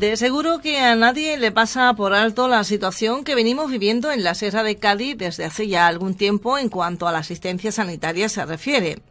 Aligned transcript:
De 0.00 0.16
seguro 0.16 0.62
que 0.62 0.80
a 0.80 0.96
nadie 0.96 1.36
le 1.36 1.52
pasa 1.52 1.92
por 1.92 2.14
alto 2.14 2.48
la 2.48 2.64
situación 2.64 3.22
que 3.22 3.34
venimos 3.34 3.70
viviendo 3.70 4.10
en 4.10 4.24
la 4.24 4.34
Sierra 4.34 4.62
de 4.62 4.76
Cádiz 4.76 5.18
desde 5.18 5.44
hace 5.44 5.68
ya 5.68 5.86
algún 5.86 6.14
tiempo 6.14 6.56
en 6.56 6.70
cuanto 6.70 7.06
a 7.06 7.12
la 7.12 7.18
asistencia 7.18 7.70
sanitaria 7.70 8.30
se 8.30 8.46
refiere. 8.46 9.02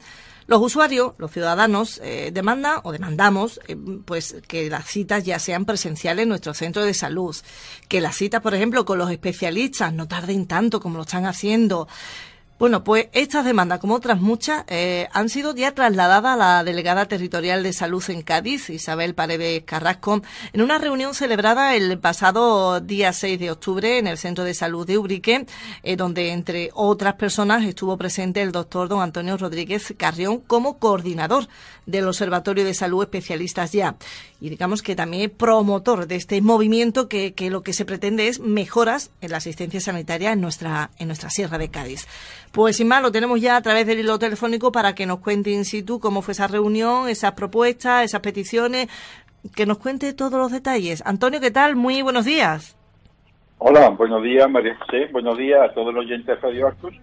Los 0.48 0.64
usuarios, 0.64 1.14
los 1.20 1.30
ciudadanos, 1.30 2.02
eh, 2.04 2.32
demandan 2.34 2.80
o 2.82 2.92
demandamos 2.92 3.60
eh, 3.68 3.78
pues 4.04 4.38
que 4.48 4.68
las 4.72 4.88
citas 4.88 5.24
ya 5.24 5.38
sean 5.38 5.66
presenciales 5.66 6.24
en 6.24 6.30
nuestro 6.30 6.56
centro 6.56 6.84
de 6.84 6.96
salud, 6.96 7.36
que 7.88 8.02
las 8.02 8.16
citas, 8.16 8.42
por 8.42 8.56
ejemplo, 8.56 8.84
con 8.84 8.98
los 8.98 9.12
especialistas 9.12 9.94
no 9.94 10.08
tarden 10.08 10.48
tanto 10.48 10.80
como 10.80 10.98
lo 10.98 11.04
están 11.04 11.28
haciendo, 11.28 11.88
bueno, 12.60 12.84
pues 12.84 13.08
estas 13.14 13.46
demandas, 13.46 13.80
como 13.80 13.96
otras 13.96 14.20
muchas, 14.20 14.66
eh, 14.68 15.08
han 15.14 15.30
sido 15.30 15.56
ya 15.56 15.74
trasladadas 15.74 16.34
a 16.34 16.36
la 16.36 16.64
delegada 16.66 17.06
territorial 17.06 17.64
de 17.64 17.72
salud 17.72 18.04
en 18.10 18.22
Cádiz, 18.22 18.70
Isabel 18.70 19.16
Paredes 19.16 19.64
Carrasco, 19.64 20.22
en 20.52 20.62
una 20.62 20.78
reunión 20.78 21.14
celebrada 21.14 21.74
el 21.76 21.98
pasado 22.00 22.82
día 22.82 23.14
6 23.14 23.40
de 23.40 23.52
octubre 23.52 23.98
en 23.98 24.08
el 24.08 24.18
Centro 24.18 24.44
de 24.44 24.54
Salud 24.54 24.86
de 24.86 24.98
Ubrique, 24.98 25.46
eh, 25.84 25.96
donde 25.96 26.34
entre 26.34 26.70
otras 26.74 27.14
personas 27.14 27.64
estuvo 27.64 27.96
presente 27.98 28.42
el 28.42 28.52
doctor 28.52 28.90
don 28.90 29.02
Antonio 29.02 29.38
Rodríguez 29.38 29.94
Carrión 29.98 30.40
como 30.42 30.80
coordinador 30.80 31.48
del 31.86 32.10
Observatorio 32.10 32.66
de 32.66 32.74
Salud 32.74 33.04
Especialistas 33.04 33.72
Ya. 33.72 33.96
Y 34.42 34.50
digamos 34.50 34.82
que 34.82 34.96
también 34.96 35.30
promotor 35.30 36.08
de 36.08 36.16
este 36.18 36.42
movimiento 36.42 37.08
que, 37.08 37.34
que 37.34 37.50
lo 37.50 37.64
que 37.64 37.74
se 37.74 37.86
pretende 37.86 38.28
es 38.28 38.40
mejoras 38.40 39.12
en 39.22 39.32
la 39.32 39.38
asistencia 39.38 39.80
sanitaria 39.80 40.34
en 40.34 40.42
nuestra, 40.42 40.92
en 40.98 41.08
nuestra 41.08 41.30
Sierra 41.30 41.58
de 41.58 41.70
Cádiz. 41.70 42.06
Pues 42.52 42.78
sin 42.78 42.88
más, 42.88 43.04
lo 43.04 43.12
tenemos 43.12 43.40
ya 43.40 43.58
a 43.58 43.62
través 43.62 43.86
del 43.86 44.00
hilo 44.00 44.18
telefónico 44.18 44.72
para 44.72 44.96
que 44.96 45.06
nos 45.06 45.20
cuente 45.20 45.52
in 45.52 45.66
situ 45.66 46.00
cómo 46.00 46.24
fue 46.24 46.32
esa 46.32 46.48
reunión, 46.48 47.08
esas 47.08 47.34
propuestas, 47.34 48.04
esas 48.04 48.22
peticiones, 48.22 48.88
que 49.56 49.68
nos 49.68 49.78
cuente 49.78 50.14
todos 50.14 50.40
los 50.40 50.52
detalles. 50.52 51.04
Antonio, 51.06 51.40
¿qué 51.40 51.52
tal? 51.52 51.76
Muy 51.76 52.02
buenos 52.02 52.26
días. 52.26 52.76
Hola, 53.60 53.90
buenos 53.90 54.24
días 54.24 54.50
María 54.50 54.76
José, 54.78 55.10
buenos 55.12 55.38
días 55.38 55.60
a 55.62 55.74
todos 55.74 55.94
los 55.94 56.06
oyentes 56.06 56.28
de 56.28 56.36
Radio 56.38 56.68
Arcos 56.68 56.94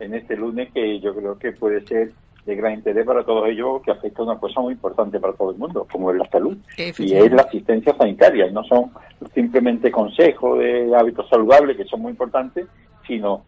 en 0.00 0.14
este 0.14 0.34
lunes 0.34 0.72
que 0.72 0.98
yo 0.98 1.14
creo 1.14 1.38
que 1.38 1.52
puede 1.52 1.86
ser 1.86 2.10
de 2.46 2.54
gran 2.54 2.74
interés 2.74 3.04
para 3.04 3.24
todos 3.24 3.48
ellos, 3.48 3.82
que 3.82 3.90
afecta 3.90 4.22
a 4.22 4.24
una 4.24 4.38
cosa 4.38 4.60
muy 4.60 4.74
importante 4.74 5.18
para 5.18 5.32
todo 5.34 5.50
el 5.50 5.56
mundo, 5.56 5.86
como 5.90 6.12
es 6.12 6.16
la 6.16 6.28
salud, 6.28 6.56
y 6.76 7.14
es 7.14 7.32
la 7.32 7.42
asistencia 7.42 7.94
sanitaria. 7.96 8.48
No 8.50 8.62
son 8.64 8.92
simplemente 9.34 9.90
consejos 9.90 10.58
de 10.60 10.94
hábitos 10.96 11.28
saludables, 11.28 11.76
que 11.76 11.84
son 11.84 12.02
muy 12.02 12.12
importantes, 12.12 12.66
sino 13.06 13.44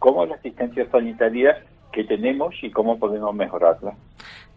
cómo 0.00 0.24
es 0.24 0.30
la 0.30 0.36
asistencia 0.36 0.90
sanitaria 0.90 1.62
que 1.92 2.02
tenemos 2.02 2.54
y 2.62 2.72
cómo 2.72 2.98
podemos 2.98 3.32
mejorarla 3.34 3.94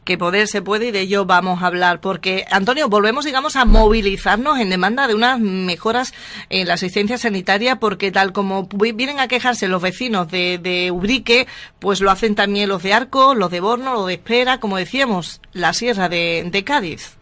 que 0.03 0.17
poder 0.17 0.47
se 0.47 0.61
puede 0.61 0.87
y 0.87 0.91
de 0.91 1.01
ello 1.01 1.25
vamos 1.25 1.61
a 1.61 1.67
hablar. 1.67 1.99
Porque, 2.01 2.45
Antonio, 2.51 2.89
volvemos, 2.89 3.25
digamos, 3.25 3.55
a 3.55 3.65
movilizarnos 3.65 4.59
en 4.59 4.69
demanda 4.69 5.07
de 5.07 5.15
unas 5.15 5.39
mejoras 5.39 6.13
en 6.49 6.67
la 6.67 6.73
asistencia 6.73 7.17
sanitaria, 7.17 7.77
porque 7.77 8.11
tal 8.11 8.33
como 8.33 8.67
vienen 8.67 9.19
a 9.19 9.27
quejarse 9.27 9.67
los 9.67 9.81
vecinos 9.81 10.29
de, 10.29 10.57
de 10.57 10.91
Ubrique, 10.91 11.47
pues 11.79 12.01
lo 12.01 12.11
hacen 12.11 12.35
también 12.35 12.69
los 12.69 12.83
de 12.83 12.93
Arco, 12.93 13.33
los 13.33 13.51
de 13.51 13.61
Borno, 13.61 13.93
los 13.93 14.07
de 14.07 14.15
Espera, 14.15 14.59
como 14.59 14.77
decíamos, 14.77 15.41
la 15.53 15.73
sierra 15.73 16.09
de, 16.09 16.47
de 16.51 16.63
Cádiz. 16.63 17.17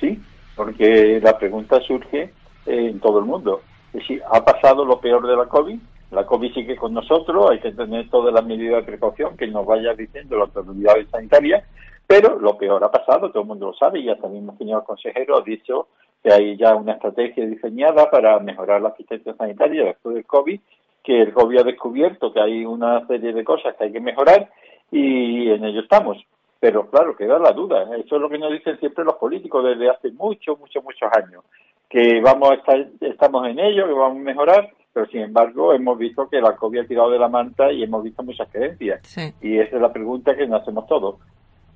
Sí, 0.00 0.20
porque 0.54 1.20
la 1.22 1.38
pregunta 1.38 1.80
surge 1.80 2.30
en 2.66 3.00
todo 3.00 3.20
el 3.20 3.24
mundo. 3.24 3.62
Es 3.92 4.00
decir, 4.00 4.22
¿ha 4.30 4.44
pasado 4.44 4.84
lo 4.84 5.00
peor 5.00 5.26
de 5.26 5.36
la 5.36 5.46
COVID? 5.46 5.78
La 6.14 6.24
COVID 6.24 6.54
sigue 6.54 6.76
con 6.76 6.94
nosotros, 6.94 7.50
hay 7.50 7.58
que 7.58 7.72
tener 7.72 8.08
todas 8.08 8.32
las 8.32 8.44
medidas 8.46 8.78
de 8.78 8.92
precaución 8.92 9.36
que 9.36 9.48
nos 9.48 9.66
vaya 9.66 9.94
diciendo 9.94 10.38
las 10.38 10.54
autoridades 10.54 11.10
sanitarias, 11.10 11.64
pero 12.06 12.38
lo 12.38 12.56
peor 12.56 12.84
ha 12.84 12.90
pasado, 12.90 13.30
todo 13.30 13.42
el 13.42 13.48
mundo 13.48 13.66
lo 13.66 13.74
sabe, 13.74 14.00
y 14.00 14.16
también 14.16 14.48
el 14.48 14.58
señor 14.58 14.84
consejero 14.84 15.38
ha 15.38 15.42
dicho 15.42 15.88
que 16.22 16.32
hay 16.32 16.56
ya 16.56 16.74
una 16.74 16.92
estrategia 16.92 17.44
diseñada 17.46 18.10
para 18.10 18.38
mejorar 18.38 18.80
la 18.80 18.90
asistencia 18.90 19.34
sanitaria 19.34 19.84
después 19.84 20.14
del 20.14 20.24
COVID, 20.24 20.60
que 21.02 21.20
el 21.20 21.34
COVID 21.34 21.58
ha 21.58 21.64
descubierto 21.64 22.32
que 22.32 22.40
hay 22.40 22.64
una 22.64 23.06
serie 23.06 23.32
de 23.32 23.44
cosas 23.44 23.74
que 23.76 23.84
hay 23.84 23.92
que 23.92 24.00
mejorar 24.00 24.48
y 24.90 25.50
en 25.50 25.64
ello 25.64 25.80
estamos. 25.80 26.16
Pero 26.60 26.88
claro, 26.88 27.14
queda 27.14 27.38
la 27.38 27.52
duda, 27.52 27.82
eso 27.96 28.16
es 28.16 28.22
lo 28.22 28.30
que 28.30 28.38
nos 28.38 28.52
dicen 28.52 28.78
siempre 28.80 29.04
los 29.04 29.16
políticos 29.16 29.64
desde 29.64 29.90
hace 29.90 30.12
muchos, 30.12 30.58
muchos, 30.58 30.82
muchos 30.82 31.10
años, 31.14 31.44
que 31.90 32.20
vamos 32.22 32.50
a 32.50 32.54
estar, 32.54 32.86
estamos 33.00 33.46
en 33.46 33.58
ello, 33.58 33.86
que 33.86 33.92
vamos 33.92 34.16
a 34.16 34.20
mejorar, 34.20 34.70
pero 34.94 35.06
sin 35.06 35.22
embargo 35.22 35.74
hemos 35.74 35.98
visto 35.98 36.28
que 36.28 36.40
la 36.40 36.54
COVID 36.54 36.78
ha 36.78 36.86
tirado 36.86 37.10
de 37.10 37.18
la 37.18 37.28
manta 37.28 37.70
y 37.72 37.82
hemos 37.82 38.04
visto 38.04 38.22
muchas 38.22 38.48
creencias. 38.48 39.02
Y 39.42 39.58
esa 39.58 39.76
es 39.76 39.82
la 39.82 39.92
pregunta 39.92 40.36
que 40.36 40.46
nos 40.46 40.62
hacemos 40.62 40.86
todos. 40.86 41.16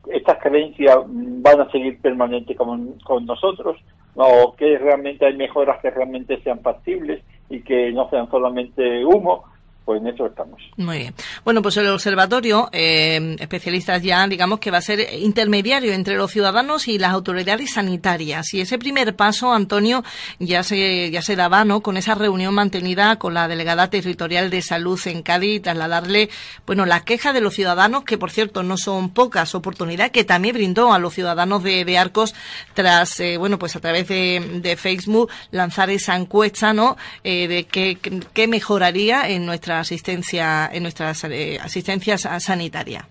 ¿Estas 0.06 0.38
creencias 0.38 0.96
van 1.04 1.60
a 1.60 1.70
seguir 1.70 2.00
permanentes 2.00 2.56
con, 2.56 2.92
con 3.04 3.26
nosotros? 3.26 3.76
¿O 4.14 4.54
que 4.56 4.78
realmente 4.78 5.26
hay 5.26 5.36
mejoras 5.36 5.80
que 5.82 5.90
realmente 5.90 6.40
sean 6.42 6.60
factibles 6.60 7.22
y 7.50 7.60
que 7.62 7.90
no 7.90 8.08
sean 8.08 8.30
solamente 8.30 9.04
humo? 9.04 9.44
Pues 9.88 10.02
en 10.02 10.08
eso 10.08 10.26
estamos. 10.26 10.60
Muy 10.76 10.98
bien. 10.98 11.14
Bueno, 11.46 11.62
pues 11.62 11.78
el 11.78 11.88
observatorio, 11.88 12.68
eh, 12.72 13.36
especialistas 13.40 14.02
ya, 14.02 14.28
digamos 14.28 14.58
que 14.58 14.70
va 14.70 14.76
a 14.76 14.82
ser 14.82 15.14
intermediario 15.14 15.94
entre 15.94 16.18
los 16.18 16.30
ciudadanos 16.30 16.88
y 16.88 16.98
las 16.98 17.12
autoridades 17.12 17.72
sanitarias. 17.72 18.52
Y 18.52 18.60
ese 18.60 18.78
primer 18.78 19.16
paso, 19.16 19.50
Antonio, 19.50 20.04
ya 20.38 20.62
se, 20.62 21.10
ya 21.10 21.22
se 21.22 21.36
daba, 21.36 21.64
¿no? 21.64 21.80
Con 21.80 21.96
esa 21.96 22.14
reunión 22.14 22.52
mantenida 22.52 23.16
con 23.16 23.32
la 23.32 23.48
delegada 23.48 23.88
territorial 23.88 24.50
de 24.50 24.60
salud 24.60 25.00
en 25.06 25.22
Cádiz, 25.22 25.62
trasladarle, 25.62 26.28
bueno, 26.66 26.84
la 26.84 27.00
queja 27.06 27.32
de 27.32 27.40
los 27.40 27.54
ciudadanos, 27.54 28.04
que 28.04 28.18
por 28.18 28.30
cierto 28.30 28.62
no 28.62 28.76
son 28.76 29.08
pocas 29.14 29.54
oportunidades, 29.54 30.12
que 30.12 30.24
también 30.24 30.54
brindó 30.54 30.92
a 30.92 30.98
los 30.98 31.14
ciudadanos 31.14 31.62
de, 31.62 31.96
Arcos 31.96 32.34
tras, 32.74 33.20
eh, 33.20 33.38
bueno, 33.38 33.58
pues 33.58 33.74
a 33.74 33.80
través 33.80 34.06
de, 34.06 34.60
de, 34.60 34.76
Facebook 34.76 35.30
lanzar 35.50 35.88
esa 35.88 36.14
encuesta, 36.14 36.74
¿no? 36.74 36.98
Eh, 37.24 37.48
de 37.48 37.64
qué 37.64 38.48
mejoraría 38.48 39.30
en 39.30 39.46
nuestra 39.46 39.77
asistencia, 39.80 40.68
en 40.72 40.82
nuestra 40.82 41.12
eh, 41.30 41.58
asistencia 41.60 42.18
sanitaria. 42.18 43.06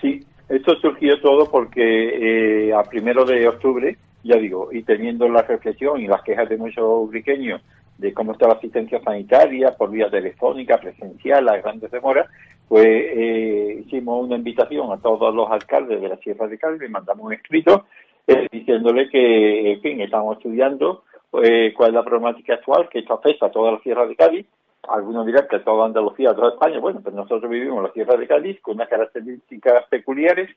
Sí, 0.00 0.24
esto 0.48 0.76
surgió 0.76 1.20
todo 1.20 1.50
porque 1.50 2.68
eh, 2.68 2.72
a 2.72 2.82
primero 2.84 3.24
de 3.24 3.48
octubre, 3.48 3.96
ya 4.22 4.36
digo, 4.36 4.70
y 4.72 4.82
teniendo 4.82 5.28
la 5.28 5.42
reflexión 5.42 6.00
y 6.00 6.06
las 6.06 6.22
quejas 6.22 6.48
de 6.48 6.56
muchos 6.56 6.84
ubriqueños 6.84 7.62
de 7.98 8.12
cómo 8.12 8.32
está 8.32 8.46
la 8.46 8.54
asistencia 8.54 9.00
sanitaria 9.00 9.70
por 9.72 9.90
vía 9.90 10.10
telefónica, 10.10 10.78
presencial, 10.78 11.44
las 11.44 11.62
grandes 11.62 11.90
demoras, 11.90 12.28
pues 12.68 12.86
eh, 12.86 13.82
hicimos 13.84 14.24
una 14.24 14.36
invitación 14.36 14.92
a 14.92 14.98
todos 14.98 15.34
los 15.34 15.50
alcaldes 15.50 16.00
de 16.00 16.08
la 16.08 16.16
Sierra 16.16 16.46
de 16.48 16.58
Cádiz 16.58 16.82
y 16.82 16.90
mandamos 16.90 17.26
un 17.26 17.32
escrito 17.32 17.86
eh, 18.26 18.48
diciéndole 18.50 19.08
que, 19.08 19.72
en 19.72 19.80
fin, 19.80 20.00
estamos 20.00 20.36
estudiando 20.36 21.04
eh, 21.42 21.72
cuál 21.76 21.90
es 21.90 21.94
la 21.94 22.04
problemática 22.04 22.54
actual, 22.54 22.88
que 22.88 23.00
esto 23.00 23.14
afecta 23.14 23.46
a 23.46 23.50
toda 23.50 23.72
la 23.72 23.78
Sierra 23.80 24.06
de 24.06 24.16
Cádiz 24.16 24.46
algunos 24.88 25.26
dirán 25.26 25.46
que 25.48 25.58
toda 25.60 25.86
Andalucía, 25.86 26.34
toda 26.34 26.50
España, 26.50 26.78
bueno, 26.78 27.00
pero 27.02 27.16
nosotros 27.16 27.50
vivimos 27.50 27.78
en 27.78 27.84
la 27.84 27.92
Sierra 27.92 28.16
de 28.16 28.26
Cádiz 28.26 28.60
con 28.60 28.76
unas 28.76 28.88
características 28.88 29.86
peculiares 29.88 30.50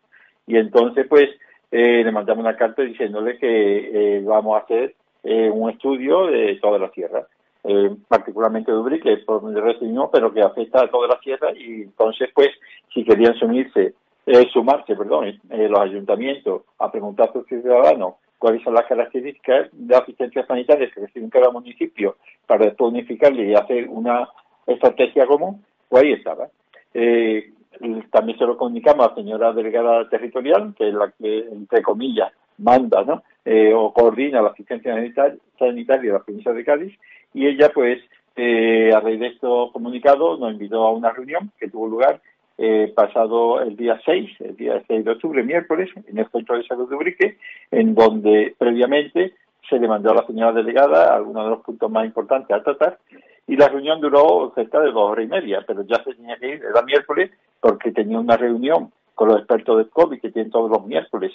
y 0.47 0.57
entonces 0.57 1.05
pues 1.07 1.29
eh, 1.71 2.03
le 2.03 2.11
mandamos 2.11 2.43
una 2.43 2.55
carta 2.55 2.81
diciéndole 2.81 3.37
que 3.37 4.17
eh, 4.17 4.21
vamos 4.23 4.55
a 4.55 4.63
hacer 4.63 4.95
eh, 5.23 5.49
un 5.49 5.69
estudio 5.69 6.27
de 6.27 6.57
toda 6.61 6.79
la 6.79 6.89
sierra, 6.91 7.27
particularmente 8.07 8.71
de 8.71 8.77
Ubrí, 8.77 8.99
que 8.99 9.17
por 9.17 9.41
donde 9.41 9.61
recibió, 9.61 10.09
pero 10.11 10.33
que 10.33 10.41
afecta 10.41 10.81
a 10.81 10.89
toda 10.89 11.07
la 11.07 11.19
sierra 11.19 11.51
y 11.53 11.83
entonces 11.83 12.29
pues 12.33 12.49
si 12.93 13.03
querían 13.03 13.35
sumirse, 13.35 13.93
sumarse, 14.53 14.95
perdón, 14.95 15.39
los 15.49 15.79
ayuntamientos 15.79 16.63
a 16.79 16.91
preguntar 16.91 17.29
a 17.29 17.33
sus 17.33 17.45
ciudadanos 17.47 18.15
cuáles 18.39 18.63
son 18.63 18.73
las 18.73 18.85
características 18.85 19.69
de 19.73 19.95
asistencia 19.95 20.45
sanitaria 20.45 20.89
que 20.89 21.01
reciben 21.01 21.29
cada 21.29 21.51
municipio 21.51 22.15
para 22.47 22.65
después 22.65 22.91
unificarle 22.91 23.51
y 23.51 23.53
hacer 23.53 23.87
una 23.89 24.27
estrategia 24.65 25.27
común, 25.27 25.63
pues 25.87 26.03
ahí 26.03 26.13
estaba. 26.13 26.47
Eh, 26.93 27.51
también 28.11 28.37
se 28.37 28.45
lo 28.45 28.57
comunicamos 28.57 29.05
a 29.05 29.09
la 29.09 29.15
señora 29.15 29.53
delegada 29.53 30.09
territorial, 30.09 30.73
que 30.77 30.87
es 30.87 30.93
la 30.93 31.11
que, 31.11 31.39
entre 31.39 31.81
comillas, 31.81 32.31
manda 32.57 33.03
¿no? 33.03 33.23
Eh, 33.45 33.73
o 33.73 33.93
coordina 33.93 34.41
la 34.41 34.49
asistencia 34.49 34.95
sanitaria 35.57 36.11
de 36.11 36.17
la 36.17 36.23
provincia 36.23 36.51
de 36.51 36.65
Cádiz, 36.65 36.97
y 37.33 37.45
ella, 37.45 37.71
pues, 37.73 37.99
eh, 38.35 38.91
a 38.93 38.99
raíz 38.99 39.19
de 39.19 39.27
estos 39.27 39.71
comunicados, 39.71 40.39
nos 40.39 40.53
invitó 40.53 40.83
a 40.85 40.91
una 40.91 41.11
reunión 41.11 41.51
que 41.59 41.69
tuvo 41.69 41.87
lugar 41.87 42.21
eh, 42.61 42.91
pasado 42.93 43.61
el 43.61 43.77
día 43.77 43.99
6, 44.03 44.41
el 44.41 44.57
día 44.57 44.83
6 44.85 45.05
de 45.05 45.11
octubre, 45.11 45.43
miércoles, 45.43 45.89
en 46.07 46.17
el 46.17 46.29
Centro 46.29 46.57
de 46.57 46.67
Salud 46.67 46.89
de 46.89 46.95
Ubrique, 46.95 47.37
en 47.71 47.95
donde 47.95 48.53
previamente 48.57 49.33
se 49.69 49.79
le 49.79 49.87
mandó 49.87 50.11
a 50.11 50.15
la 50.15 50.27
señora 50.27 50.51
delegada 50.51 51.15
algunos 51.15 51.45
de 51.45 51.49
los 51.51 51.61
puntos 51.61 51.89
más 51.89 52.05
importantes 52.05 52.55
a 52.55 52.61
tratar 52.61 52.97
y 53.47 53.55
la 53.55 53.67
reunión 53.67 53.99
duró 53.99 54.51
cerca 54.53 54.79
de 54.79 54.91
dos 54.91 55.11
horas 55.11 55.25
y 55.25 55.27
media, 55.27 55.63
pero 55.65 55.83
ya 55.83 56.03
se 56.03 56.13
tenía 56.13 56.37
que 56.37 56.49
ir, 56.49 56.63
era 56.63 56.83
miércoles, 56.83 57.31
porque 57.59 57.91
tenía 57.91 58.19
una 58.19 58.37
reunión 58.37 58.91
con 59.15 59.29
los 59.29 59.37
expertos 59.39 59.77
del 59.77 59.89
COVID 59.89 60.19
que 60.21 60.31
tienen 60.31 60.51
todos 60.51 60.69
los 60.69 60.85
miércoles 60.85 61.31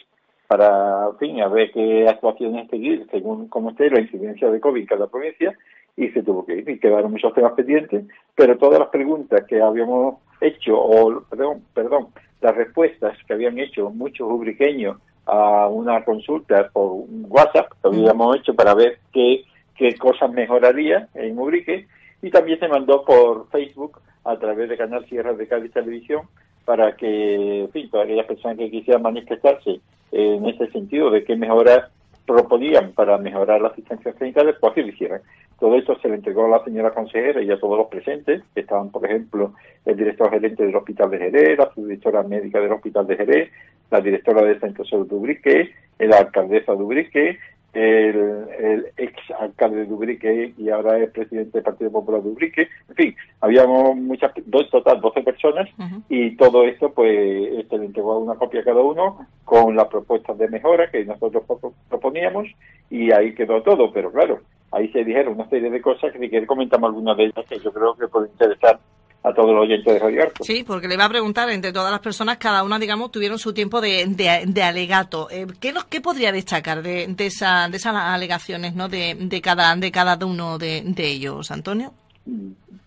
para, 0.46 1.08
en 1.10 1.18
fin, 1.18 1.40
a 1.40 1.48
ver 1.48 1.72
qué 1.72 2.06
actuaciones 2.06 2.68
seguir 2.70 3.06
según 3.10 3.48
cómo 3.48 3.70
esté 3.70 3.90
la 3.90 4.00
incidencia 4.00 4.48
de 4.50 4.60
COVID 4.60 4.80
en 4.82 4.86
cada 4.86 5.06
provincia 5.08 5.58
y 5.96 6.08
se 6.08 6.22
tuvo 6.22 6.44
que 6.44 6.56
ir 6.56 6.68
y 6.68 6.78
quedaron 6.78 7.12
muchos 7.12 7.32
temas 7.34 7.52
pendientes, 7.52 8.04
pero 8.34 8.58
todas 8.58 8.80
las 8.80 8.88
preguntas 8.88 9.44
que 9.48 9.60
habíamos 9.60 10.16
hecho, 10.40 10.78
o 10.78 11.22
perdón, 11.22 11.62
perdón, 11.72 12.08
las 12.40 12.54
respuestas 12.54 13.16
que 13.26 13.32
habían 13.32 13.58
hecho 13.58 13.90
muchos 13.90 14.28
ubriqueños 14.30 14.98
a 15.26 15.68
una 15.68 16.04
consulta 16.04 16.68
por 16.72 17.04
WhatsApp, 17.08 17.72
que 17.80 17.88
habíamos 17.88 18.36
hecho 18.36 18.54
para 18.54 18.74
ver 18.74 18.98
qué, 19.12 19.44
qué 19.76 19.96
cosas 19.96 20.30
mejoraría 20.30 21.08
en 21.14 21.38
Ubrique, 21.38 21.86
y 22.22 22.30
también 22.30 22.58
se 22.58 22.68
mandó 22.68 23.04
por 23.04 23.48
Facebook 23.50 24.00
a 24.24 24.36
través 24.38 24.68
de 24.68 24.76
Canal 24.76 25.06
Sierra 25.06 25.32
de 25.34 25.46
Cádiz 25.46 25.72
Televisión 25.72 26.22
para 26.64 26.96
que, 26.96 27.60
en 27.60 27.70
fin, 27.70 27.90
todas 27.90 28.06
aquellas 28.06 28.26
personas 28.26 28.56
que 28.56 28.70
quisieran 28.70 29.02
manifestarse 29.02 29.80
en 30.12 30.46
ese 30.46 30.70
sentido 30.70 31.10
de 31.10 31.24
qué 31.24 31.36
mejoras 31.36 31.90
proponían 32.26 32.92
para 32.92 33.18
mejorar 33.18 33.60
la 33.60 33.68
asistencia 33.68 34.14
sanitaria, 34.14 34.56
pues 34.58 34.72
así 34.72 34.82
lo 34.82 34.88
hicieran. 34.88 35.20
Todo 35.64 35.78
esto 35.78 35.98
se 35.98 36.10
le 36.10 36.16
entregó 36.16 36.44
a 36.44 36.58
la 36.58 36.62
señora 36.62 36.92
consejera 36.92 37.40
y 37.40 37.50
a 37.50 37.58
todos 37.58 37.78
los 37.78 37.86
presentes, 37.86 38.42
que 38.52 38.60
estaban, 38.60 38.90
por 38.90 39.02
ejemplo, 39.06 39.54
el 39.86 39.96
director 39.96 40.28
gerente 40.28 40.62
del 40.62 40.76
Hospital 40.76 41.08
de 41.08 41.16
Jerez, 41.16 41.56
la 41.56 41.72
subdirectora 41.72 42.22
médica 42.22 42.60
del 42.60 42.72
Hospital 42.72 43.06
de 43.06 43.16
Jerez, 43.16 43.50
la 43.90 44.02
directora 44.02 44.42
de 44.42 44.60
Salud 44.60 45.08
de 45.08 45.14
Ubrique, 45.14 45.72
la 45.98 46.18
alcaldesa 46.18 46.74
de 46.74 46.82
Ubrique, 46.82 47.38
el, 47.72 48.88
ex 48.98 49.14
alcalde 49.40 49.86
de 49.86 49.92
Ubrique 49.94 50.52
y 50.58 50.68
ahora 50.68 50.98
es 50.98 51.10
presidente 51.10 51.52
del 51.52 51.62
Partido 51.62 51.90
Popular 51.90 52.22
de 52.22 52.28
Ubrique. 52.28 52.68
En 52.90 52.94
fin, 52.94 53.16
habíamos 53.40 53.96
muchas, 53.96 54.32
dos, 54.44 54.68
total 54.68 55.00
12 55.00 55.22
personas 55.22 55.70
y 56.10 56.36
todo 56.36 56.64
esto 56.64 56.92
pues 56.92 57.66
se 57.70 57.78
le 57.78 57.86
entregó 57.86 58.18
una 58.18 58.34
copia 58.34 58.60
a 58.60 58.64
cada 58.64 58.82
uno 58.82 59.26
con 59.46 59.74
las 59.74 59.86
propuestas 59.88 60.36
de 60.36 60.46
mejora 60.48 60.90
que 60.90 61.06
nosotros 61.06 61.42
proponíamos 61.88 62.48
y 62.90 63.12
ahí 63.12 63.34
quedó 63.34 63.62
todo, 63.62 63.90
pero 63.94 64.12
claro, 64.12 64.40
ahí 64.70 64.88
se 64.88 65.04
dijeron 65.04 65.34
una 65.34 65.48
serie 65.48 65.70
de 65.70 65.80
cosas 65.80 66.12
que 66.12 66.18
si 66.18 66.28
quieres 66.28 66.48
comentamos 66.48 66.88
algunas 66.88 67.16
de 67.16 67.24
ellas 67.24 67.44
que 67.48 67.58
yo 67.58 67.72
creo 67.72 67.94
que 67.94 68.08
pueden 68.08 68.30
interesar 68.32 68.78
a 69.24 69.32
todos 69.32 69.54
los 69.54 69.62
oyentes 69.62 69.86
de 69.86 69.98
Radio 69.98 70.30
Sí, 70.40 70.64
porque 70.66 70.86
le 70.86 70.98
va 70.98 71.06
a 71.06 71.08
preguntar, 71.08 71.48
entre 71.48 71.72
todas 71.72 71.90
las 71.90 72.00
personas, 72.00 72.36
cada 72.36 72.62
una, 72.62 72.78
digamos, 72.78 73.10
tuvieron 73.10 73.38
su 73.38 73.54
tiempo 73.54 73.80
de, 73.80 74.04
de, 74.06 74.62
alegato. 74.62 75.28
Eh, 75.30 75.46
¿qué, 75.60 75.72
¿Qué 75.88 76.00
podría 76.02 76.30
destacar 76.30 76.82
de, 76.82 77.06
de, 77.08 77.26
esa, 77.26 77.68
de 77.70 77.78
esas 77.78 77.94
alegaciones 77.96 78.74
¿no? 78.74 78.88
de, 78.88 79.16
de, 79.18 79.40
cada, 79.40 79.74
de 79.76 79.90
cada 79.90 80.24
uno 80.26 80.58
de, 80.58 80.82
de 80.84 81.06
ellos, 81.06 81.50
Antonio? 81.50 81.92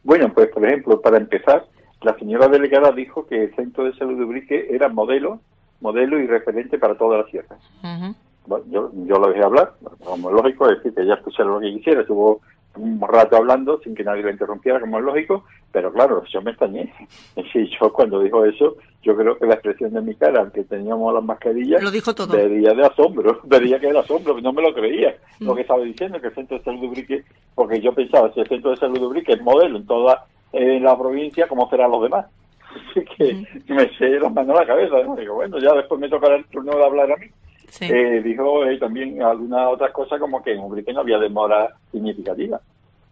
Bueno, 0.03 0.31
pues 0.31 0.49
por 0.49 0.63
ejemplo, 0.63 1.01
para 1.01 1.17
empezar, 1.17 1.65
la 2.03 2.15
señora 2.19 2.47
delegada 2.47 2.91
dijo 2.91 3.25
que 3.25 3.45
el 3.45 3.55
Centro 3.55 3.85
de 3.85 3.97
Salud 3.97 4.17
de 4.17 4.25
Ubrique 4.25 4.67
era 4.69 4.89
modelo, 4.89 5.41
modelo 5.81 6.19
y 6.19 6.27
referente 6.27 6.77
para 6.77 6.95
toda 6.95 7.17
la 7.17 7.25
sierra. 7.31 7.57
Yo, 8.69 8.91
yo 8.93 9.19
lo 9.19 9.29
dejé 9.29 9.43
hablar, 9.43 9.73
como 10.03 10.29
es 10.29 10.35
lógico, 10.35 10.69
es 10.69 10.77
decir, 10.77 10.93
que 10.93 11.01
ella 11.01 11.15
escuchara 11.15 11.49
lo 11.49 11.59
que 11.59 11.73
quisiera, 11.73 12.01
estuvo 12.01 12.41
un 12.77 13.01
rato 13.01 13.35
hablando 13.37 13.79
sin 13.83 13.95
que 13.95 14.03
nadie 14.03 14.23
lo 14.23 14.29
interrumpiera, 14.29 14.79
como 14.79 14.99
es 14.99 15.03
lógico, 15.03 15.43
pero 15.71 15.91
claro, 15.91 16.23
yo 16.31 16.41
me 16.41 16.51
extrañé. 16.51 16.93
Sí, 17.53 17.69
yo 17.79 17.93
cuando 17.93 18.19
dijo 18.19 18.43
eso, 18.45 18.75
yo 19.03 19.15
creo 19.15 19.37
que 19.37 19.45
la 19.45 19.53
expresión 19.53 19.93
de 19.93 20.01
mi 20.01 20.15
cara, 20.15 20.41
aunque 20.41 20.63
teníamos 20.63 21.13
las 21.13 21.23
mascarillas, 21.23 21.81
lo 21.81 21.91
dijo 21.91 22.13
todo. 22.13 22.35
vería 22.35 22.73
de 22.73 22.85
asombro, 22.85 23.39
vería 23.45 23.79
que 23.79 23.87
era 23.87 24.01
asombro, 24.01 24.39
no 24.41 24.51
me 24.51 24.61
lo 24.61 24.73
creía 24.73 25.15
lo 25.39 25.55
que 25.55 25.61
estaba 25.61 25.81
diciendo, 25.83 26.19
que 26.19 26.27
el 26.27 26.35
Centro 26.35 26.57
de 26.57 26.63
Salud 26.63 26.81
de 26.81 26.87
Ubrique, 26.87 27.23
porque 27.55 27.79
yo 27.79 27.93
pensaba, 27.93 28.31
si 28.33 28.41
el 28.41 28.47
Centro 28.47 28.71
de 28.71 28.77
Salud 28.77 28.99
de 28.99 29.05
Ubrique 29.05 29.33
es 29.33 29.41
modelo 29.41 29.77
en 29.77 29.85
toda 29.85 30.25
la 30.51 30.97
provincia, 30.97 31.47
¿cómo 31.47 31.69
serán 31.69 31.91
los 31.91 32.03
demás? 32.03 32.25
Así 32.91 33.05
que 33.17 33.73
me 33.73 33.89
sé 33.97 34.19
las 34.19 34.33
manos 34.33 34.57
a 34.57 34.61
la 34.61 34.67
cabeza, 34.67 34.95
digo, 35.17 35.35
bueno, 35.35 35.57
ya 35.59 35.73
después 35.73 36.01
me 36.01 36.09
tocará 36.09 36.35
el 36.35 36.45
turno 36.45 36.75
de 36.75 36.83
hablar 36.83 37.11
a 37.11 37.17
mí. 37.17 37.27
Eh, 37.81 38.21
dijo 38.23 38.65
eh, 38.65 38.77
también 38.79 39.21
algunas 39.21 39.67
otras 39.67 39.91
cosas 39.91 40.19
como 40.19 40.41
que 40.41 40.53
en 40.53 40.59
Ubrique 40.59 40.93
no 40.93 41.01
había 41.01 41.19
demora 41.19 41.75
significativa. 41.91 42.59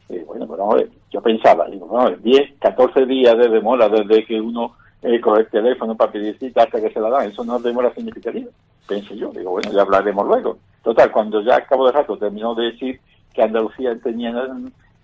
Eh, 0.10 0.24
bueno, 0.26 0.48
pero 0.48 0.78
yo 1.12 1.22
pensaba, 1.22 1.68
digo, 1.68 1.88
no, 1.92 2.10
10, 2.10 2.60
14 2.60 3.06
días 3.06 3.38
de 3.38 3.50
demora 3.50 3.90
desde 3.90 4.26
que 4.26 4.40
uno 4.40 4.76
coge 5.22 5.42
el 5.42 5.50
teléfono 5.50 5.96
para 5.96 6.12
pedir 6.12 6.38
cita 6.40 6.64
hasta 6.64 6.82
que 6.82 6.90
se 6.90 7.00
la 7.00 7.10
dan, 7.10 7.30
eso 7.30 7.44
no 7.44 7.58
es 7.58 7.64
demora 7.64 7.94
significativa, 7.94 8.50
pensé 8.88 9.16
yo, 9.16 9.30
digo, 9.32 9.52
bueno, 9.52 9.72
ya 9.72 9.82
hablaremos 9.82 10.26
luego. 10.26 10.58
Total, 10.84 11.12
cuando 11.12 11.42
ya 11.42 11.58
acabo 11.58 11.86
de 11.86 11.92
rato 11.92 12.18
terminó 12.18 12.56
de 12.56 12.72
decir 12.72 13.00
que 13.34 13.44
Andalucía 13.44 13.96
tenía 14.00 14.32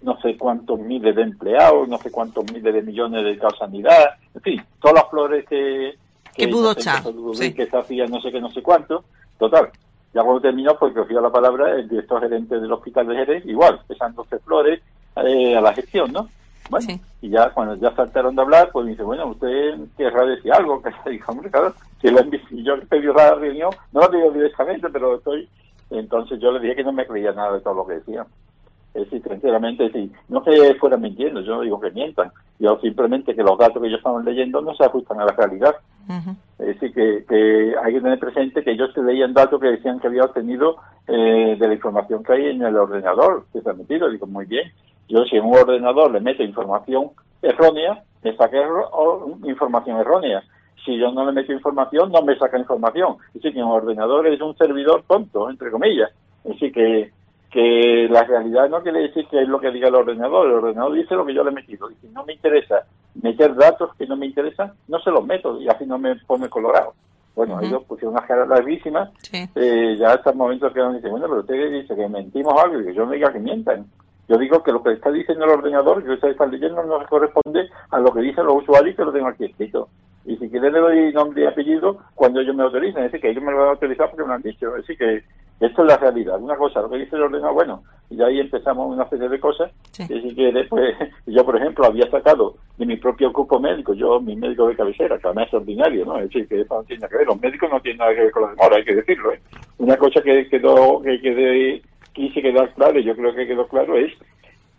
no 0.02 0.20
sé 0.22 0.38
cuántos 0.38 0.80
miles 0.80 1.16
de 1.16 1.22
empleados, 1.22 1.88
no 1.88 1.98
sé 2.00 2.10
cuántos 2.10 2.46
miles 2.52 2.74
de 2.74 2.82
millones 2.82 3.24
de 3.24 3.40
sanidad, 3.58 4.16
en 4.34 4.42
fin, 4.42 4.64
todas 4.80 4.96
las 4.96 5.10
flores 5.10 5.46
que, 5.48 5.96
que, 6.36 6.48
pudo 6.48 6.72
echar, 6.72 7.04
que 7.04 7.68
se 7.68 7.78
hacían 7.78 8.10
no 8.10 8.22
sé 8.22 8.32
qué, 8.32 8.42
no 8.42 8.52
sé 8.52 8.64
cuánto, 8.64 9.04
Total, 9.42 9.72
ya 10.14 10.22
cuando 10.22 10.40
terminó, 10.40 10.78
porque 10.78 11.00
cogió 11.00 11.20
la 11.20 11.32
palabra 11.32 11.72
el 11.72 11.90
director 11.90 12.22
gerente 12.22 12.60
del 12.60 12.72
hospital 12.72 13.08
de 13.08 13.16
Jerez, 13.16 13.44
igual, 13.48 13.80
pesándose 13.88 14.38
flores 14.38 14.80
eh, 15.16 15.58
a 15.58 15.62
la 15.62 15.74
gestión, 15.74 16.12
¿no? 16.12 16.30
Bueno, 16.70 17.00
y 17.22 17.30
ya 17.32 17.50
cuando 17.50 17.74
ya 17.74 17.92
saltaron 17.96 18.36
de 18.36 18.42
hablar, 18.44 18.70
pues 18.72 18.86
me 18.86 18.92
dice, 18.92 19.02
bueno, 19.02 19.26
usted 19.26 19.80
querrá 19.98 20.26
decir 20.28 20.54
algo, 20.54 20.80
que 20.84 20.92
se 21.04 21.10
dijo, 21.10 21.32
hombre, 21.32 21.50
claro, 21.50 21.74
que 22.00 22.12
la, 22.12 22.24
yo 22.52 22.80
pedí 22.88 23.08
la 23.08 23.34
reunión, 23.34 23.72
no 23.92 24.02
lo 24.02 24.10
digo 24.10 24.30
directamente, 24.30 24.88
pero 24.90 25.16
estoy, 25.16 25.50
entonces 25.90 26.40
yo 26.40 26.52
le 26.52 26.60
dije 26.60 26.76
que 26.76 26.84
no 26.84 26.94
me 26.94 27.08
creía 27.08 27.32
nada 27.32 27.54
de 27.54 27.62
todo 27.62 27.74
lo 27.74 27.88
que 27.88 27.96
decía. 27.96 28.28
Es 28.94 29.10
decir, 29.10 29.24
sinceramente, 29.26 29.90
sí, 29.92 30.12
no 30.28 30.44
que 30.44 30.76
fueran 30.76 31.02
mintiendo, 31.02 31.40
yo 31.42 31.56
no 31.56 31.62
digo 31.62 31.80
que 31.80 31.92
mientan, 31.92 32.32
yo 32.60 32.78
simplemente 32.82 33.34
que 33.34 33.42
los 33.42 33.58
datos 33.58 33.82
que 33.82 33.88
ellos 33.88 34.00
estaban 34.00 34.26
leyendo 34.26 34.62
no 34.62 34.76
se 34.76 34.84
ajustan 34.84 35.22
a 35.22 35.26
la 35.26 35.32
realidad. 35.32 35.76
Es 36.60 36.80
decir, 36.80 36.94
que, 36.94 37.74
hay 37.82 37.94
que 37.94 38.02
tener 38.02 38.20
presente 38.20 38.64
que 38.64 38.72
ellos 38.72 38.90
leían 38.98 39.34
datos 39.34 39.62
que 39.62 39.68
decían 39.68 40.00
que 40.00 40.08
había 40.08 40.26
obtenido 40.26 40.76
eh, 41.08 41.56
de 41.58 41.68
la 41.68 41.74
información 41.74 42.22
que 42.22 42.34
hay 42.34 42.48
en 42.48 42.62
el 42.64 42.76
ordenador, 42.76 43.46
que 43.54 43.62
ha 43.68 43.74
metido. 43.74 44.10
Digo, 44.10 44.28
muy 44.28 44.46
bien, 44.46 44.70
yo 45.08 45.24
si 45.24 45.38
en 45.38 45.46
un 45.46 45.56
ordenador 45.56 46.12
le 46.12 46.20
meto 46.20 46.44
información 46.44 47.12
errónea, 47.42 48.04
me 48.24 48.36
saca 48.36 48.58
información 49.44 49.98
errónea. 49.98 50.44
Si 50.86 50.98
yo 50.98 51.12
no 51.12 51.26
le 51.26 51.32
meto 51.32 51.54
información, 51.54 52.12
no 52.12 52.22
me 52.24 52.38
saca 52.38 52.60
información. 52.60 53.18
Es 53.28 53.36
decir, 53.36 53.54
que 53.54 53.64
un 53.64 53.72
ordenador 53.72 54.28
es 54.28 54.42
un 54.42 54.56
servidor 54.58 55.04
tonto, 55.08 55.50
entre 55.50 55.72
comillas. 55.72 56.12
Es 56.44 56.54
decir, 56.54 56.74
que 56.74 57.12
que 57.52 58.08
la 58.10 58.24
realidad 58.24 58.70
no 58.70 58.82
quiere 58.82 59.02
decir 59.02 59.28
que 59.28 59.42
es 59.42 59.48
lo 59.48 59.60
que 59.60 59.72
diga 59.72 59.90
el 59.90 59.96
ordenador, 59.96 60.48
el 60.48 60.54
ordenador 60.54 60.94
dice 60.94 61.16
lo 61.16 61.26
que 61.26 61.34
yo 61.34 61.44
le 61.44 61.52
he 61.52 61.54
metido, 61.54 61.92
y 61.92 61.96
si 61.96 62.08
no 62.08 62.24
me 62.26 62.34
interesa 62.34 62.86
meter 63.22 63.54
datos 63.56 63.94
que 63.98 64.08
no 64.08 64.16
me 64.16 64.28
interesan, 64.28 64.72
no 64.88 65.00
se 65.00 65.12
los 65.12 65.26
meto 65.26 65.60
y 65.62 65.68
así 65.68 65.86
no 65.86 66.00
me 66.00 66.16
pone 66.16 66.50
colorado. 66.50 66.94
Bueno, 67.36 67.60
ellos 67.62 67.84
pusieron 67.86 68.14
una 68.14 68.26
cara 68.26 68.46
larguísima, 68.46 69.12
eh, 69.32 69.96
ya 69.98 70.14
hasta 70.14 70.32
el 70.32 70.38
momento 70.38 70.72
que 70.72 70.82
uno 70.82 70.94
dice, 70.94 71.10
bueno, 71.10 71.28
pero 71.28 71.42
usted 71.42 71.72
dice 71.72 71.96
que 71.96 72.08
mentimos 72.08 72.54
algo 72.62 72.80
y 72.80 72.86
que 72.86 72.94
yo 72.94 73.06
no 73.06 73.12
diga 73.12 73.32
que 73.32 73.40
mientan. 73.40 73.86
Yo 74.28 74.38
digo 74.38 74.64
que 74.64 74.72
lo 74.72 74.82
que 74.82 74.94
está 74.94 75.12
diciendo 75.12 75.44
el 75.44 75.52
ordenador, 75.52 76.04
que 76.04 76.12
usted 76.12 76.30
está 76.30 76.46
leyendo, 76.46 76.84
no 76.84 77.06
corresponde 77.08 77.70
a 77.90 78.00
lo 78.00 78.14
que 78.14 78.22
dicen 78.22 78.46
los 78.46 78.64
usuarios 78.64 78.96
que 78.96 79.04
lo 79.04 79.12
tengo 79.12 79.28
aquí 79.28 79.46
escrito. 79.46 79.90
Y 80.26 80.38
si 80.38 80.50
quiere 80.50 80.72
le 80.72 80.80
doy 80.80 81.12
nombre 81.12 81.44
y 81.44 81.48
apellido 81.48 81.98
cuando 82.16 82.40
ellos 82.40 82.56
me 82.56 82.64
autoricen. 82.64 83.04
Es 83.04 83.12
decir, 83.12 83.22
que 83.22 83.32
ellos 83.32 83.44
me 83.44 83.52
lo 83.52 83.58
van 83.58 83.68
a 83.68 83.72
autorizar 83.72 84.10
porque 84.10 84.24
me 84.24 84.30
lo 84.30 84.36
han 84.36 84.42
dicho. 84.42 84.76
Es 84.76 84.88
decir, 84.88 84.98
que 84.98 85.24
esto 85.62 85.84
es 85.84 85.88
la 85.88 85.98
realidad. 85.98 86.42
Una 86.42 86.56
cosa, 86.56 86.82
lo 86.82 86.90
que 86.90 86.98
dice 86.98 87.16
el 87.16 87.24
ordenador, 87.24 87.54
bueno, 87.54 87.84
y 88.10 88.22
ahí 88.22 88.40
empezamos 88.40 88.94
una 88.94 89.08
serie 89.10 89.30
de 89.30 89.40
cosas. 89.40 89.72
Y 90.00 90.20
si 90.22 90.36
pues, 90.70 90.96
yo, 91.28 91.46
por 91.46 91.56
ejemplo, 91.56 91.86
había 91.86 92.10
sacado 92.10 92.56
de 92.78 92.86
mi 92.86 92.98
propio 92.98 93.32
cupo 93.32 93.60
médico, 93.60 93.94
yo, 93.94 94.20
mi 94.20 94.36
médico 94.36 94.68
de 94.68 94.76
cabecera, 94.76 95.20
que 95.20 95.28
además 95.28 95.48
es 95.48 95.54
ordinario, 95.54 96.06
¿no? 96.06 96.18
Es 96.18 96.30
decir, 96.30 96.48
que 96.48 96.62
eso 96.62 96.76
no 96.76 96.84
tiene 96.84 97.02
nada 97.02 97.10
que 97.10 97.18
ver. 97.18 97.28
Los 97.28 97.40
médicos 97.40 97.70
no 97.72 97.80
tienen 97.80 98.00
nada 98.00 98.16
que 98.16 98.22
ver 98.22 98.32
con 98.32 98.44
la 98.44 98.50
demora, 98.50 98.76
hay 98.78 98.84
que 98.84 98.96
decirlo, 98.96 99.34
¿eh? 99.34 99.40
Una 99.78 99.98
cosa 99.98 100.22
que 100.22 100.50
quedó, 100.50 101.02
que 101.02 101.22
quedé, 101.22 101.82
quise 102.14 102.42
quedar 102.42 102.74
claro, 102.74 103.00
y 103.00 103.04
yo 103.04 103.16
creo 103.16 103.36
que 103.36 103.48
quedó 103.48 103.68
claro, 103.68 103.96
es 103.96 104.12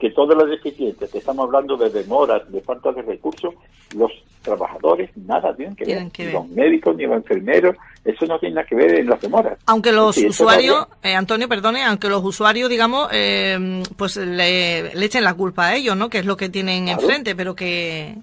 que 0.02 0.10
todas 0.10 0.36
las 0.36 0.48
deficiencias 0.48 1.08
que 1.08 1.18
estamos 1.18 1.44
hablando 1.44 1.76
de 1.76 1.88
demoras, 1.88 2.42
de 2.50 2.60
falta 2.62 2.90
de 2.90 3.02
recursos, 3.02 3.54
los 3.94 4.10
trabajadores 4.42 5.08
nada 5.16 5.54
tienen 5.54 5.76
que, 5.76 5.84
ver. 5.84 6.10
Ni 6.18 6.32
los 6.32 6.48
médicos 6.48 6.96
ni 6.96 7.06
los 7.06 7.18
enfermeros, 7.18 7.76
eso 8.04 8.26
no 8.26 8.36
tiene 8.40 8.56
nada 8.56 8.66
que 8.66 8.74
ver 8.74 8.96
en 8.96 9.06
las 9.06 9.20
demoras. 9.20 9.56
Aunque 9.66 9.92
los 9.92 10.16
usuarios, 10.16 10.88
eh, 11.04 11.14
Antonio, 11.14 11.48
perdone, 11.48 11.84
aunque 11.84 12.08
los 12.08 12.24
usuarios, 12.24 12.68
digamos, 12.68 13.10
eh, 13.12 13.84
pues 13.96 14.16
le, 14.16 15.04
echen 15.04 15.22
la 15.22 15.34
culpa 15.34 15.68
a 15.68 15.76
ellos, 15.76 15.96
¿no? 15.96 16.10
Que 16.10 16.18
es 16.18 16.26
lo 16.26 16.36
que 16.36 16.48
tienen 16.48 16.88
enfrente, 16.88 17.36
pero 17.36 17.54
que 17.54 18.16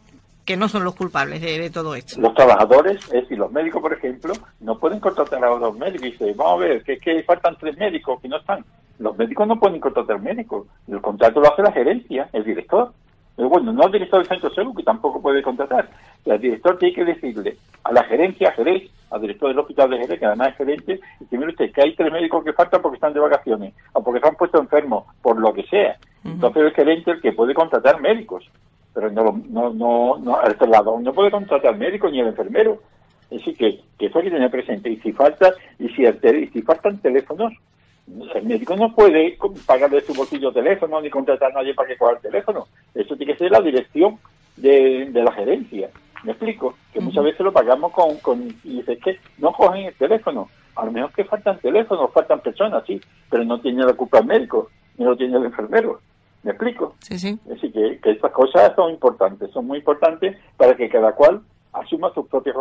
que 0.50 0.58
no 0.58 0.68
son 0.68 0.84
los 0.84 0.96
culpables 0.96 1.42
de, 1.42 1.70
todo 1.70 1.94
esto. 1.94 2.20
Los 2.20 2.34
trabajadores, 2.34 2.98
es 3.14 3.22
decir, 3.22 3.38
los 3.38 3.52
médicos, 3.52 3.84
por 3.84 3.94
ejemplo, 3.94 4.34
no 4.62 4.80
pueden 4.80 5.00
contratar 5.00 5.46
a 5.46 5.56
los 5.56 5.78
médicos 5.78 6.08
y 6.08 6.10
dicen, 6.10 6.36
vamos 6.36 6.54
a 6.54 6.66
ver, 6.66 6.84
que, 6.84 6.98
que 6.98 7.22
faltan 7.22 7.56
tres 7.60 7.78
médicos 7.78 8.20
que 8.20 8.28
no 8.28 8.38
están. 8.38 8.66
Los 8.98 9.16
médicos 9.16 9.48
no 9.48 9.60
pueden 9.60 9.80
contratar 9.80 10.20
médicos. 10.20 10.66
El 10.88 11.02
contrato 11.02 11.40
lo 11.40 11.54
hace 11.54 11.62
la 11.62 11.72
gerencia, 11.72 12.30
el 12.34 12.44
director. 12.44 12.92
Bueno, 13.38 13.72
no 13.72 13.86
el 13.86 13.92
director 13.92 14.22
del 14.22 14.28
centro 14.28 14.50
de 14.50 14.56
salud, 14.56 14.76
que 14.76 14.82
tampoco 14.82 15.22
puede 15.22 15.44
contratar. 15.44 15.88
El 16.26 16.42
director 16.42 16.80
tiene 16.80 16.96
que 16.96 17.06
decirle 17.06 17.58
a 17.84 17.94
la 17.94 18.04
gerencia, 18.06 18.50
a 18.50 18.54
Jerez, 18.54 18.90
al 19.12 19.22
director 19.22 19.50
del 19.50 19.60
hospital 19.60 19.92
de 19.92 20.00
Jerez, 20.00 20.20
que 20.20 20.26
además 20.26 20.50
es 20.50 20.56
gerente, 20.56 21.00
y 21.20 21.26
que 21.26 21.38
mire 21.38 21.52
usted 21.52 21.72
que 21.72 21.84
hay 21.84 21.94
tres 21.94 22.12
médicos 22.12 22.44
que 22.44 22.54
faltan 22.54 22.82
porque 22.82 22.96
están 22.96 23.14
de 23.14 23.20
vacaciones 23.20 23.76
o 23.94 24.04
porque 24.04 24.20
se 24.20 24.28
han 24.28 24.36
puesto 24.36 24.60
enfermos, 24.60 25.06
por 25.22 25.40
lo 25.40 25.54
que 25.54 25.62
sea. 25.68 25.96
Entonces 26.26 26.64
el 26.64 26.72
gerente 26.72 27.12
el 27.12 27.22
que 27.22 27.34
puede 27.34 27.54
contratar 27.54 28.02
médicos 28.02 28.50
pero 29.00 29.12
no, 29.12 29.42
no, 29.50 29.74
no, 29.74 30.18
no, 30.18 30.40
al 30.40 30.52
este 30.52 30.68
lado 30.68 31.00
no 31.00 31.14
puede 31.14 31.32
contratar 31.32 31.74
al 31.74 31.80
médico 31.80 32.10
ni 32.10 32.20
al 32.20 32.28
enfermero. 32.28 32.82
Es 33.32 33.40
decir, 33.40 33.56
que, 33.56 33.80
que 33.98 34.08
eso 34.08 34.18
hay 34.18 34.26
que 34.26 34.32
tener 34.32 34.52
presente. 34.52 34.90
Y 34.90 34.98
si 34.98 35.14
falta, 35.14 35.54
y 35.78 35.88
si, 35.90 36.04
y 36.04 36.48
si 36.48 36.62
faltan 36.64 36.98
teléfonos, 36.98 37.54
el 38.36 38.44
médico 38.44 38.76
no 38.76 38.94
puede 38.94 39.38
pagar 39.66 39.90
de 39.90 40.02
su 40.02 40.14
bolsillo 40.14 40.52
teléfono 40.52 41.00
ni 41.00 41.10
contratar 41.10 41.52
a 41.52 41.56
nadie 41.56 41.76
para 41.76 41.88
que 41.88 41.98
coja 41.98 42.14
el 42.14 42.20
teléfono. 42.20 42.68
Eso 42.94 43.16
tiene 43.16 43.34
que 43.34 43.40
ser 43.40 43.52
la 43.52 43.62
dirección 43.62 44.18
de, 44.58 45.10
de 45.12 45.24
la 45.24 45.32
gerencia. 45.32 45.90
¿Me 46.24 46.32
explico? 46.32 46.76
Que 46.92 47.00
muchas 47.00 47.24
veces 47.24 47.40
lo 47.42 47.54
pagamos 47.54 47.94
con, 47.94 48.18
con 48.18 48.42
y 48.64 48.78
dice 48.78 48.98
que 48.98 49.20
no 49.38 49.54
cogen 49.54 49.86
el 49.86 49.94
teléfono. 49.94 50.50
A 50.76 50.86
lo 50.86 50.92
mejor 50.92 51.14
que 51.14 51.24
faltan 51.24 51.60
teléfonos, 51.60 52.12
faltan 52.12 52.42
personas, 52.42 52.84
sí, 52.86 53.00
pero 53.30 53.46
no 53.46 53.62
tiene 53.62 53.86
la 53.86 53.94
culpa 53.94 54.20
el 54.20 54.26
médico, 54.26 54.70
ni 54.98 55.06
lo 55.06 55.16
tiene 55.16 55.38
el 55.38 55.46
enfermero. 55.46 56.02
¿Me 56.44 56.52
explico? 56.52 56.96
Sí, 57.00 57.20
sí. 57.20 57.40
Así 57.54 57.72
que, 57.72 58.00
que 58.02 58.12
estas 58.12 58.32
cosas 58.32 58.74
son 58.76 58.92
importantes, 58.92 59.52
son 59.52 59.68
muy 59.68 59.80
importantes 59.80 60.38
para 60.58 60.76
que 60.76 60.90
cada 60.90 61.14
cual 61.14 61.42
asuma 61.74 62.14
su 62.14 62.26
propia 62.28 62.54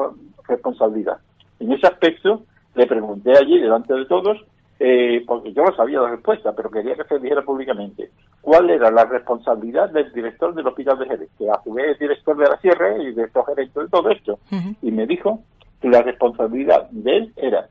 responsabilidad. 0.47 1.19
En 1.61 1.73
ese 1.73 1.87
aspecto, 1.87 2.43
le 2.75 2.87
pregunté 2.87 3.33
allí, 3.37 3.59
delante 3.59 3.95
de 3.95 4.07
todos, 4.07 4.39
eh, 4.81 5.25
porque 5.27 5.53
yo 5.53 5.65
no 5.65 5.75
sabía 5.75 6.01
la 6.01 6.11
respuesta, 6.11 6.53
pero 6.53 6.71
quería 6.71 6.95
que 6.95 7.05
se 7.05 7.19
dijera 7.19 7.43
públicamente, 7.43 8.11
cuál 8.41 8.71
era 8.71 8.91
la 8.91 9.05
responsabilidad 9.05 9.91
del 9.91 10.13
director 10.13 10.55
del 10.55 10.67
Hospital 10.67 10.99
de 10.99 11.07
Jerez, 11.07 11.31
que 11.37 11.51
a 11.51 11.61
su 11.63 11.73
vez 11.73 11.93
es 11.93 11.99
director 11.99 12.37
de 12.37 12.49
la 12.49 12.61
Sierra 12.61 12.97
y 12.99 13.07
director 13.07 13.45
gerente 13.47 13.81
de 13.81 13.89
todo 13.89 14.11
esto. 14.11 14.39
Y 14.83 14.91
me 14.91 15.07
dijo 15.07 15.43
que 15.81 15.89
la 15.89 16.03
responsabilidad 16.03 16.89
de 16.91 17.17
él 17.17 17.33
era 17.37 17.69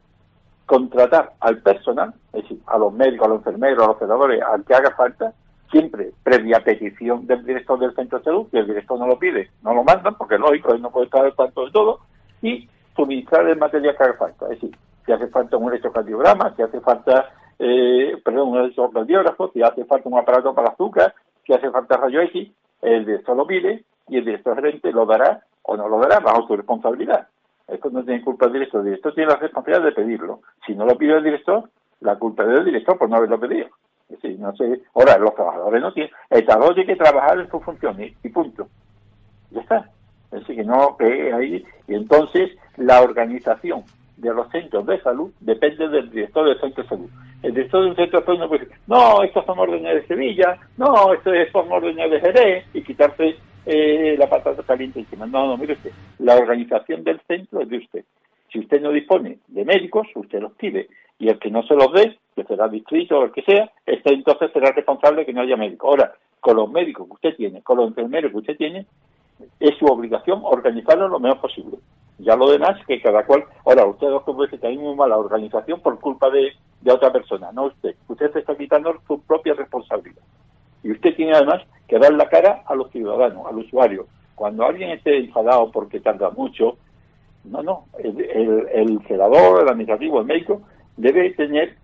contratar 0.65 1.33
al 1.39 1.61
personal, 1.61 2.13
es 2.33 2.43
decir, 2.43 2.59
a 2.67 2.77
los 2.77 2.91
médicos, 2.93 3.25
a 3.25 3.29
los 3.29 3.37
enfermeros, 3.37 3.83
a 3.83 3.87
los 3.87 3.99
celadores, 3.99 4.41
al 4.41 4.65
que 4.65 4.73
haga 4.73 4.91
falta, 4.91 5.33
siempre 5.71 6.11
previa 6.23 6.63
petición 6.63 7.27
del 7.27 7.45
director 7.45 7.79
del 7.79 7.93
centro 7.95 8.19
de 8.19 8.25
salud, 8.25 8.47
que 8.49 8.59
el 8.59 8.67
director 8.67 8.99
no 8.99 9.07
lo 9.07 9.19
pide, 9.19 9.49
no 9.63 9.73
lo 9.73 9.83
mandan, 9.83 10.15
porque 10.15 10.37
lógico, 10.37 10.73
él 10.73 10.81
no 10.81 10.91
puede 10.91 11.05
estar 11.05 11.25
al 11.25 11.35
tanto 11.35 11.65
de 11.65 11.71
todo, 11.71 11.99
y 12.41 12.67
suministrar 12.95 13.47
el 13.47 13.57
material 13.57 13.95
que 13.95 14.03
haga 14.03 14.13
falta. 14.13 14.45
Es 14.45 14.61
decir, 14.61 14.75
si 15.05 15.11
hace 15.11 15.27
falta 15.27 15.57
un 15.57 15.69
electrocardiograma, 15.69 16.53
si 16.55 16.61
hace 16.61 16.79
falta, 16.81 17.29
eh, 17.59 18.19
perdón, 18.23 18.49
un 18.49 18.57
electrocardiógrafo, 18.59 19.51
si 19.51 19.61
hace 19.61 19.85
falta 19.85 20.09
un 20.09 20.17
aparato 20.17 20.53
para 20.53 20.69
azúcar, 20.69 21.13
si 21.45 21.53
hace 21.53 21.69
falta 21.71 21.97
rayo 21.97 22.21
X, 22.21 22.51
el 22.81 23.05
director 23.05 23.35
lo 23.35 23.47
pide 23.47 23.83
y 24.09 24.17
el 24.17 24.25
director 24.25 24.55
gerente 24.55 24.91
lo 24.91 25.05
dará 25.05 25.41
o 25.63 25.75
no 25.75 25.87
lo 25.87 25.99
dará 25.99 26.19
bajo 26.19 26.47
su 26.47 26.55
responsabilidad. 26.55 27.27
Esto 27.67 27.89
no 27.89 28.03
tiene 28.03 28.23
culpa 28.23 28.45
del 28.45 28.53
director, 28.53 28.81
el 28.81 28.85
director 28.87 29.13
tiene 29.13 29.31
la 29.31 29.37
responsabilidad 29.37 29.85
de 29.85 29.91
pedirlo. 29.91 30.41
Si 30.65 30.73
no 30.73 30.85
lo 30.85 30.97
pide 30.97 31.17
el 31.17 31.23
director, 31.23 31.69
la 32.01 32.17
culpa 32.17 32.43
es 32.43 32.49
del 32.49 32.65
director 32.65 32.97
por 32.97 33.09
no 33.09 33.17
haberlo 33.17 33.39
pedido. 33.39 33.67
Es 34.09 34.39
no 34.39 34.55
sé, 34.55 34.81
ahora 34.93 35.17
los 35.17 35.35
trabajadores 35.35 35.81
no 35.81 35.93
tienen, 35.93 36.11
el 36.29 36.45
trabajador 36.45 36.75
tiene 36.75 36.93
que 36.93 37.03
trabajar 37.03 37.39
en 37.39 37.49
sus 37.49 37.63
funciones 37.63 38.13
y 38.23 38.29
punto. 38.29 38.67
Ya 39.51 39.61
está. 39.61 39.89
Es 40.31 40.39
decir, 40.41 40.55
que 40.57 40.63
no, 40.63 40.95
que 40.97 41.33
ahí, 41.33 41.63
y 41.87 41.93
entonces 41.93 42.51
la 42.77 43.01
organización 43.01 43.83
de 44.17 44.33
los 44.33 44.49
centros 44.49 44.85
de 44.85 44.99
salud 45.01 45.31
depende 45.39 45.87
del 45.89 46.09
director 46.09 46.47
del 46.47 46.59
centro 46.59 46.83
de 46.83 46.89
salud. 46.89 47.09
El 47.43 47.53
director 47.53 47.83
del 47.83 47.95
centro 47.95 48.19
de 48.19 48.25
salud 48.25 48.39
no 48.39 48.47
puede 48.49 48.65
decir, 48.65 48.77
no, 48.87 49.23
estos 49.23 49.45
son 49.45 49.59
órdenes 49.59 49.95
de 49.95 50.07
Sevilla, 50.07 50.57
no, 50.77 51.13
estos 51.13 51.33
son 51.51 51.71
órdenes 51.71 52.11
de 52.11 52.19
Jerez, 52.19 52.65
y 52.73 52.81
quitarse 52.81 53.35
eh, 53.65 54.15
la 54.17 54.29
patata 54.29 54.63
caliente 54.63 54.99
encima. 54.99 55.25
No, 55.25 55.47
no, 55.47 55.57
mire 55.57 55.73
usted, 55.73 55.91
la 56.19 56.35
organización 56.35 57.03
del 57.03 57.21
centro 57.27 57.61
es 57.61 57.69
de 57.69 57.77
usted. 57.77 58.05
Si 58.51 58.59
usted 58.59 58.81
no 58.81 58.91
dispone 58.91 59.39
de 59.47 59.65
médicos, 59.65 60.07
usted 60.15 60.41
los 60.41 60.53
pide. 60.53 60.87
Y 61.19 61.29
el 61.29 61.39
que 61.39 61.49
no 61.49 61.63
se 61.63 61.75
los 61.75 61.91
dé, 61.93 62.17
que 62.35 62.43
será 62.43 62.67
distrito 62.67 63.19
o 63.19 63.25
el 63.25 63.31
que 63.31 63.41
sea, 63.41 63.71
este 63.85 64.13
entonces 64.13 64.51
será 64.53 64.71
responsable 64.71 65.21
de 65.21 65.25
que 65.25 65.33
no 65.33 65.41
haya 65.41 65.57
médico. 65.57 65.87
Ahora, 65.87 66.13
con 66.39 66.55
los 66.55 66.69
médicos 66.71 67.07
que 67.07 67.13
usted 67.13 67.35
tiene, 67.35 67.61
con 67.63 67.77
los 67.77 67.87
enfermeros 67.87 68.31
que 68.31 68.37
usted 68.37 68.57
tiene, 68.57 68.85
es 69.59 69.77
su 69.77 69.85
obligación 69.85 70.41
organizarlo 70.43 71.07
lo 71.07 71.19
mejor 71.19 71.41
posible. 71.41 71.77
Ya 72.19 72.35
lo 72.35 72.49
demás, 72.49 72.79
que 72.87 73.01
cada 73.01 73.25
cual. 73.25 73.43
Ahora, 73.65 73.85
usted 73.85 74.07
dos 74.07 74.23
que 74.49 74.67
hay 74.67 74.77
muy 74.77 74.95
mala 74.95 75.17
organización 75.17 75.79
por 75.81 75.99
culpa 75.99 76.29
de, 76.29 76.53
de 76.81 76.91
otra 76.91 77.11
persona, 77.11 77.51
no 77.51 77.65
usted. 77.65 77.95
Usted 78.07 78.31
se 78.33 78.39
está 78.39 78.55
quitando 78.55 78.95
su 79.07 79.21
propia 79.21 79.53
responsabilidad. 79.53 80.21
Y 80.83 80.91
usted 80.91 81.15
tiene 81.15 81.33
además 81.33 81.63
que 81.87 81.99
dar 81.99 82.13
la 82.13 82.27
cara 82.29 82.63
a 82.65 82.75
los 82.75 82.91
ciudadanos, 82.91 83.45
al 83.45 83.57
usuario. 83.57 84.07
Cuando 84.35 84.65
alguien 84.65 84.91
esté 84.91 85.17
enfadado 85.17 85.71
porque 85.71 85.99
tarda 85.99 86.29
mucho, 86.31 86.77
no, 87.43 87.61
no, 87.61 87.85
el, 87.99 88.19
el, 88.21 88.67
el 88.73 88.99
el 89.09 89.21
administrativo, 89.21 90.19
el 90.19 90.25
médico, 90.25 90.61
debe 90.97 91.31
tener, 91.31 91.75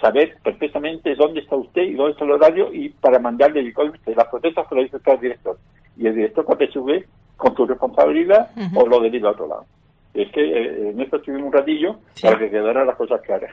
saber 0.00 0.36
perfectamente 0.42 1.14
dónde 1.14 1.40
está 1.40 1.56
usted 1.56 1.82
y 1.82 1.94
dónde 1.94 2.12
está 2.12 2.24
el 2.24 2.32
horario 2.32 2.72
y 2.72 2.90
para 2.90 3.18
mandarle 3.18 3.72
las 4.06 4.28
protestas 4.28 4.66
que 4.68 4.74
lo 4.74 4.82
dice 4.82 4.98
el 5.04 5.20
director. 5.20 5.58
Y 5.96 6.06
el 6.06 6.14
director 6.14 6.44
cuando 6.44 6.66
sube 6.66 7.06
con 7.36 7.54
su 7.56 7.66
responsabilidad 7.66 8.50
o 8.74 8.86
lo 8.86 9.00
deriva 9.00 9.30
a 9.30 9.32
otro 9.32 9.48
lado. 9.48 9.64
Es 10.12 10.30
que 10.32 10.40
eh, 10.40 10.90
en 10.90 11.00
esto 11.00 11.16
estuvimos 11.16 11.46
un 11.46 11.52
ratillo 11.52 11.96
para 12.22 12.38
que 12.38 12.50
quedaran 12.50 12.86
las 12.86 12.96
cosas 12.96 13.20
claras. 13.22 13.52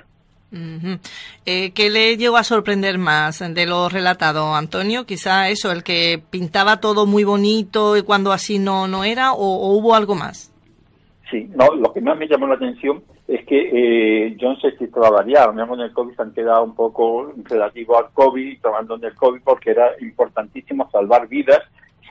eh, 1.46 1.72
¿Qué 1.72 1.90
le 1.90 2.18
llegó 2.18 2.38
a 2.38 2.44
sorprender 2.44 2.98
más 2.98 3.40
de 3.40 3.66
lo 3.66 3.88
relatado, 3.90 4.54
Antonio? 4.54 5.06
Quizá 5.06 5.50
eso, 5.50 5.72
el 5.72 5.84
que 5.84 6.22
pintaba 6.30 6.82
todo 6.82 7.06
muy 7.06 7.24
bonito 7.24 7.96
y 7.96 8.02
cuando 8.02 8.32
así 8.32 8.60
no, 8.60 8.88
no 8.88 9.04
era, 9.04 9.34
o, 9.34 9.76
hubo 9.78 9.96
algo 9.96 10.14
más? 10.14 10.52
Sí, 11.30 11.50
no, 11.56 11.74
lo 11.76 11.94
que 11.94 12.02
más 12.02 12.18
me 12.18 12.28
llamó 12.28 12.48
la 12.48 12.56
atención 12.56 13.02
es 13.36 13.46
que 13.46 14.26
eh, 14.26 14.36
yo 14.38 14.50
no 14.50 14.56
sé 14.58 14.76
si 14.78 14.86
esto 14.86 15.00
va 15.00 15.08
a 15.08 15.12
variar, 15.12 15.52
en 15.54 15.80
el 15.80 15.94
COVID 15.94 16.16
se 16.16 16.22
han 16.22 16.34
quedado 16.34 16.64
un 16.64 16.76
poco 16.76 17.32
relativo 17.46 17.98
al 17.98 18.10
COVID, 18.12 18.60
tomando 18.62 18.96
en 18.96 19.06
el 19.06 19.16
COVID 19.16 19.42
porque 19.44 19.72
era 19.72 19.92
importantísimo 20.00 20.90
salvar 20.92 21.28
vidas 21.28 21.62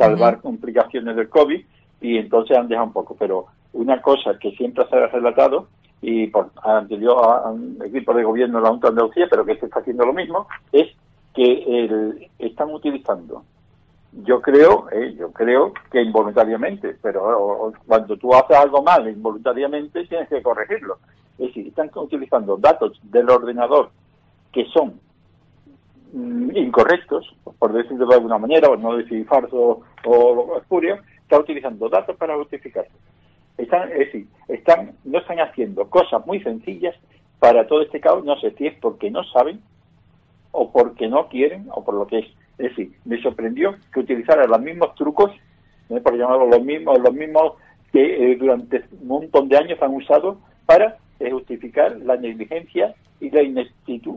salvar 0.00 0.40
complicaciones 0.40 1.14
del 1.16 1.28
COVID 1.28 1.60
y 2.00 2.16
entonces 2.16 2.56
han 2.56 2.68
dejado 2.68 2.86
un 2.86 2.92
poco. 2.92 3.16
Pero 3.18 3.46
una 3.72 4.00
cosa 4.00 4.38
que 4.38 4.52
siempre 4.52 4.86
se 4.88 4.96
ha 4.96 5.06
relatado 5.08 5.68
y 6.02 6.28
por 6.28 6.50
anterior 6.62 7.54
equipo 7.84 8.14
de 8.14 8.24
gobierno 8.24 8.58
de 8.58 8.64
la 8.64 8.70
Junta 8.70 8.88
de 8.88 8.92
Andalucía, 8.92 9.26
pero 9.30 9.44
que 9.44 9.56
se 9.56 9.66
está 9.66 9.80
haciendo 9.80 10.06
lo 10.06 10.14
mismo, 10.14 10.46
es 10.72 10.88
que 11.34 11.62
el, 11.66 12.28
están 12.38 12.70
utilizando, 12.70 13.44
yo 14.12 14.40
creo, 14.42 14.88
eh, 14.90 15.14
yo 15.18 15.32
creo 15.32 15.72
que 15.90 16.02
involuntariamente, 16.02 16.96
pero 17.00 17.72
cuando 17.86 18.16
tú 18.16 18.34
haces 18.34 18.56
algo 18.56 18.82
mal 18.82 19.08
involuntariamente 19.08 20.06
tienes 20.06 20.28
que 20.28 20.42
corregirlo. 20.42 20.98
Es 21.38 21.46
decir, 21.48 21.68
están 21.68 21.90
utilizando 21.94 22.56
datos 22.56 23.00
del 23.04 23.30
ordenador 23.30 23.90
que 24.52 24.66
son 24.66 25.00
Mm, 26.12 26.56
incorrectos, 26.56 27.32
por 27.58 27.72
decirlo 27.72 28.06
de 28.06 28.14
alguna 28.16 28.38
manera, 28.38 28.68
o 28.68 28.76
no 28.76 28.96
decir 28.96 29.24
falso 29.26 29.82
o 30.04 30.58
espurio, 30.58 30.98
está 31.22 31.38
utilizando 31.38 31.88
datos 31.88 32.16
para 32.16 32.36
justificarse. 32.36 32.90
Están, 33.56 33.92
es 33.92 33.98
decir, 33.98 34.26
están, 34.48 34.92
no 35.04 35.18
están 35.18 35.38
haciendo 35.38 35.88
cosas 35.88 36.26
muy 36.26 36.42
sencillas 36.42 36.96
para 37.38 37.66
todo 37.68 37.82
este 37.82 38.00
caos, 38.00 38.24
no 38.24 38.36
sé 38.40 38.50
si 38.52 38.66
es 38.66 38.74
porque 38.80 39.10
no 39.10 39.22
saben, 39.24 39.60
o 40.50 40.72
porque 40.72 41.06
no 41.06 41.28
quieren, 41.28 41.68
o 41.70 41.84
por 41.84 41.94
lo 41.94 42.06
que 42.06 42.18
es. 42.20 42.26
Es 42.60 42.76
decir, 42.76 42.92
me 43.06 43.20
sorprendió 43.22 43.74
que 43.92 44.00
utilizaran 44.00 44.50
los 44.50 44.60
mismos 44.60 44.94
trucos, 44.94 45.32
por 45.88 46.16
llamarlo 46.16 46.46
los 46.46 46.62
mismos, 46.62 46.98
los 47.00 47.14
mismos 47.14 47.54
que 47.90 48.32
eh, 48.32 48.36
durante 48.36 48.84
un 49.00 49.08
montón 49.08 49.48
de 49.48 49.56
años 49.56 49.80
han 49.80 49.94
usado 49.94 50.38
para 50.66 50.98
eh, 51.18 51.30
justificar 51.30 51.96
la 52.00 52.16
negligencia 52.16 52.94
y 53.18 53.30
la 53.30 53.42
ineptitud 53.42 54.16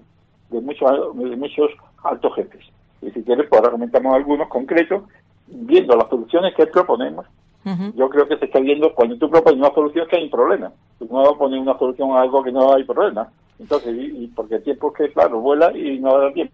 de 0.49 0.59
muchos, 0.59 0.91
de 1.15 1.35
muchos 1.37 1.71
altos 2.03 2.35
jefes. 2.35 2.65
Y 3.01 3.11
si 3.11 3.23
quieres, 3.23 3.47
pues 3.49 3.59
ahora 3.59 3.71
comentamos 3.71 4.13
algunos 4.13 4.49
concretos, 4.49 5.03
viendo 5.47 5.95
las 5.95 6.09
soluciones 6.09 6.53
que 6.53 6.67
proponemos. 6.67 7.25
Yo 7.95 8.09
creo 8.09 8.27
que 8.27 8.37
se 8.37 8.45
está 8.45 8.59
viendo, 8.59 8.93
cuando 8.93 9.17
tú 9.17 9.29
propones 9.29 9.57
una 9.61 9.73
solución, 9.73 10.05
que 10.09 10.17
hay 10.17 10.25
un 10.25 10.29
problema. 10.29 10.73
Tú 10.99 11.07
no 11.09 11.19
vas 11.19 11.29
a 11.29 11.37
poner 11.37 11.59
una 11.59 11.77
solución 11.77 12.11
a 12.11 12.21
algo 12.21 12.43
que 12.43 12.51
no 12.51 12.73
hay 12.73 12.83
problema. 12.83 13.29
Entonces, 13.57 13.95
y, 13.97 14.27
porque 14.35 14.55
el 14.55 14.63
tiempo 14.63 14.91
es 14.91 14.97
que, 14.97 15.13
claro, 15.13 15.39
vuela 15.39 15.71
y 15.77 15.97
no 15.99 16.17
da 16.17 16.33
tiempo. 16.33 16.53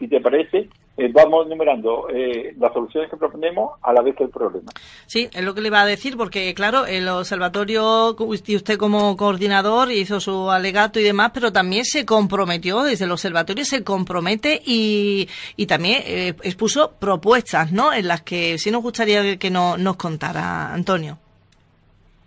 Si 0.00 0.08
te 0.08 0.18
parece, 0.18 0.70
eh, 0.96 1.10
vamos 1.12 1.46
numerando 1.46 2.08
eh, 2.08 2.54
las 2.58 2.72
soluciones 2.72 3.10
que 3.10 3.18
proponemos 3.18 3.78
a 3.82 3.92
la 3.92 4.00
vez 4.00 4.16
que 4.16 4.24
el 4.24 4.30
problema. 4.30 4.72
Sí, 5.04 5.28
es 5.30 5.44
lo 5.44 5.54
que 5.54 5.60
le 5.60 5.68
iba 5.68 5.82
a 5.82 5.86
decir, 5.86 6.16
porque 6.16 6.54
claro, 6.54 6.86
el 6.86 7.06
observatorio, 7.06 8.16
usted 8.18 8.78
como 8.78 9.14
coordinador 9.18 9.92
hizo 9.92 10.18
su 10.18 10.50
alegato 10.50 10.98
y 10.98 11.02
demás, 11.02 11.32
pero 11.34 11.52
también 11.52 11.84
se 11.84 12.06
comprometió, 12.06 12.82
desde 12.82 13.04
el 13.04 13.12
observatorio 13.12 13.66
se 13.66 13.84
compromete 13.84 14.62
y, 14.64 15.28
y 15.54 15.66
también 15.66 16.02
eh, 16.06 16.34
expuso 16.44 16.92
propuestas, 16.98 17.72
¿no? 17.72 17.92
En 17.92 18.08
las 18.08 18.22
que 18.22 18.56
sí 18.56 18.70
nos 18.70 18.82
gustaría 18.82 19.36
que 19.36 19.50
no, 19.50 19.76
nos 19.76 19.96
contara, 19.96 20.72
Antonio. 20.72 21.18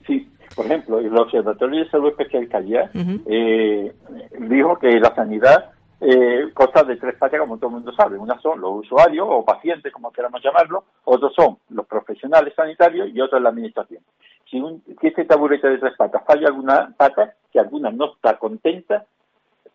Sí, 0.06 0.27
por 0.56 0.68
ejemplo, 0.68 1.00
el 1.00 1.18
Observatorio 1.18 1.84
de 1.84 1.89
Salud 1.89 2.10
Especial 2.10 2.48
Calidad 2.50 2.92
dijo 2.94 4.77
que 4.80 5.00
la 5.00 5.15
sanidad 5.15 5.73
eh, 6.06 6.52
de 6.88 6.96
tres 6.98 7.16
patas, 7.16 7.40
como 7.40 7.58
todo 7.58 7.68
el 7.68 7.76
mundo 7.76 7.94
sabe. 7.94 8.18
Una 8.18 8.40
son 8.40 8.60
los 8.60 8.86
usuarios 8.86 9.26
o 9.30 9.46
pacientes, 9.46 9.92
como 9.92 10.12
queramos 10.12 10.42
llamarlo, 10.44 10.84
otros 11.06 11.34
son 11.34 11.58
los 11.70 11.86
profesionales 11.88 12.54
sanitarios 12.56 13.10
y 13.14 13.22
otros 13.22 13.42
la 13.42 13.50
administración. 13.50 14.04
Si, 14.50 14.60
un, 14.60 14.84
si 15.00 15.08
este 15.08 15.26
taburete 15.26 15.70
de 15.70 15.78
tres 15.78 15.96
patas 15.96 16.24
falla 16.26 16.48
alguna 16.48 16.94
pata, 16.98 17.36
que 17.52 17.60
alguna 17.60 17.90
no 17.92 18.14
está 18.14 18.38
contenta, 18.38 19.06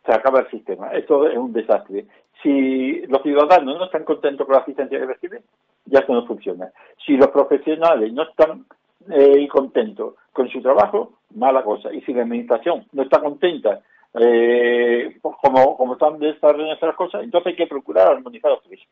se 0.05 0.13
acaba 0.13 0.41
el 0.41 0.51
sistema. 0.51 0.89
Esto 0.89 1.29
es 1.29 1.37
un 1.37 1.53
desastre. 1.53 2.07
Si 2.43 3.01
los 3.07 3.23
ciudadanos 3.23 3.79
no 3.79 3.85
están 3.87 4.05
contentos 4.05 4.47
con 4.47 4.55
la 4.55 4.63
asistencia 4.63 4.99
que 4.99 5.07
reciben, 5.07 5.43
ya 5.87 6.01
esto 6.01 6.13
no 6.13 6.27
funciona. 6.27 6.71
Si 7.05 7.17
los 7.17 7.29
profesionales 7.29 8.13
no 8.13 8.23
están 8.23 8.67
eh, 9.11 9.49
contentos 9.49 10.15
con 10.33 10.49
su 10.49 10.61
trabajo, 10.61 11.15
mala 11.35 11.63
cosa. 11.65 11.93
Y 11.93 12.01
si 12.03 12.13
la 12.13 12.23
administración 12.23 12.87
no 12.93 13.03
está 13.03 13.21
contenta 13.21 13.81
eh, 14.15 15.19
como, 15.21 15.77
como 15.77 15.93
están 15.95 16.19
desarrollando 16.19 16.87
las 16.87 16.97
cosas, 16.97 17.23
entonces 17.23 17.49
hay 17.49 17.57
que 17.57 17.67
procurar 17.67 18.09
armonizar 18.09 18.51
los 18.51 18.63
precios. 18.63 18.89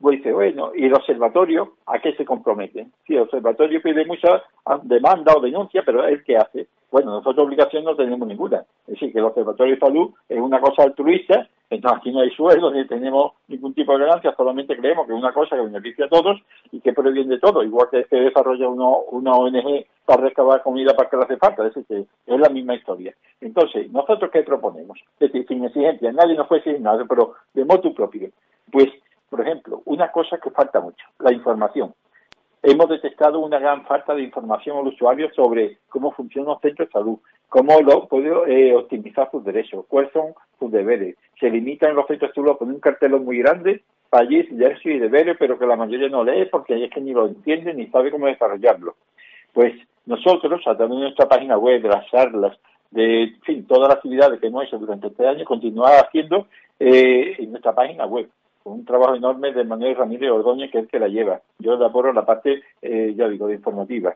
Pues 0.00 0.18
dice, 0.18 0.32
bueno, 0.32 0.70
¿y 0.74 0.86
el 0.86 0.94
observatorio 0.94 1.74
a 1.86 1.98
qué 1.98 2.14
se 2.14 2.24
compromete? 2.24 2.86
Si 3.06 3.14
el 3.14 3.22
observatorio 3.22 3.82
pide 3.82 4.06
mucha 4.06 4.42
demanda 4.82 5.34
o 5.36 5.40
denuncia, 5.40 5.82
pero 5.84 6.06
¿el 6.06 6.22
qué 6.22 6.36
hace? 6.36 6.68
Bueno, 6.90 7.10
nosotros 7.10 7.46
obligación 7.46 7.84
no 7.84 7.94
tenemos 7.96 8.26
ninguna. 8.26 8.64
Es 8.86 8.94
decir, 8.94 9.12
que 9.12 9.18
el 9.18 9.26
Observatorio 9.26 9.74
de 9.74 9.80
Salud 9.80 10.10
es 10.28 10.40
una 10.40 10.60
cosa 10.60 10.84
altruista, 10.84 11.46
entonces 11.68 11.98
aquí 11.98 12.10
no 12.10 12.20
hay 12.20 12.30
sueldo 12.30 12.70
ni 12.70 12.86
tenemos 12.86 13.32
ningún 13.48 13.74
tipo 13.74 13.92
de 13.92 14.06
ganancia, 14.06 14.34
solamente 14.34 14.74
creemos 14.74 15.06
que 15.06 15.12
es 15.12 15.18
una 15.18 15.34
cosa 15.34 15.56
que 15.56 15.62
beneficia 15.62 16.06
a 16.06 16.08
todos 16.08 16.40
y 16.72 16.80
que 16.80 16.94
previene 16.94 17.34
de 17.34 17.40
todo, 17.40 17.62
igual 17.62 17.88
que 17.90 18.04
se 18.04 18.16
desarrolla 18.16 18.68
uno, 18.68 19.00
una 19.10 19.32
ONG 19.32 19.84
para 20.06 20.22
recabar 20.22 20.62
comida 20.62 20.94
para 20.96 21.10
que 21.10 21.16
le 21.18 21.22
hace 21.24 21.36
falta, 21.36 21.66
es 21.66 21.74
decir, 21.74 22.06
que 22.26 22.34
es 22.34 22.40
la 22.40 22.48
misma 22.48 22.74
historia. 22.74 23.14
Entonces, 23.42 23.92
¿nosotros 23.92 24.30
qué 24.32 24.42
proponemos? 24.42 24.98
Es 25.20 25.30
decir, 25.30 25.46
sin 25.46 25.64
exigencia, 25.64 26.10
nadie 26.12 26.36
nos 26.36 26.46
puede 26.46 26.62
decir 26.62 26.80
nada, 26.80 27.04
pero 27.06 27.34
de 27.52 27.66
modo 27.66 27.92
propio. 27.92 28.30
Pues, 28.72 28.88
por 29.28 29.40
ejemplo, 29.40 29.82
una 29.84 30.10
cosa 30.10 30.38
que 30.38 30.50
falta 30.50 30.80
mucho, 30.80 31.06
la 31.18 31.32
información 31.32 31.94
hemos 32.62 32.88
detectado 32.88 33.38
una 33.40 33.58
gran 33.58 33.84
falta 33.86 34.14
de 34.14 34.22
información 34.22 34.78
al 34.78 34.88
usuario 34.88 35.30
sobre 35.34 35.78
cómo 35.88 36.12
funcionan 36.12 36.54
los 36.54 36.60
centros 36.60 36.88
de 36.88 36.92
salud, 36.92 37.18
cómo 37.48 37.80
lo 37.80 38.06
puede 38.08 38.30
eh, 38.48 38.74
optimizar 38.74 39.30
sus 39.30 39.44
derechos, 39.44 39.84
cuáles 39.88 40.12
son 40.12 40.34
sus 40.58 40.70
deberes. 40.70 41.16
Se 41.38 41.50
limitan 41.50 41.94
los 41.94 42.06
centros 42.06 42.30
de 42.30 42.34
salud 42.34 42.50
a 42.50 42.58
poner 42.58 42.74
un 42.74 42.80
cartelón 42.80 43.24
muy 43.24 43.38
grande 43.38 43.82
para 44.10 44.24
allí 44.24 44.42
derechos 44.50 44.86
y 44.86 44.98
deberes, 44.98 45.36
pero 45.38 45.58
que 45.58 45.66
la 45.66 45.76
mayoría 45.76 46.08
no 46.08 46.24
lee 46.24 46.48
porque 46.50 46.82
es 46.82 46.90
que 46.90 47.00
ni 47.00 47.12
lo 47.12 47.26
entiende 47.26 47.74
ni 47.74 47.86
sabe 47.88 48.10
cómo 48.10 48.26
desarrollarlo. 48.26 48.96
Pues 49.52 49.74
nosotros, 50.06 50.60
a 50.66 50.76
través 50.76 50.96
de 50.96 51.02
nuestra 51.02 51.28
página 51.28 51.58
web, 51.58 51.82
de 51.82 51.88
las 51.88 52.06
charlas, 52.10 52.58
de 52.90 53.24
en 53.24 53.40
fin, 53.42 53.66
todas 53.66 53.88
las 53.88 53.96
actividades 53.98 54.40
que 54.40 54.46
hemos 54.46 54.64
hecho 54.64 54.78
durante 54.78 55.08
este 55.08 55.26
año, 55.26 55.44
continuar 55.44 56.06
haciendo 56.06 56.46
eh, 56.80 57.36
en 57.38 57.50
nuestra 57.50 57.74
página 57.74 58.06
web 58.06 58.28
un 58.68 58.84
trabajo 58.84 59.14
enorme 59.14 59.52
de 59.52 59.64
Manuel 59.64 59.96
Ramírez 59.96 60.30
Ordóñez, 60.30 60.70
que 60.70 60.78
es 60.78 60.84
el 60.84 60.90
que 60.90 60.98
la 60.98 61.08
lleva. 61.08 61.40
Yo 61.58 61.74
elaboro 61.74 62.12
la 62.12 62.24
parte, 62.24 62.62
eh, 62.82 63.14
ya 63.16 63.28
digo, 63.28 63.46
de 63.46 63.54
informativa. 63.54 64.14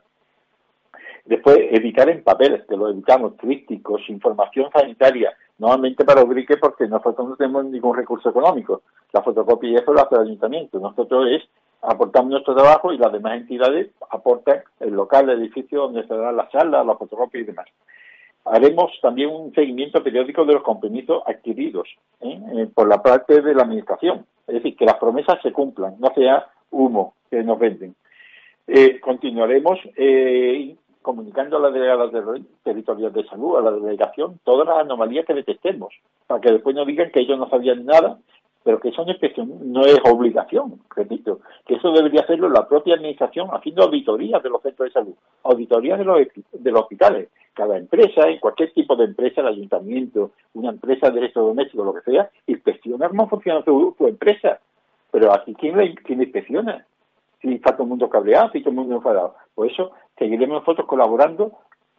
Después, 1.24 1.56
editar 1.70 2.08
en 2.08 2.24
papel, 2.24 2.64
que 2.68 2.76
lo 2.76 2.88
editamos, 2.88 3.36
trípticos, 3.36 4.02
información 4.08 4.70
sanitaria, 4.72 5.32
normalmente 5.58 6.04
para 6.04 6.22
Ubrique 6.22 6.56
porque 6.56 6.88
nosotros 6.88 7.28
no 7.28 7.36
tenemos 7.36 7.64
ningún 7.66 7.96
recurso 7.96 8.30
económico. 8.30 8.82
La 9.12 9.22
fotocopia 9.22 9.70
y 9.70 9.74
eso 9.76 9.92
lo 9.92 10.00
hace 10.00 10.16
el 10.16 10.22
ayuntamiento. 10.22 10.80
Nosotros 10.80 11.28
es 11.30 11.42
aportamos 11.82 12.30
nuestro 12.30 12.54
trabajo 12.54 12.92
y 12.92 12.98
las 12.98 13.12
demás 13.12 13.36
entidades 13.36 13.90
aportan 14.10 14.62
el 14.80 14.90
local, 14.90 15.28
el 15.28 15.40
edificio 15.40 15.82
donde 15.82 16.06
se 16.06 16.14
dan 16.14 16.36
las 16.36 16.50
charlas, 16.50 16.86
la 16.86 16.96
fotocopia 16.96 17.40
y 17.40 17.44
demás. 17.44 17.66
Haremos 18.44 18.90
también 19.00 19.30
un 19.30 19.52
seguimiento 19.54 20.02
periódico 20.02 20.44
de 20.44 20.54
los 20.54 20.62
compromisos 20.62 21.22
adquiridos 21.26 21.88
¿eh? 22.20 22.40
Eh, 22.54 22.68
por 22.74 22.88
la 22.88 23.00
parte 23.02 23.40
de 23.40 23.54
la 23.54 23.62
Administración. 23.62 24.26
Es 24.46 24.54
decir, 24.54 24.76
que 24.76 24.84
las 24.84 24.96
promesas 24.96 25.40
se 25.42 25.52
cumplan, 25.52 25.96
no 25.98 26.12
sea 26.14 26.46
humo 26.70 27.14
que 27.30 27.42
nos 27.42 27.58
venden. 27.58 27.94
Eh, 28.66 29.00
continuaremos 29.00 29.78
comunicando 31.02 31.56
a 31.56 31.60
las 31.60 31.74
delegadas 31.74 32.10
territoriales 32.62 33.14
de 33.14 33.28
salud, 33.28 33.58
a 33.58 33.62
la 33.62 33.72
delegación, 33.72 34.38
todas 34.44 34.66
las 34.66 34.78
anomalías 34.78 35.26
que 35.26 35.34
detectemos, 35.34 35.92
para 36.26 36.40
que 36.40 36.52
después 36.52 36.74
no 36.76 36.84
digan 36.84 37.10
que 37.10 37.20
ellos 37.20 37.38
no 37.38 37.48
sabían 37.48 37.84
nada 37.84 38.18
pero 38.64 38.78
que 38.78 38.90
eso 38.90 39.04
no 39.04 39.84
es 39.84 39.98
obligación, 40.04 40.80
repito, 40.94 41.40
que 41.66 41.74
eso 41.74 41.92
debería 41.92 42.20
hacerlo 42.20 42.48
la 42.48 42.68
propia 42.68 42.94
administración 42.94 43.48
haciendo 43.52 43.82
auditorías 43.82 44.42
de 44.42 44.50
los 44.50 44.62
centros 44.62 44.88
de 44.88 44.92
salud, 44.92 45.14
auditorías 45.42 45.98
de 45.98 46.04
los, 46.04 46.18
de 46.52 46.70
los 46.70 46.82
hospitales. 46.82 47.28
Cada 47.54 47.76
empresa, 47.76 48.28
en 48.28 48.38
cualquier 48.38 48.72
tipo 48.72 48.94
de 48.96 49.04
empresa, 49.04 49.40
el 49.40 49.48
ayuntamiento, 49.48 50.30
una 50.54 50.70
empresa 50.70 51.08
de 51.08 51.20
derecho 51.20 51.40
doméstico, 51.40 51.84
lo 51.84 51.94
que 51.94 52.10
sea, 52.10 52.30
inspecciona 52.46 53.08
cómo 53.08 53.28
funciona 53.28 53.62
tu, 53.62 53.94
empresa. 54.00 54.60
Pero 55.10 55.32
aquí, 55.34 55.54
¿quién, 55.54 55.76
le, 55.76 55.94
¿quién 55.96 56.22
inspecciona? 56.22 56.86
Si 57.40 57.52
está 57.54 57.72
todo 57.72 57.82
el 57.82 57.90
mundo 57.90 58.08
cabreado, 58.08 58.50
si 58.52 58.60
todo 58.60 58.70
el 58.70 58.76
mundo 58.76 58.96
enfadado. 58.96 59.34
Por 59.54 59.70
eso 59.70 59.90
seguiremos 60.16 60.60
nosotros 60.60 60.86
colaborando, 60.86 61.52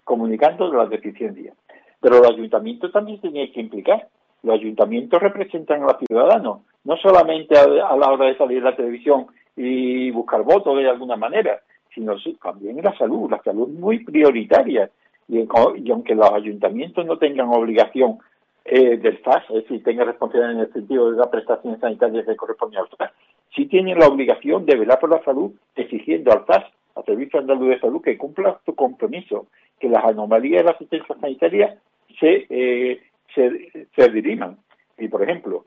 comunicando 0.04 0.72
las 0.74 0.90
deficiencias. 0.90 1.56
Pero 2.00 2.20
los 2.20 2.32
ayuntamientos 2.32 2.92
también 2.92 3.20
tienen 3.22 3.52
que 3.52 3.60
implicar 3.60 4.08
los 4.44 4.56
ayuntamientos 4.56 5.22
representan 5.22 5.84
a 5.84 5.88
los 5.88 5.98
ciudadanos, 6.06 6.62
no 6.84 6.98
solamente 6.98 7.58
a, 7.58 7.66
la 7.68 8.12
hora 8.12 8.26
de 8.26 8.38
salir 8.38 8.62
a 8.62 8.72
la 8.72 8.76
televisión 8.76 9.28
y 9.56 10.12
buscar 10.12 10.44
votos 10.44 10.78
de 10.78 10.90
alguna 10.90 11.16
manera, 11.16 11.62
sino 11.94 12.16
también 12.42 12.82
la 12.84 12.96
salud. 12.98 13.30
La 13.30 13.42
salud 13.42 13.70
muy 13.70 14.04
prioritaria. 14.04 14.90
Y, 15.30 15.48
aunque 15.90 16.16
los 16.16 16.32
ayuntamientos 16.32 17.06
no 17.06 17.18
tengan 17.18 17.48
obligación 17.48 18.18
eh, 18.66 18.98
del 18.98 19.18
FAS, 19.20 19.44
es 19.50 19.64
decir, 19.64 19.84
tengan 19.84 20.08
responsabilidad 20.08 20.52
en 20.52 20.60
el 20.60 20.74
sentido 20.74 21.12
de 21.12 21.18
las 21.18 21.28
prestaciones 21.28 21.80
sanitarias 21.80 22.26
que 22.26 22.36
corresponden 22.36 22.80
al 22.80 22.88
FAS, 22.90 23.12
sí 23.56 23.66
tienen 23.68 24.00
la 24.00 24.08
obligación 24.08 24.66
de 24.66 24.76
velar 24.76 25.00
por 25.00 25.10
la 25.10 25.24
salud 25.24 25.52
exigiendo 25.76 26.32
al 26.32 26.46
FAS, 26.46 26.66
al 26.96 27.06
Servicio 27.06 27.40
Andaluz 27.40 27.70
de 27.70 27.80
Salud, 27.80 28.02
que 28.02 28.18
cumpla 28.18 28.60
su 28.66 28.76
compromiso, 28.76 29.48
que 29.80 29.90
las 29.90 30.04
anomalías 30.04 30.62
de 30.62 30.66
la 30.66 30.72
asistencia 30.72 31.16
sanitaria 31.20 31.78
se 32.20 32.46
eh, 32.50 33.02
se, 33.34 33.88
se 33.96 34.10
diriman. 34.10 34.58
Y, 34.98 35.08
por 35.08 35.24
ejemplo, 35.24 35.66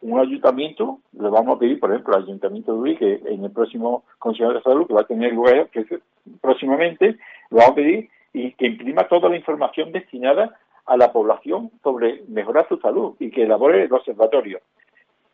un 0.00 0.20
ayuntamiento, 0.20 1.00
le 1.12 1.28
vamos 1.28 1.56
a 1.56 1.58
pedir, 1.58 1.80
por 1.80 1.90
ejemplo, 1.90 2.14
al 2.14 2.22
Ayuntamiento 2.22 2.72
de 2.72 2.78
Urique, 2.78 3.20
en 3.26 3.44
el 3.44 3.50
próximo 3.50 4.04
Consejo 4.18 4.52
de 4.52 4.62
Salud, 4.62 4.86
que 4.86 4.94
va 4.94 5.00
a 5.00 5.06
tener 5.06 5.32
lugar 5.32 5.68
que 5.70 5.84
próximamente, 6.40 7.06
le 7.06 7.18
vamos 7.50 7.70
a 7.70 7.74
pedir 7.74 8.08
y 8.32 8.52
que 8.52 8.66
imprima 8.66 9.08
toda 9.08 9.28
la 9.28 9.36
información 9.36 9.90
destinada 9.90 10.56
a 10.86 10.96
la 10.96 11.12
población 11.12 11.70
sobre 11.82 12.22
mejorar 12.28 12.66
su 12.68 12.78
salud 12.78 13.14
y 13.18 13.30
que 13.30 13.42
elabore 13.42 13.84
el 13.84 13.92
observatorio. 13.92 14.60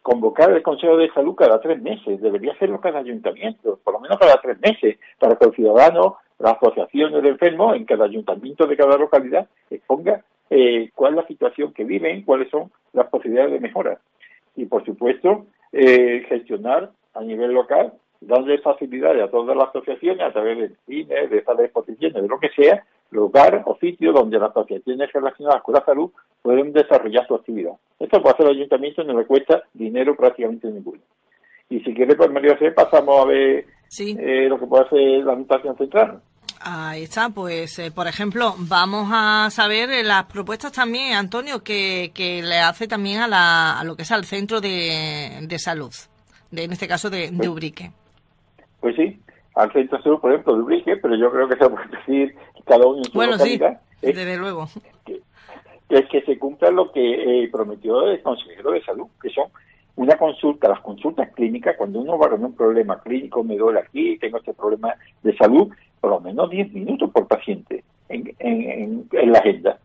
Convocar 0.03 0.51
el 0.51 0.63
Consejo 0.63 0.97
de 0.97 1.11
Salud 1.13 1.35
cada 1.35 1.61
tres 1.61 1.81
meses, 1.81 2.21
debería 2.21 2.53
hacerlo 2.53 2.81
cada 2.81 3.01
ayuntamiento, 3.01 3.79
por 3.83 3.95
lo 3.95 4.01
menos 4.01 4.19
cada 4.19 4.41
tres 4.41 4.59
meses, 4.61 4.99
para 5.19 5.37
que 5.37 5.47
el 5.47 5.55
ciudadano, 5.55 6.17
la 6.39 6.51
asociación 6.51 7.13
de 7.23 7.29
enfermos 7.29 7.77
en 7.77 7.85
cada 7.85 8.05
ayuntamiento 8.05 8.67
de 8.67 8.77
cada 8.77 8.97
localidad 8.97 9.49
exponga 9.71 10.23
eh, 10.51 10.91
cuál 10.95 11.13
es 11.13 11.17
la 11.17 11.27
situación 11.27 11.73
que 11.73 11.85
viven, 11.85 12.23
cuáles 12.23 12.51
son 12.51 12.71
las 12.93 13.09
posibilidades 13.09 13.53
de 13.53 13.61
mejora. 13.61 13.99
Y, 14.57 14.67
por 14.67 14.85
supuesto, 14.85 15.47
eh, 15.73 16.25
gestionar 16.29 16.91
a 17.15 17.21
nivel 17.23 17.53
local, 17.53 17.93
darle 18.21 18.59
facilidades 18.59 19.23
a 19.23 19.31
todas 19.31 19.57
las 19.57 19.69
asociaciones 19.69 20.21
a 20.21 20.33
través 20.33 20.59
de 20.59 20.71
cine, 20.87 21.27
de 21.29 21.43
salas 21.43 21.59
de 21.59 21.65
exposiciones, 21.67 22.23
de 22.23 22.29
lo 22.29 22.39
que 22.39 22.51
sea, 22.51 22.85
lugar 23.11 23.63
o 23.67 23.77
sitio 23.79 24.13
donde 24.13 24.39
las 24.39 24.51
asociaciones 24.51 25.13
relacionadas 25.13 25.63
con 25.63 25.75
la 25.75 25.85
salud 25.85 26.11
pueden 26.43 26.73
desarrollar 26.73 27.27
su 27.27 27.35
actividad. 27.35 27.73
Esto 27.99 28.21
puede 28.21 28.35
hacer 28.35 28.47
el 28.47 28.57
ayuntamiento 28.57 29.03
y 29.03 29.07
no 29.07 29.19
le 29.19 29.27
cuesta 29.27 29.63
dinero 29.73 30.17
prácticamente 30.17 30.69
ninguno. 30.69 31.01
Y 31.71 31.81
si 31.81 31.95
quiere, 31.95 32.15
pues 32.15 32.31
María 32.31 32.55
José, 32.55 32.73
pasamos 32.73 33.25
a 33.25 33.27
ver 33.27 33.67
eh, 33.99 34.49
lo 34.49 34.59
que 34.59 34.67
puede 34.67 34.85
hacer 34.85 35.25
la 35.25 35.33
Administración 35.33 35.77
Central. 35.77 36.21
Ahí 36.67 37.03
está, 37.03 37.29
pues 37.29 37.79
eh, 37.79 37.91
por 37.91 38.07
ejemplo, 38.07 38.55
vamos 38.57 39.11
a 39.13 39.51
saber 39.51 39.91
eh, 39.91 40.03
las 40.03 40.25
propuestas 40.25 40.73
también, 40.73 41.13
Antonio, 41.13 41.63
que, 41.63 42.11
que 42.15 42.43
le 42.43 42.59
hace 42.59 42.89
también 42.89 43.21
a, 43.21 43.29
la, 43.29 43.79
a 43.79 43.85
lo 43.85 43.97
que 43.97 44.03
es 44.03 44.11
al 44.11 44.25
centro 44.25 44.63
de, 44.63 45.41
de 45.43 45.59
salud, 45.59 45.93
de, 46.51 46.65
en 46.65 46.73
este 46.73 46.89
caso 46.89 47.11
de, 47.11 47.31
de, 47.31 47.49
Ubrique. 47.51 47.91
Pues 48.81 48.97
sí, 48.97 49.21
al 49.55 49.71
centro 49.75 49.99
de 49.99 50.05
salud, 50.05 50.21
por 50.21 50.33
ejemplo, 50.33 50.57
de 50.57 50.63
Ubrique, 50.63 50.97
pero 50.97 51.15
yo 51.17 51.31
creo 51.31 51.47
que 51.49 51.57
se 51.57 51.69
puede 51.69 51.87
decir 51.99 52.35
cada 52.65 52.87
uno 52.87 52.97
en 52.97 53.05
su 53.05 53.13
Bueno, 53.13 53.37
sí, 53.37 53.61
desde 54.01 54.39
luego. 54.39 54.67
Que, 55.05 55.21
es 55.91 56.09
que 56.09 56.23
se 56.23 56.39
cumpla 56.39 56.71
lo 56.71 56.91
que 56.91 57.43
eh, 57.43 57.49
prometió 57.53 58.09
el 58.09 58.23
consejero 58.23 58.71
de 58.71 58.83
salud, 58.85 59.09
que 59.21 59.29
son 59.29 59.49
una 59.97 60.17
consulta, 60.17 60.69
las 60.69 60.81
consultas 60.81 61.31
clínicas, 61.35 61.77
cuando 61.77 62.01
uno 62.01 62.19
va 62.19 62.31
con 62.31 62.43
un 62.43 62.55
problema 62.55 63.01
clínico, 63.01 63.45
me 63.45 63.57
duele 63.57 63.81
aquí, 63.81 64.17
tengo 64.19 64.39
este 64.39 64.55
problema 64.55 64.95
de 65.23 65.37
salud, 65.37 65.69
por 66.05 66.11
lo 66.11 66.21
menos 66.21 66.51
10 66.51 66.71
minutos 66.75 67.11
por 67.11 67.27
paciente 67.27 67.83
en, 68.11 69.07
la 69.11 69.39
agenda 69.39 69.79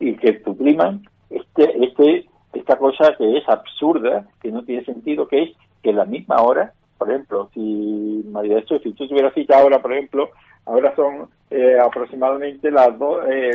y 0.00 0.16
que 0.16 0.42
supriman 0.42 1.06
este, 1.30 1.84
este, 1.84 2.26
esta 2.52 2.76
cosa 2.76 3.14
que 3.16 3.38
es 3.38 3.48
absurda, 3.48 4.26
que 4.42 4.50
no 4.50 4.64
tiene 4.64 4.84
sentido, 4.84 5.28
que 5.28 5.42
es 5.44 5.50
que 5.80 5.92
la 5.92 6.06
misma 6.06 6.42
hora, 6.42 6.72
por 6.98 7.08
ejemplo, 7.08 7.50
si 7.54 8.24
María 8.32 8.56
de 8.56 8.66
si 8.66 8.92
tú 8.94 9.06
tuvieras 9.06 9.32
cita 9.32 9.60
ahora, 9.60 9.80
por 9.80 9.92
ejemplo, 9.92 10.30
ahora 10.66 10.92
son 10.96 11.28
eh, 11.52 11.78
aproximadamente 11.78 12.68
las, 12.72 12.98
do, 12.98 13.22
eh, 13.30 13.54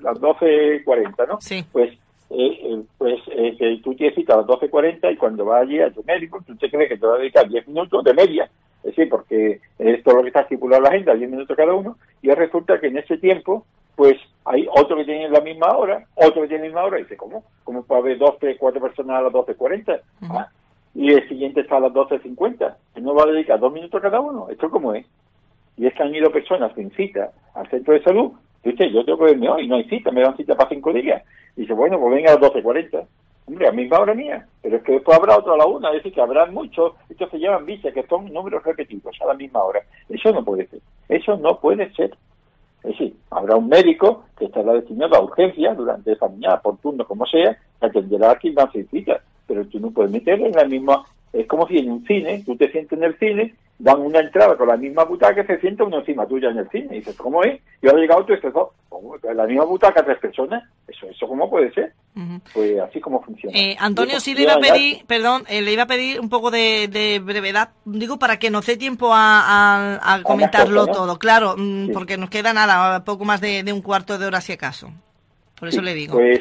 las, 0.00 0.18
12.40, 0.18 1.28
¿no? 1.28 1.38
Sí. 1.38 1.66
Pues 1.70 1.98
eh, 2.30 2.82
pues 2.96 3.20
eh, 3.30 3.78
tú 3.84 3.94
tienes 3.94 4.14
cita 4.14 4.32
a 4.32 4.36
las 4.38 4.46
12.40 4.46 5.12
y 5.12 5.16
cuando 5.16 5.44
vas 5.44 5.64
allí 5.64 5.80
a 5.80 5.90
tu 5.90 6.02
médico, 6.04 6.42
tú 6.46 6.56
te 6.56 6.70
crees 6.70 6.88
que 6.88 6.96
te 6.96 7.06
va 7.06 7.16
a 7.16 7.18
dedicar 7.18 7.46
10 7.46 7.68
minutos 7.68 8.02
de 8.04 8.14
media 8.14 8.50
es 8.78 8.96
decir, 8.96 9.08
porque 9.08 9.60
es 9.78 10.02
todo 10.02 10.16
lo 10.16 10.22
que 10.22 10.28
está 10.28 10.40
estipulado 10.40 10.78
en 10.78 10.84
la 10.84 10.90
agenda, 10.90 11.14
10 11.14 11.30
minutos 11.30 11.56
cada 11.56 11.74
uno, 11.74 11.96
y 12.22 12.30
resulta 12.30 12.80
que 12.80 12.88
en 12.88 12.98
ese 12.98 13.18
tiempo, 13.18 13.64
pues 13.96 14.16
hay 14.44 14.66
otro 14.70 14.96
que 14.96 15.04
tiene 15.04 15.28
la 15.28 15.40
misma 15.40 15.76
hora, 15.76 16.06
otro 16.14 16.42
que 16.42 16.48
tiene 16.48 16.64
la 16.64 16.68
misma 16.68 16.84
hora, 16.84 16.98
y 16.98 17.02
dice, 17.02 17.16
¿cómo? 17.16 17.44
¿Cómo 17.64 17.82
puede 17.82 18.00
haber 18.00 18.18
dos, 18.18 18.38
tres, 18.38 18.56
cuatro 18.58 18.80
personas 18.80 19.18
a 19.18 19.22
las 19.22 19.32
12.40? 19.32 20.00
ah, 20.30 20.48
y 20.94 21.12
el 21.12 21.28
siguiente 21.28 21.60
está 21.60 21.76
a 21.76 21.80
las 21.80 21.92
12.50. 21.92 22.74
¿No 22.96 23.14
va 23.14 23.24
a 23.24 23.26
dedicar 23.26 23.60
dos 23.60 23.72
minutos 23.72 24.00
cada 24.00 24.20
uno? 24.20 24.48
¿Esto 24.50 24.70
cómo 24.70 24.94
es? 24.94 25.06
Y 25.76 25.86
es 25.86 25.94
que 25.94 26.02
han 26.02 26.14
ido 26.14 26.30
personas 26.30 26.72
sin 26.74 26.90
cita 26.92 27.30
al 27.54 27.68
centro 27.70 27.94
de 27.94 28.02
salud, 28.02 28.32
usted, 28.64 28.86
yo 28.86 29.04
tengo 29.04 29.18
que 29.18 29.24
verme 29.24 29.48
hoy, 29.48 29.66
no 29.66 29.76
hay 29.76 29.84
cita, 29.84 30.10
me 30.10 30.22
dan 30.22 30.36
cita 30.36 30.56
para 30.56 30.68
cinco 30.68 30.92
días. 30.92 31.22
Y 31.56 31.62
dice, 31.62 31.72
bueno, 31.72 31.98
pues 31.98 32.14
venga 32.14 32.32
a 32.32 32.38
las 32.38 32.52
12.40. 32.52 33.06
Hombre, 33.48 33.66
a 33.66 33.72
misma 33.72 34.00
hora 34.00 34.12
mía, 34.12 34.46
pero 34.60 34.76
es 34.76 34.82
que 34.82 34.92
después 34.92 35.16
habrá 35.16 35.38
otro 35.38 35.54
a 35.54 35.56
la 35.56 35.64
una, 35.64 35.88
es 35.88 35.96
decir, 35.96 36.12
que 36.12 36.20
habrá 36.20 36.44
muchos, 36.44 36.92
estos 37.08 37.30
se 37.30 37.38
llaman 37.38 37.64
bici, 37.64 37.90
que 37.90 38.02
son 38.06 38.30
números 38.30 38.62
repetidos 38.62 39.16
a 39.22 39.26
la 39.26 39.32
misma 39.32 39.64
hora. 39.64 39.80
Eso 40.06 40.30
no 40.32 40.44
puede 40.44 40.66
ser, 40.66 40.80
eso 41.08 41.34
no 41.38 41.58
puede 41.58 41.90
ser. 41.94 42.14
Es 42.84 42.90
decir, 42.90 43.16
habrá 43.30 43.56
un 43.56 43.70
médico 43.70 44.24
que 44.38 44.44
estará 44.44 44.74
destinado 44.74 45.16
a 45.16 45.22
urgencia 45.22 45.72
durante 45.72 46.12
esa 46.12 46.28
mañana, 46.28 46.60
por 46.60 46.76
turno, 46.76 47.06
como 47.06 47.24
sea, 47.24 47.56
que 47.80 47.86
atenderá 47.86 48.32
a 48.32 48.36
quien 48.36 48.52
más 48.52 48.66
necesita. 48.74 49.18
Pero 49.46 49.66
tú 49.66 49.80
no 49.80 49.92
puedes 49.92 50.12
meter 50.12 50.38
en 50.42 50.52
la 50.52 50.64
misma... 50.64 51.02
Es 51.32 51.46
como 51.46 51.66
si 51.68 51.78
en 51.78 51.90
un 51.90 52.04
cine, 52.04 52.42
tú 52.44 52.54
te 52.54 52.70
sientes 52.70 52.98
en 52.98 53.04
el 53.04 53.18
cine 53.18 53.54
dan 53.78 54.00
una 54.00 54.20
entrada 54.20 54.56
con 54.56 54.68
la 54.68 54.76
misma 54.76 55.04
butaca 55.04 55.46
que 55.46 55.54
se 55.54 55.60
sienta 55.60 55.84
uno 55.84 56.00
encima 56.00 56.26
tuya 56.26 56.50
en 56.50 56.58
el 56.58 56.68
cine. 56.70 56.96
Y 56.96 56.98
dices, 56.98 57.16
¿cómo 57.16 57.44
es? 57.44 57.60
Y 57.80 57.86
ahora 57.86 57.98
ha 57.98 58.02
llegado 58.02 58.20
otro 58.22 58.34
y 58.34 58.36
dices, 58.36 58.52
¿cómo? 58.52 59.16
La 59.34 59.46
misma 59.46 59.64
butaca, 59.64 60.04
tres 60.04 60.18
personas. 60.18 60.64
¿Eso 60.88 61.06
eso 61.06 61.28
cómo 61.28 61.48
puede 61.48 61.72
ser? 61.72 61.92
Pues 62.52 62.80
así 62.80 63.00
como 63.00 63.22
funciona. 63.22 63.56
Eh, 63.56 63.76
Antonio, 63.78 64.18
sí 64.18 64.34
le 64.34 64.42
iba 64.42 64.54
a 64.54 64.58
pedir, 64.58 65.04
perdón, 65.06 65.44
eh, 65.48 65.62
le 65.62 65.72
iba 65.72 65.84
a 65.84 65.86
pedir 65.86 66.20
un 66.20 66.28
poco 66.28 66.50
de, 66.50 67.22
brevedad, 67.24 67.70
digo, 67.84 68.18
para 68.18 68.40
que 68.40 68.50
nos 68.50 68.66
dé 68.66 68.76
tiempo 68.76 69.10
a, 69.12 70.20
comentarlo 70.24 70.86
todo. 70.88 71.18
Claro, 71.18 71.54
mm, 71.56 71.92
porque 71.92 72.16
nos 72.16 72.30
queda 72.30 72.52
nada, 72.52 73.04
poco 73.04 73.24
más 73.24 73.40
de, 73.40 73.64
un 73.72 73.82
cuarto 73.82 74.18
de 74.18 74.26
hora 74.26 74.40
si 74.40 74.52
acaso. 74.52 74.90
Por 75.58 75.68
eso 75.68 75.82
le 75.82 75.94
digo. 75.94 76.14
Pues, 76.14 76.40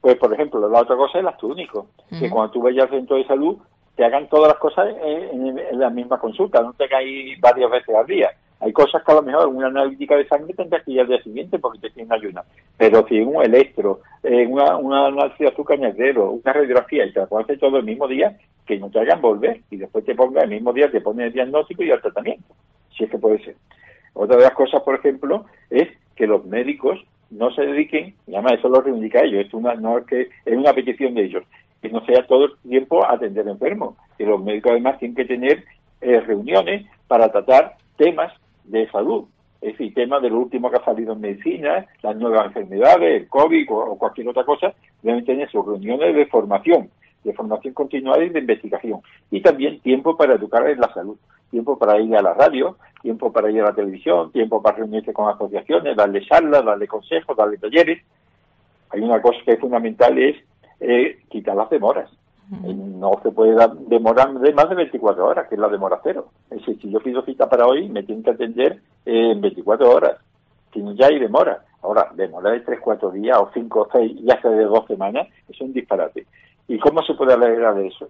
pues, 0.00 0.16
por 0.16 0.32
ejemplo, 0.34 0.68
la 0.68 0.80
otra 0.80 0.96
cosa 0.96 1.18
es 1.18 1.22
el 1.22 1.28
acto 1.28 1.46
único. 1.46 1.86
Que 2.18 2.28
cuando 2.28 2.52
tú 2.52 2.62
vayas 2.62 2.84
al 2.84 2.98
centro 2.98 3.16
de 3.16 3.26
salud, 3.26 3.58
te 3.96 4.04
hagan 4.04 4.28
todas 4.28 4.48
las 4.48 4.58
cosas 4.58 4.88
en, 5.02 5.78
la 5.78 5.90
misma 5.90 6.18
consulta, 6.18 6.62
no 6.62 6.72
te 6.72 6.88
caes 6.88 7.38
varias 7.40 7.70
veces 7.70 7.94
al 7.94 8.06
día. 8.06 8.30
Hay 8.60 8.72
cosas 8.72 9.02
que 9.02 9.10
a 9.10 9.16
lo 9.16 9.22
mejor 9.22 9.48
una 9.48 9.66
analítica 9.66 10.16
de 10.16 10.26
sangre 10.28 10.54
tendrás 10.54 10.84
que 10.84 10.92
ir 10.92 11.00
al 11.00 11.08
día 11.08 11.22
siguiente 11.22 11.58
porque 11.58 11.80
te 11.80 11.90
tienen 11.90 12.12
ayuda. 12.12 12.44
Pero 12.76 13.04
si 13.08 13.20
un 13.20 13.42
electro, 13.44 14.00
una, 14.22 14.76
una 14.76 15.06
análisis 15.06 15.38
de 15.40 15.48
azúcar 15.48 15.80
negro, 15.80 16.30
una 16.30 16.52
radiografía 16.52 17.04
y 17.04 17.12
te 17.12 17.26
puedes 17.26 17.44
hacer 17.44 17.58
todo 17.58 17.78
el 17.78 17.84
mismo 17.84 18.06
día, 18.06 18.38
que 18.64 18.78
no 18.78 18.88
te 18.88 19.00
hagan 19.00 19.20
volver 19.20 19.60
y 19.70 19.76
después 19.76 20.04
te 20.04 20.14
ponga 20.14 20.42
el 20.42 20.50
mismo 20.50 20.72
día, 20.72 20.90
te 20.90 21.00
pone 21.00 21.26
el 21.26 21.32
diagnóstico 21.32 21.82
y 21.82 21.90
el 21.90 22.00
tratamiento. 22.00 22.54
Si 22.96 23.04
es 23.04 23.10
que 23.10 23.18
puede 23.18 23.42
ser. 23.44 23.56
Otra 24.14 24.36
de 24.36 24.42
las 24.44 24.54
cosas, 24.54 24.82
por 24.82 24.94
ejemplo, 24.94 25.46
es 25.70 25.88
que 26.14 26.26
los 26.26 26.44
médicos 26.44 27.04
no 27.30 27.50
se 27.52 27.62
dediquen, 27.62 28.14
y 28.26 28.34
además 28.34 28.54
eso 28.58 28.68
lo 28.68 28.80
reivindica 28.80 29.22
ellos, 29.22 29.46
es 29.46 29.54
una, 29.54 29.74
no 29.74 29.98
es 29.98 30.06
que 30.06 30.28
es 30.44 30.56
una 30.56 30.72
petición 30.74 31.14
de 31.14 31.24
ellos, 31.24 31.44
que 31.82 31.90
no 31.90 32.04
sea 32.06 32.24
todo 32.26 32.44
el 32.44 32.52
tiempo 32.68 33.04
atender 33.04 33.46
enfermos, 33.48 33.96
que 34.16 34.24
los 34.24 34.42
médicos 34.42 34.72
además 34.72 34.98
tienen 34.98 35.16
que 35.16 35.24
tener 35.24 35.64
eh, 36.00 36.20
reuniones 36.20 36.86
para 37.08 37.30
tratar 37.30 37.76
temas 37.96 38.32
de 38.64 38.88
salud, 38.90 39.24
es 39.60 39.72
decir, 39.72 39.94
temas 39.94 40.22
de 40.22 40.30
lo 40.30 40.38
último 40.40 40.70
que 40.70 40.76
ha 40.76 40.84
salido 40.84 41.12
en 41.12 41.20
medicina, 41.20 41.86
las 42.02 42.16
nuevas 42.16 42.46
enfermedades, 42.46 43.22
el 43.22 43.28
COVID 43.28 43.66
o, 43.70 43.98
cualquier 43.98 44.28
otra 44.28 44.44
cosa, 44.44 44.74
deben 45.02 45.24
tener 45.24 45.50
sus 45.50 45.64
reuniones 45.64 46.14
de 46.14 46.26
formación, 46.26 46.90
de 47.22 47.32
formación 47.32 47.74
continuada 47.74 48.24
y 48.24 48.30
de 48.30 48.40
investigación. 48.40 49.00
Y 49.30 49.40
también 49.40 49.80
tiempo 49.80 50.16
para 50.16 50.34
educar 50.34 50.68
en 50.68 50.80
la 50.80 50.92
salud, 50.92 51.16
tiempo 51.50 51.78
para 51.78 52.00
ir 52.00 52.16
a 52.16 52.22
la 52.22 52.34
radio, 52.34 52.76
tiempo 53.02 53.32
para 53.32 53.50
ir 53.50 53.60
a 53.60 53.66
la 53.66 53.74
televisión, 53.74 54.32
tiempo 54.32 54.60
para 54.60 54.78
reunirse 54.78 55.12
con 55.12 55.28
asociaciones, 55.28 55.96
darle 55.96 56.24
charlas, 56.26 56.64
darle 56.64 56.88
consejos, 56.88 57.36
darle 57.36 57.58
talleres. 57.58 58.02
Hay 58.90 59.00
una 59.00 59.22
cosa 59.22 59.38
que 59.44 59.52
es 59.52 59.60
fundamental, 59.60 60.18
es 60.18 60.36
eh, 60.82 61.18
quitar 61.28 61.56
las 61.56 61.70
demoras. 61.70 62.10
Eh, 62.64 62.74
no 62.74 63.12
se 63.22 63.30
puede 63.30 63.56
demorar 63.86 64.34
de 64.34 64.52
más 64.52 64.68
de 64.68 64.74
24 64.74 65.26
horas, 65.26 65.48
que 65.48 65.54
es 65.54 65.60
la 65.60 65.68
demora 65.68 66.00
cero. 66.02 66.28
Es 66.50 66.58
decir, 66.58 66.78
si 66.82 66.90
yo 66.90 67.00
pido 67.00 67.22
cita 67.22 67.48
para 67.48 67.66
hoy, 67.66 67.88
me 67.88 68.02
tienen 68.02 68.24
que 68.24 68.32
atender 68.32 68.80
en 69.06 69.40
24 69.40 69.90
horas. 69.90 70.18
Si 70.72 70.82
no, 70.82 70.92
ya 70.92 71.06
hay 71.06 71.18
demora. 71.18 71.64
Ahora, 71.82 72.10
demora 72.14 72.50
de 72.50 72.60
3, 72.60 72.80
4 72.80 73.10
días 73.12 73.38
o 73.38 73.50
5 73.54 73.80
o 73.80 73.88
6, 73.90 74.20
ya 74.22 74.40
sea 74.40 74.50
de 74.50 74.64
2 74.64 74.86
semanas, 74.86 75.28
es 75.48 75.60
un 75.60 75.72
disparate. 75.72 76.26
¿Y 76.68 76.78
cómo 76.78 77.02
se 77.02 77.14
puede 77.14 77.32
alegrar 77.32 77.74
de 77.74 77.86
eso? 77.86 78.08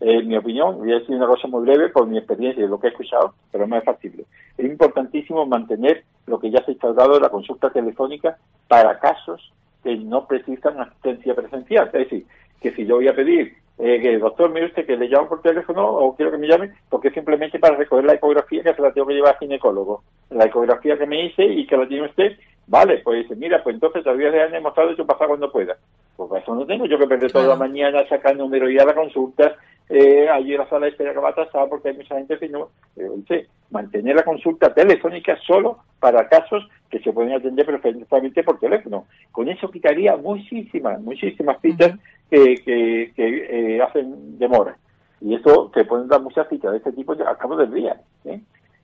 Eh, 0.00 0.18
en 0.18 0.28
mi 0.28 0.36
opinión, 0.36 0.78
voy 0.78 0.92
a 0.92 0.98
decir 0.98 1.14
una 1.14 1.26
cosa 1.26 1.48
muy 1.48 1.62
breve 1.62 1.90
por 1.90 2.06
mi 2.06 2.18
experiencia 2.18 2.64
y 2.64 2.68
lo 2.68 2.80
que 2.80 2.88
he 2.88 2.90
escuchado, 2.90 3.34
pero 3.50 3.66
no 3.66 3.76
es 3.76 3.84
factible. 3.84 4.24
Es 4.56 4.64
importantísimo 4.64 5.44
mantener 5.46 6.04
lo 6.26 6.38
que 6.38 6.50
ya 6.50 6.64
se 6.64 6.70
ha 6.70 6.74
instaurado 6.74 7.20
la 7.20 7.28
consulta 7.28 7.70
telefónica 7.70 8.38
para 8.68 8.98
casos 8.98 9.52
que 9.82 9.96
no 9.96 10.26
precisan 10.26 10.80
asistencia 10.80 11.34
presencial. 11.34 11.86
Es 11.86 11.92
decir, 11.92 12.26
que 12.60 12.72
si 12.72 12.86
yo 12.86 12.96
voy 12.96 13.08
a 13.08 13.14
pedir 13.14 13.56
eh, 13.78 14.00
que 14.00 14.18
doctor, 14.18 14.50
mire 14.52 14.66
usted 14.66 14.86
que 14.86 14.96
le 14.96 15.08
llamo 15.08 15.28
por 15.28 15.42
teléfono 15.42 15.84
o 15.84 16.14
quiero 16.14 16.30
que 16.30 16.38
me 16.38 16.46
llame, 16.46 16.72
porque 16.88 17.10
simplemente 17.10 17.58
para 17.58 17.76
recoger 17.76 18.04
la 18.04 18.14
ecografía 18.14 18.62
que 18.62 18.74
se 18.74 18.82
la 18.82 18.92
tengo 18.92 19.08
que 19.08 19.14
llevar 19.14 19.32
al 19.32 19.38
ginecólogo. 19.38 20.04
La 20.30 20.44
ecografía 20.44 20.96
que 20.96 21.06
me 21.06 21.26
hice 21.26 21.44
y 21.44 21.66
que 21.66 21.76
la 21.76 21.88
tiene 21.88 22.06
usted, 22.06 22.38
vale, 22.66 22.98
pues 22.98 23.22
dice, 23.22 23.34
mira, 23.34 23.62
pues 23.62 23.74
entonces 23.74 24.04
todavía 24.04 24.30
le 24.30 24.42
han 24.42 24.52
demostrado 24.52 24.90
eso 24.90 25.06
pasa 25.06 25.26
cuando 25.26 25.50
pueda. 25.50 25.76
Pues 26.16 26.42
eso 26.42 26.54
no 26.54 26.66
tengo 26.66 26.86
yo 26.86 26.98
que 26.98 27.06
perder 27.06 27.32
toda 27.32 27.48
la 27.48 27.56
mañana, 27.56 28.06
sacar 28.08 28.36
número 28.36 28.70
y 28.70 28.78
a 28.78 28.84
la 28.84 28.94
consulta, 28.94 29.56
eh, 29.88 30.28
allí 30.28 30.52
en 30.52 30.58
la 30.58 30.68
sala 30.68 30.86
de 30.86 30.92
espera 30.92 31.12
que 31.12 31.20
va 31.20 31.30
a 31.30 31.34
tasar 31.34 31.68
porque 31.68 31.90
hay 31.90 31.96
mucha 31.96 32.16
gente 32.16 32.38
que 32.38 32.48
no. 32.48 32.70
Eh, 32.96 33.46
mantener 33.70 34.14
la 34.14 34.22
consulta 34.22 34.72
telefónica 34.72 35.36
solo 35.46 35.78
para 35.98 36.28
casos 36.28 36.68
que 36.90 36.98
se 37.00 37.12
pueden 37.12 37.32
atender 37.32 37.64
perfectamente 37.64 38.44
por 38.44 38.60
teléfono. 38.60 39.06
Con 39.32 39.48
eso 39.48 39.70
quitaría 39.70 40.16
muchísimas, 40.16 41.00
muchísimas 41.00 41.60
citas 41.60 41.98
que, 42.30 42.56
que, 42.62 43.12
que 43.16 43.76
eh, 43.76 43.82
hacen 43.82 44.38
demora. 44.38 44.76
Y 45.22 45.34
eso 45.34 45.70
te 45.72 45.84
pueden 45.84 46.08
dar 46.08 46.20
muchas 46.20 46.48
citas 46.48 46.72
de 46.72 46.78
este 46.78 46.92
tipo 46.92 47.12
al 47.12 47.38
cabo 47.38 47.56
del 47.56 47.72
día. 47.72 47.96
¿eh? 48.24 48.40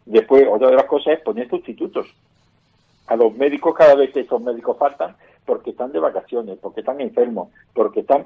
Después, 0.06 0.46
otra 0.50 0.70
de 0.70 0.76
las 0.76 0.86
cosas 0.86 1.18
es 1.18 1.20
poner 1.20 1.48
sustitutos. 1.50 2.06
A 3.08 3.16
los 3.16 3.34
médicos, 3.34 3.74
cada 3.74 3.94
vez 3.94 4.10
que 4.10 4.20
esos 4.20 4.40
médicos 4.40 4.78
faltan, 4.78 5.16
porque 5.44 5.70
están 5.70 5.92
de 5.92 5.98
vacaciones, 5.98 6.58
porque 6.60 6.80
están 6.80 7.00
enfermos, 7.00 7.48
porque 7.74 8.00
están 8.00 8.24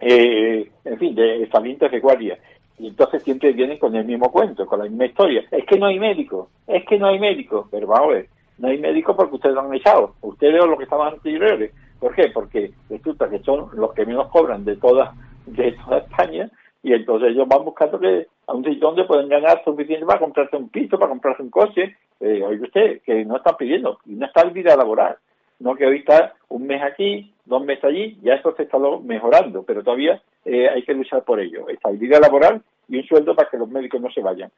eh, 0.00 0.70
en 0.84 0.98
fin, 0.98 1.14
de 1.14 1.48
salientes 1.50 1.90
de 1.90 2.00
guardia. 2.00 2.38
Y 2.78 2.88
entonces 2.88 3.22
siempre 3.22 3.52
vienen 3.52 3.78
con 3.78 3.94
el 3.96 4.04
mismo 4.04 4.30
cuento, 4.30 4.66
con 4.66 4.78
la 4.78 4.84
misma 4.84 5.06
historia. 5.06 5.44
Es 5.50 5.64
que 5.64 5.78
no 5.78 5.86
hay 5.86 5.98
médico, 5.98 6.50
es 6.66 6.84
que 6.86 6.98
no 6.98 7.08
hay 7.08 7.18
médico. 7.18 7.68
Pero 7.70 7.88
vamos 7.88 8.10
a 8.10 8.14
ver, 8.14 8.28
no 8.58 8.68
hay 8.68 8.78
médico 8.78 9.16
porque 9.16 9.34
ustedes 9.34 9.54
lo 9.54 9.62
han 9.62 9.74
echado. 9.74 10.14
Ustedes 10.20 10.62
o 10.62 10.66
los 10.66 10.78
que 10.78 10.84
estaban 10.84 11.14
anteriores. 11.14 11.72
¿Por 11.98 12.14
qué? 12.14 12.30
Porque 12.32 12.70
resulta 12.88 13.28
que 13.28 13.40
son 13.40 13.68
los 13.74 13.92
que 13.92 14.06
menos 14.06 14.28
cobran 14.28 14.64
de 14.64 14.76
toda, 14.76 15.14
de 15.46 15.72
toda 15.72 15.98
España 15.98 16.48
y 16.82 16.92
entonces 16.92 17.30
ellos 17.30 17.48
van 17.48 17.64
buscando 17.64 17.98
que 17.98 18.28
a 18.46 18.54
un 18.54 18.64
sitio 18.64 18.88
donde 18.88 19.04
pueden 19.04 19.28
ganar 19.28 19.62
suficiente 19.64 20.06
para 20.06 20.20
comprarse 20.20 20.56
un 20.56 20.68
piso, 20.68 20.98
para 20.98 21.10
comprarse 21.10 21.42
un 21.42 21.50
coche. 21.50 21.96
Eh, 22.20 22.42
oye 22.42 22.62
usted, 22.62 23.02
que 23.02 23.24
no 23.24 23.36
están 23.36 23.56
pidiendo, 23.56 23.98
y 24.06 24.14
el 24.14 24.50
vida 24.52 24.76
laboral. 24.76 25.16
No 25.60 25.74
que 25.74 25.86
hoy 25.86 25.98
está 25.98 26.34
un 26.48 26.66
mes 26.66 26.82
aquí, 26.82 27.32
dos 27.44 27.64
meses 27.64 27.84
allí, 27.84 28.18
ya 28.22 28.34
eso 28.34 28.54
se 28.56 28.62
está 28.62 28.78
mejorando, 29.02 29.64
pero 29.64 29.82
todavía 29.82 30.22
eh, 30.44 30.68
hay 30.68 30.82
que 30.82 30.94
luchar 30.94 31.24
por 31.24 31.40
ello. 31.40 31.68
Estabilidad 31.68 32.20
laboral 32.20 32.62
y 32.88 32.98
un 32.98 33.04
sueldo 33.04 33.34
para 33.34 33.50
que 33.50 33.58
los 33.58 33.68
médicos 33.68 34.00
no 34.00 34.10
se 34.10 34.20
vayan. 34.20 34.50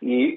Y, 0.00 0.36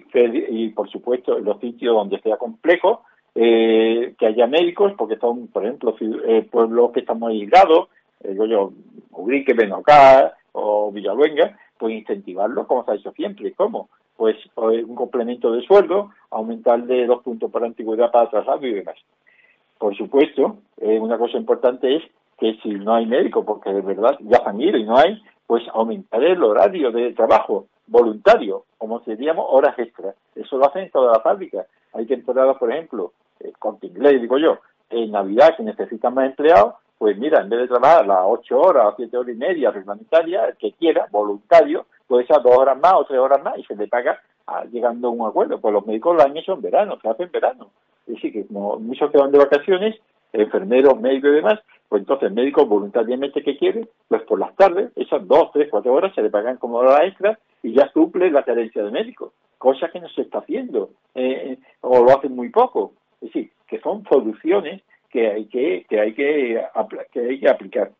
por 0.69 0.89
supuesto, 0.89 1.37
en 1.37 1.45
los 1.45 1.59
sitios 1.59 1.95
donde 1.95 2.19
sea 2.21 2.37
complejo, 2.37 3.03
eh, 3.35 4.15
que 4.17 4.25
haya 4.25 4.47
médicos, 4.47 4.93
porque 4.97 5.17
son, 5.17 5.47
por 5.47 5.63
ejemplo, 5.63 5.95
eh, 5.99 6.47
pueblos 6.51 6.91
que 6.91 7.01
están 7.01 7.19
muy 7.19 7.41
aislados, 7.41 7.89
digo 8.23 8.45
yo, 8.45 8.73
Ubrique, 9.11 9.53
Benocá 9.53 10.35
o 10.53 10.91
Villaluenga, 10.91 11.57
pues 11.77 11.93
incentivarlo 11.93 12.67
como 12.67 12.83
se 12.83 12.91
ha 12.91 12.95
hecho 12.95 13.11
siempre. 13.11 13.53
¿Cómo? 13.53 13.89
Pues, 14.17 14.35
pues 14.53 14.83
un 14.83 14.95
complemento 14.95 15.51
de 15.51 15.61
sueldo, 15.61 16.11
aumentar 16.31 16.83
de 16.83 17.05
dos 17.05 17.23
puntos 17.23 17.51
para 17.51 17.67
antigüedad 17.67 18.11
para 18.11 18.29
traslado 18.29 18.65
y 18.67 18.73
demás. 18.73 18.97
Por 19.81 19.97
supuesto, 19.97 20.57
eh, 20.77 20.99
una 20.99 21.17
cosa 21.17 21.37
importante 21.37 21.95
es 21.95 22.03
que 22.37 22.53
si 22.61 22.69
no 22.69 22.93
hay 22.93 23.07
médico, 23.07 23.43
porque 23.43 23.73
de 23.73 23.81
verdad 23.81 24.15
ya 24.19 24.43
han 24.45 24.61
ido 24.61 24.77
y 24.77 24.83
no 24.83 24.95
hay, 24.95 25.19
pues 25.47 25.63
aumentar 25.73 26.23
el 26.23 26.43
horario 26.43 26.91
de 26.91 27.13
trabajo 27.13 27.65
voluntario, 27.87 28.65
como 28.77 28.99
seríamos 28.99 29.47
horas 29.49 29.73
extras. 29.79 30.13
Eso 30.35 30.59
lo 30.59 30.67
hacen 30.67 30.83
en 30.83 30.91
toda 30.91 31.13
la 31.13 31.19
fábrica. 31.21 31.65
Hay 31.93 32.05
que 32.05 32.13
empleados, 32.13 32.59
por 32.59 32.71
ejemplo, 32.71 33.13
eh, 33.39 33.51
con 33.57 33.79
inglés, 33.81 34.21
digo 34.21 34.37
yo, 34.37 34.59
en 34.91 35.09
Navidad 35.09 35.55
que 35.57 35.63
necesitan 35.63 36.13
más 36.13 36.27
empleados, 36.27 36.75
pues 36.99 37.17
mira, 37.17 37.41
en 37.41 37.49
vez 37.49 37.61
de 37.61 37.67
trabajar 37.69 38.05
las 38.05 38.19
ocho 38.25 38.61
horas 38.61 38.85
o 38.85 38.95
siete 38.97 39.17
horas 39.17 39.33
y 39.33 39.39
media 39.39 39.71
reglamentarias, 39.71 40.49
el 40.49 40.57
que 40.57 40.73
quiera, 40.73 41.07
voluntario, 41.09 41.87
puede 42.05 42.27
ser 42.27 42.39
dos 42.43 42.55
horas 42.55 42.79
más 42.79 42.93
o 42.93 43.05
tres 43.05 43.17
horas 43.17 43.41
más 43.41 43.57
y 43.57 43.63
se 43.63 43.75
le 43.75 43.87
paga 43.87 44.21
ah, 44.45 44.63
llegando 44.65 45.07
a 45.07 45.11
un 45.11 45.27
acuerdo. 45.27 45.59
Pues 45.59 45.73
los 45.73 45.87
médicos 45.87 46.15
lo 46.15 46.21
han 46.21 46.37
hecho 46.37 46.53
en 46.53 46.61
verano, 46.61 46.99
se 47.01 47.09
hace 47.09 47.23
en 47.23 47.31
verano. 47.31 47.71
Es 48.11 48.15
decir, 48.15 48.33
que 48.33 48.45
como 48.47 48.77
muchos 48.77 49.09
que 49.09 49.17
van 49.17 49.31
de 49.31 49.37
vacaciones, 49.37 49.95
enfermeros, 50.33 50.99
médicos 50.99 51.29
y 51.31 51.35
demás, 51.35 51.59
pues 51.87 52.01
entonces 52.01 52.27
el 52.27 52.35
médico 52.35 52.65
voluntariamente 52.65 53.41
que 53.41 53.57
quiere, 53.57 53.87
pues 54.09 54.21
por 54.23 54.37
las 54.37 54.53
tardes, 54.55 54.91
esas 54.97 55.25
dos, 55.27 55.51
tres, 55.53 55.69
cuatro 55.71 55.93
horas 55.93 56.13
se 56.13 56.21
le 56.21 56.29
pagan 56.29 56.57
como 56.57 56.77
hora 56.77 57.05
extra 57.05 57.39
y 57.63 57.73
ya 57.73 57.89
suple 57.93 58.29
la 58.29 58.43
carencia 58.43 58.83
de 58.83 58.91
médicos, 58.91 59.31
cosa 59.57 59.89
que 59.89 60.01
no 60.01 60.09
se 60.09 60.23
está 60.23 60.39
haciendo, 60.39 60.89
eh, 61.15 61.57
o 61.79 62.03
lo 62.03 62.11
hacen 62.11 62.35
muy 62.35 62.49
poco. 62.49 62.93
Es 63.21 63.29
decir, 63.29 63.51
que 63.67 63.79
son 63.79 64.03
soluciones 64.09 64.81
que 65.09 65.29
hay 65.29 65.45
que, 65.45 65.85
que 65.89 65.99
hay 65.99 66.13
que, 66.13 66.61
que 67.11 67.19
hay 67.19 67.39
que 67.39 67.49
aplicar. 67.49 67.91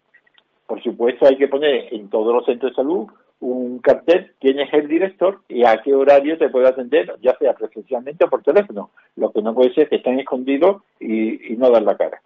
Por 0.67 0.81
supuesto, 0.83 1.25
hay 1.25 1.37
que 1.37 1.47
poner 1.47 1.93
en 1.93 2.09
todos 2.09 2.33
los 2.33 2.45
centros 2.45 2.71
de 2.71 2.75
salud 2.75 3.07
un 3.41 3.79
cartel, 3.79 4.33
quién 4.39 4.59
es 4.59 4.73
el 4.73 4.87
director 4.87 5.41
y 5.49 5.65
a 5.65 5.81
qué 5.81 5.93
horario 5.93 6.37
te 6.37 6.49
puede 6.49 6.67
atender, 6.67 7.15
ya 7.21 7.35
sea 7.37 7.53
presencialmente 7.53 8.25
o 8.25 8.29
por 8.29 8.43
teléfono. 8.43 8.91
Lo 9.15 9.31
que 9.31 9.41
no 9.41 9.53
puede 9.53 9.73
ser 9.73 9.89
que 9.89 9.97
estén 9.97 10.19
escondidos 10.19 10.83
y, 10.99 11.55
no 11.57 11.69
dar 11.69 11.81
la 11.81 11.97
cara. 11.97 12.21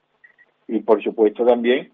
Y 0.67 0.80
por 0.80 1.01
supuesto 1.04 1.45
también 1.45 1.91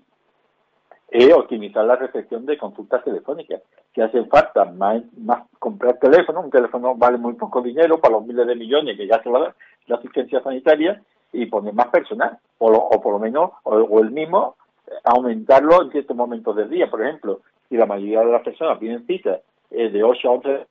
es 1.09 1.33
optimizar 1.33 1.85
la 1.85 1.95
recepción 1.95 2.45
de 2.45 2.57
consultas 2.57 3.03
telefónicas. 3.03 3.61
que 3.93 4.01
hacen 4.01 4.27
falta 4.29 4.65
más, 4.65 5.03
más 5.17 5.43
comprar 5.59 5.99
teléfono, 5.99 6.41
un 6.41 6.49
teléfono 6.49 6.95
vale 6.95 7.17
muy 7.17 7.33
poco 7.33 7.61
dinero 7.61 7.99
para 7.99 8.15
los 8.15 8.25
miles 8.25 8.47
de 8.47 8.55
millones 8.55 8.97
que 8.97 9.07
ya 9.07 9.21
se 9.21 9.29
va 9.29 9.39
a 9.39 9.41
dar 9.43 9.55
la 9.87 9.97
asistencia 9.97 10.41
sanitaria, 10.41 11.01
y 11.33 11.45
poner 11.45 11.73
más 11.73 11.87
personal, 11.87 12.37
o, 12.57 12.71
o 12.71 13.01
por 13.01 13.13
lo 13.13 13.19
menos, 13.19 13.51
o, 13.63 13.99
el 13.99 14.11
mismo, 14.11 14.55
aumentarlo 15.03 15.83
en 15.83 15.91
ciertos 15.91 16.15
momentos 16.15 16.55
del 16.55 16.69
día. 16.69 16.89
Por 16.89 17.01
ejemplo, 17.01 17.41
si 17.71 17.77
la 17.77 17.85
mayoría 17.85 18.19
de 18.19 18.31
las 18.33 18.43
personas 18.43 18.77
tienen 18.79 19.07
citas 19.07 19.39
eh, 19.71 19.89
de 19.89 20.03
8 20.03 20.27
a 20.27 20.31
11. 20.33 20.67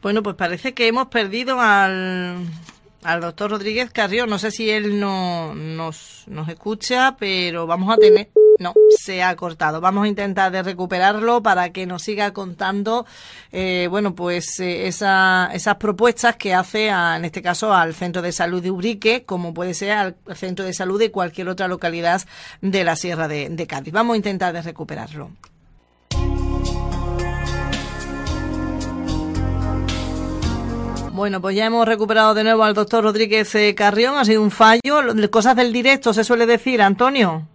Bueno, 0.00 0.22
pues 0.22 0.34
parece 0.34 0.72
que 0.72 0.88
hemos 0.88 1.08
perdido 1.08 1.60
al, 1.60 2.38
al 3.04 3.20
doctor 3.20 3.50
Rodríguez 3.50 3.92
Carrió. 3.92 4.26
No 4.26 4.38
sé 4.38 4.50
si 4.50 4.70
él 4.70 4.98
no, 4.98 5.54
nos, 5.54 6.24
nos 6.26 6.48
escucha, 6.48 7.16
pero 7.20 7.66
vamos 7.66 7.92
a 7.92 7.98
tener... 7.98 8.30
No, 8.58 8.74
se 8.96 9.22
ha 9.22 9.34
cortado. 9.36 9.80
Vamos 9.80 10.04
a 10.04 10.08
intentar 10.08 10.52
de 10.52 10.62
recuperarlo 10.62 11.42
para 11.42 11.70
que 11.70 11.86
nos 11.86 12.02
siga 12.02 12.32
contando, 12.32 13.06
eh, 13.50 13.88
bueno, 13.90 14.14
pues 14.14 14.60
eh, 14.60 14.86
esa, 14.86 15.50
esas 15.52 15.76
propuestas 15.76 16.36
que 16.36 16.54
hace, 16.54 16.88
en 16.88 17.24
este 17.24 17.42
caso, 17.42 17.72
al 17.74 17.94
Centro 17.94 18.22
de 18.22 18.32
Salud 18.32 18.62
de 18.62 18.70
Ubrique, 18.70 19.24
como 19.24 19.54
puede 19.54 19.74
ser 19.74 19.92
al 19.92 20.16
Centro 20.34 20.64
de 20.64 20.74
Salud 20.74 20.98
de 20.98 21.10
cualquier 21.10 21.48
otra 21.48 21.68
localidad 21.68 22.22
de 22.60 22.84
la 22.84 22.96
Sierra 22.96 23.28
de, 23.28 23.48
de 23.48 23.66
Cádiz. 23.66 23.92
Vamos 23.92 24.14
a 24.14 24.16
intentar 24.16 24.52
de 24.52 24.62
recuperarlo. 24.62 25.30
Bueno, 31.12 31.42
pues 31.42 31.54
ya 31.54 31.66
hemos 31.66 31.86
recuperado 31.86 32.32
de 32.32 32.42
nuevo 32.42 32.64
al 32.64 32.72
doctor 32.72 33.04
Rodríguez 33.04 33.54
eh, 33.54 33.74
Carrión. 33.74 34.16
Ha 34.16 34.24
sido 34.24 34.40
un 34.40 34.50
fallo. 34.50 35.02
Cosas 35.30 35.54
del 35.56 35.70
directo 35.70 36.14
se 36.14 36.24
suele 36.24 36.46
decir, 36.46 36.80
Antonio. 36.80 37.48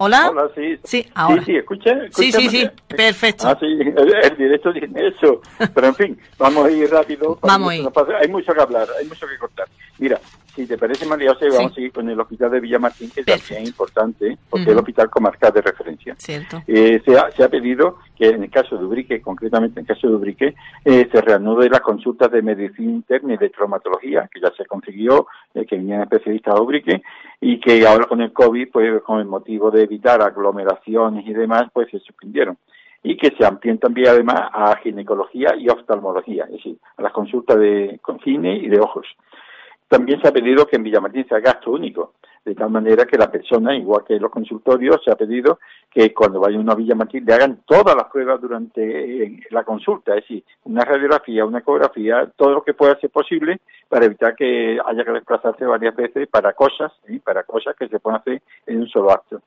¿Hola? 0.00 0.30
Hola, 0.30 0.48
sí. 0.54 0.78
Sí, 0.84 1.06
ahora. 1.12 1.42
Sí, 1.42 1.46
sí, 1.46 1.56
escucha. 1.56 1.90
Sí, 2.12 2.32
sí, 2.32 2.48
sí, 2.48 2.70
perfecto. 2.86 3.48
Ah, 3.48 3.56
sí, 3.58 3.66
el, 3.66 4.36
directo 4.36 4.72
tiene 4.72 5.08
eso. 5.08 5.42
Pero 5.74 5.88
en 5.88 5.94
fin, 5.96 6.18
vamos 6.38 6.66
a 6.66 6.70
ir 6.70 6.88
rápido. 6.88 7.36
Vamos 7.42 7.70
a 7.70 7.76
ir. 7.76 7.88
Hay 8.20 8.28
mucho 8.28 8.54
que 8.54 8.60
hablar, 8.60 8.86
hay 8.98 9.06
mucho 9.06 9.26
que 9.26 9.36
cortar. 9.36 9.66
Mira, 9.98 10.20
si 10.58 10.66
te 10.66 10.76
parece, 10.76 11.06
María 11.06 11.34
José, 11.34 11.50
vamos 11.50 11.70
a 11.70 11.74
seguir 11.76 11.92
con 11.92 12.08
el 12.08 12.18
hospital 12.18 12.50
de 12.50 12.58
Villamartín, 12.58 13.10
que 13.10 13.22
también 13.22 13.62
es 13.62 13.68
importante, 13.68 14.38
porque 14.50 14.64
es 14.64 14.72
el 14.72 14.78
hospital 14.78 15.08
comarcal 15.08 15.52
de 15.52 15.62
referencia. 15.62 16.16
Cierto. 16.18 16.62
Eh, 16.66 17.00
se, 17.04 17.16
ha, 17.16 17.30
se, 17.30 17.44
ha, 17.44 17.48
pedido 17.48 17.98
que 18.16 18.30
en 18.30 18.42
el 18.42 18.50
caso 18.50 18.76
de 18.76 18.84
Ubrique, 18.84 19.20
concretamente 19.20 19.78
en 19.78 19.86
el 19.86 19.94
caso 19.94 20.08
de 20.08 20.16
Ubrique, 20.16 20.54
eh, 20.84 21.08
se 21.12 21.20
reanude 21.20 21.70
las 21.70 21.80
consultas 21.80 22.32
de 22.32 22.42
medicina 22.42 22.90
interna 22.90 23.34
y 23.34 23.36
de 23.36 23.50
traumatología, 23.50 24.28
que 24.32 24.40
ya 24.40 24.50
se 24.56 24.66
consiguió, 24.66 25.28
eh, 25.54 25.64
que 25.64 25.76
venían 25.76 26.02
especialistas 26.02 26.56
a 26.56 26.60
Ubrique, 26.60 27.02
y 27.40 27.60
que 27.60 27.86
ahora 27.86 28.06
con 28.06 28.20
el 28.20 28.32
COVID, 28.32 28.68
pues 28.72 29.02
con 29.02 29.20
el 29.20 29.26
motivo 29.26 29.70
de 29.70 29.84
evitar 29.84 30.20
aglomeraciones 30.22 31.24
y 31.24 31.34
demás, 31.34 31.68
pues 31.72 31.88
se 31.90 32.00
suspendieron 32.00 32.58
y 33.00 33.16
que 33.16 33.30
se 33.30 33.46
amplíen 33.46 33.78
también 33.78 34.08
además 34.08 34.50
a 34.52 34.76
ginecología 34.82 35.54
y 35.56 35.68
oftalmología, 35.68 36.46
es 36.46 36.52
decir, 36.52 36.76
a 36.96 37.02
las 37.02 37.12
consultas 37.12 37.56
de 37.56 38.00
cine 38.24 38.56
y 38.56 38.66
de 38.68 38.80
ojos. 38.80 39.06
También 39.88 40.20
se 40.20 40.28
ha 40.28 40.32
pedido 40.32 40.66
que 40.66 40.76
en 40.76 40.82
Villamartín 40.82 41.26
sea 41.26 41.40
gasto 41.40 41.70
único, 41.70 42.12
de 42.44 42.54
tal 42.54 42.68
manera 42.68 43.06
que 43.06 43.16
la 43.16 43.30
persona, 43.30 43.74
igual 43.74 44.04
que 44.06 44.20
los 44.20 44.30
consultorios, 44.30 45.00
se 45.02 45.10
ha 45.10 45.16
pedido 45.16 45.58
que 45.90 46.12
cuando 46.12 46.40
vaya 46.40 46.58
a 46.58 46.60
una 46.60 46.74
Villamartín 46.74 47.24
le 47.24 47.32
hagan 47.32 47.62
todas 47.64 47.96
las 47.96 48.04
pruebas 48.12 48.38
durante 48.38 49.24
eh, 49.24 49.40
la 49.50 49.64
consulta, 49.64 50.14
es 50.14 50.22
decir, 50.22 50.44
una 50.64 50.84
radiografía, 50.84 51.46
una 51.46 51.60
ecografía, 51.60 52.30
todo 52.36 52.52
lo 52.52 52.62
que 52.62 52.74
pueda 52.74 53.00
ser 53.00 53.08
posible 53.08 53.60
para 53.88 54.04
evitar 54.04 54.36
que 54.36 54.78
haya 54.84 55.04
que 55.04 55.12
desplazarse 55.12 55.64
varias 55.64 55.96
veces 55.96 56.28
para 56.28 56.52
cosas, 56.52 56.92
para 57.24 57.44
cosas 57.44 57.74
que 57.74 57.88
se 57.88 57.98
puedan 57.98 58.20
hacer 58.20 58.42
en 58.66 58.80
un 58.80 58.88
solo 58.88 59.10
acto. 59.10 59.40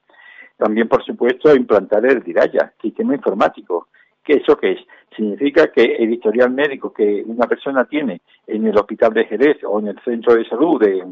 También, 0.58 0.88
por 0.88 1.04
supuesto, 1.04 1.56
implantar 1.56 2.04
el 2.06 2.24
DIRAYA, 2.24 2.74
sistema 2.82 3.14
informático, 3.14 3.88
¿Qué 4.24 4.34
eso 4.34 4.56
qué 4.58 4.74
es? 4.74 4.80
Significa 5.22 5.68
que 5.68 5.84
el 5.84 6.14
historial 6.14 6.50
médico 6.50 6.92
que 6.92 7.24
una 7.28 7.46
persona 7.46 7.86
tiene 7.86 8.22
en 8.48 8.66
el 8.66 8.76
hospital 8.76 9.14
de 9.14 9.26
Jerez 9.26 9.58
o 9.66 9.80
en 9.80 9.90
el 9.90 10.00
centro 10.00 10.34
de 10.34 10.44
salud 10.46 10.82
de, 10.82 11.06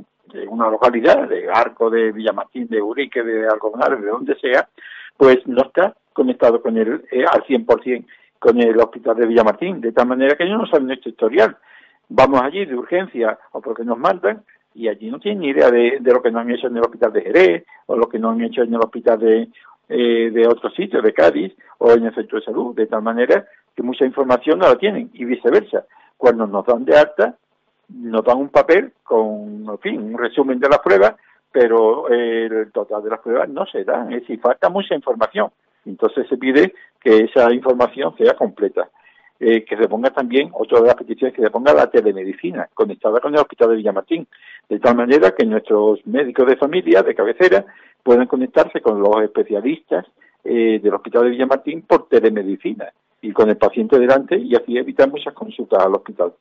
una 0.48 0.67
localidad, 0.67 1.30
de 1.30 1.48
Arco, 1.48 1.91
de 1.91 2.12
Villamartín, 2.12 2.67
de 2.69 2.82
Urique, 2.82 3.22
de 3.22 3.48
Alcobenales, 3.48 4.02
de 4.02 4.08
donde 4.08 4.36
sea, 4.39 4.67
pues 5.15 5.45
no 5.45 5.62
está 5.62 5.95
conectado 6.12 6.60
con 6.60 6.76
el, 6.76 7.04
eh, 7.12 7.24
al 7.32 7.43
100% 7.43 8.04
con 8.39 8.60
el 8.60 8.80
hospital 8.80 9.15
de 9.15 9.28
Villamartín, 9.28 9.80
de 9.80 9.91
tal 9.91 10.08
manera 10.08 10.36
que 10.36 10.45
ellos 10.45 10.58
no 10.58 10.65
saben 10.65 10.88
nuestro 10.88 11.12
historial. 11.12 11.56
Vamos 12.08 12.41
allí 12.41 12.65
de 12.65 12.76
urgencia 12.76 13.38
o 13.52 13.62
porque 13.62 13.84
nos 13.84 14.00
mandan 14.00 14.41
y 14.74 14.88
allí 14.88 15.12
no 15.12 15.19
tienen 15.19 15.41
ni 15.41 15.50
idea 15.50 15.69
de, 15.69 16.00
lo 16.02 16.24
que 16.24 16.32
nos 16.32 16.41
han 16.41 16.50
hecho 16.50 16.65
en 16.65 16.78
el 16.78 16.82
hospital 16.82 17.13
de 17.13 17.22
Jerez 17.22 17.65
o 17.86 17.95
lo 17.95 18.10
que 18.10 18.17
nos 18.17 18.34
han 18.34 18.43
hecho 18.43 18.63
en 18.63 18.74
el 18.74 18.80
hospital 18.80 19.19
de, 19.19 19.50
eh, 19.88 20.32
de 20.32 20.48
otros 20.48 20.74
sitios, 20.74 21.04
de 21.04 21.13
Cádiz 21.13 21.54
o 21.78 21.91
en 21.91 22.06
el 22.06 22.15
centro 22.15 22.39
de 22.39 22.45
salud, 22.45 22.76
de 22.76 22.88
tal 22.88 23.04
manera 23.04 23.45
que 23.75 23.84
mucha 23.84 24.05
información 24.05 24.60
no 24.60 24.67
la 24.67 24.75
tienen 24.75 25.10
y 25.13 25.25
viceversa. 25.25 25.86
Cuando 26.17 26.45
nos 26.47 26.65
dan 26.65 26.86
de 26.86 26.97
alta, 26.97 27.36
nos 27.89 28.23
dan 28.23 28.38
un 28.38 28.49
papel 28.49 28.93
con, 29.03 29.65
en 29.69 29.79
fin, 29.79 30.01
un 30.01 30.17
resumen 30.17 30.60
de 30.60 30.69
las 30.69 30.79
pruebas, 30.79 31.15
pero 31.51 32.08
el 32.10 32.71
total 32.71 33.03
de 33.03 33.10
las 33.10 33.19
pruebas 33.19 33.49
no 33.49 33.65
se 33.65 33.84
da, 33.84 34.03
es 34.03 34.21
decir, 34.21 34.39
falta 34.39 34.69
mucha 34.69 34.93
información. 34.95 35.49
Entonces 35.86 36.27
se 36.27 36.38
pide 36.38 36.73
que 37.01 37.17
esa 37.17 37.51
información 37.53 38.15
sea 38.17 38.34
completa. 38.34 38.89
Eh, 39.41 39.63
que 39.63 39.77
se 39.77 39.88
ponga 39.88 40.10
también, 40.10 40.49
otra 40.51 40.82
de 40.82 40.88
las 40.88 40.95
peticiones, 40.95 41.34
que 41.34 41.41
se 41.41 41.49
ponga 41.49 41.73
la 41.73 41.89
telemedicina 41.89 42.67
conectada 42.73 43.21
con 43.21 43.34
el 43.34 43.39
Hospital 43.39 43.69
de 43.69 43.77
Villamartín, 43.77 44.27
de 44.67 44.79
tal 44.79 44.97
manera 44.97 45.32
que 45.32 45.45
nuestros 45.45 46.05
médicos 46.05 46.45
de 46.45 46.58
familia, 46.58 47.03
de 47.03 47.15
cabecera, 47.15 47.65
puedan 48.03 48.27
conectarse 48.27 48.82
con 48.82 48.99
los 48.99 49.23
especialistas 49.23 50.05
eh, 50.43 50.82
del 50.84 50.93
Hospital 50.93 51.23
de 51.23 51.29
Villamartín 51.29 51.84
por 51.84 52.10
telemedicina 52.10 52.91
y 53.21 53.32
con 53.32 53.49
el 53.49 53.58
paciente 53.58 53.99
delante 53.99 54.38
y 54.38 54.55
así 54.55 54.77
evitar 54.77 55.10
muchas 55.10 55.34
consultas 55.34 55.84
al 55.84 55.93
hospital. 55.93 56.34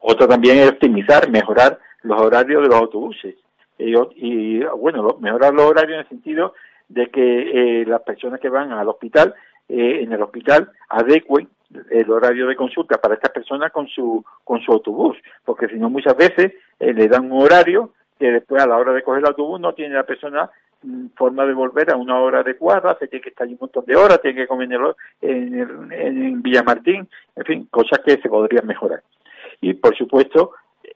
Otra 0.00 0.26
también 0.26 0.58
es 0.58 0.70
optimizar, 0.70 1.30
mejorar 1.30 1.78
los 2.02 2.20
horarios 2.20 2.62
de 2.62 2.68
los 2.68 2.76
autobuses. 2.76 3.36
Eh, 3.78 3.94
y 4.16 4.64
bueno, 4.64 5.16
mejorar 5.20 5.54
los 5.54 5.66
horarios 5.66 5.94
en 5.94 6.00
el 6.00 6.08
sentido 6.08 6.54
de 6.88 7.08
que 7.10 7.80
eh, 7.80 7.86
las 7.86 8.02
personas 8.02 8.40
que 8.40 8.48
van 8.48 8.72
al 8.72 8.88
hospital, 8.88 9.34
en 9.68 10.12
el 10.12 10.20
hospital, 10.20 10.70
adecuen 10.88 11.48
el 11.90 12.10
horario 12.10 12.46
de 12.46 12.56
consulta 12.56 13.00
para 13.00 13.14
estas 13.14 13.30
personas 13.30 13.72
con 13.72 13.88
su 13.88 14.22
con 14.44 14.60
su 14.60 14.70
autobús, 14.70 15.16
porque 15.44 15.68
si 15.68 15.76
no 15.76 15.88
muchas 15.88 16.14
veces 16.14 16.52
le 16.78 17.08
dan 17.08 17.30
un 17.32 17.42
horario 17.42 17.92
que 18.18 18.30
después 18.30 18.62
a 18.62 18.66
la 18.66 18.76
hora 18.76 18.92
de 18.92 19.02
coger 19.02 19.20
el 19.20 19.28
autobús 19.28 19.60
no 19.60 19.72
tiene 19.72 19.94
la 19.94 20.04
persona 20.04 20.50
forma 21.16 21.46
de 21.46 21.54
volver 21.54 21.90
a 21.90 21.96
una 21.96 22.18
hora 22.18 22.40
adecuada, 22.40 22.96
se 22.98 23.08
tiene 23.08 23.22
que 23.22 23.30
estar 23.30 23.44
allí 23.44 23.54
un 23.54 23.60
montón 23.60 23.84
de 23.86 23.96
horas, 23.96 24.20
tiene 24.20 24.40
que 24.40 24.46
comer 24.46 24.68
en, 25.20 25.54
en, 25.54 25.92
en 25.92 26.42
Villamartín, 26.42 27.08
en 27.36 27.44
fin, 27.44 27.68
cosas 27.70 28.00
que 28.04 28.20
se 28.20 28.28
podrían 28.28 28.66
mejorar. 28.66 29.02
Y 29.60 29.74
por 29.74 29.96
supuesto, 29.96 30.52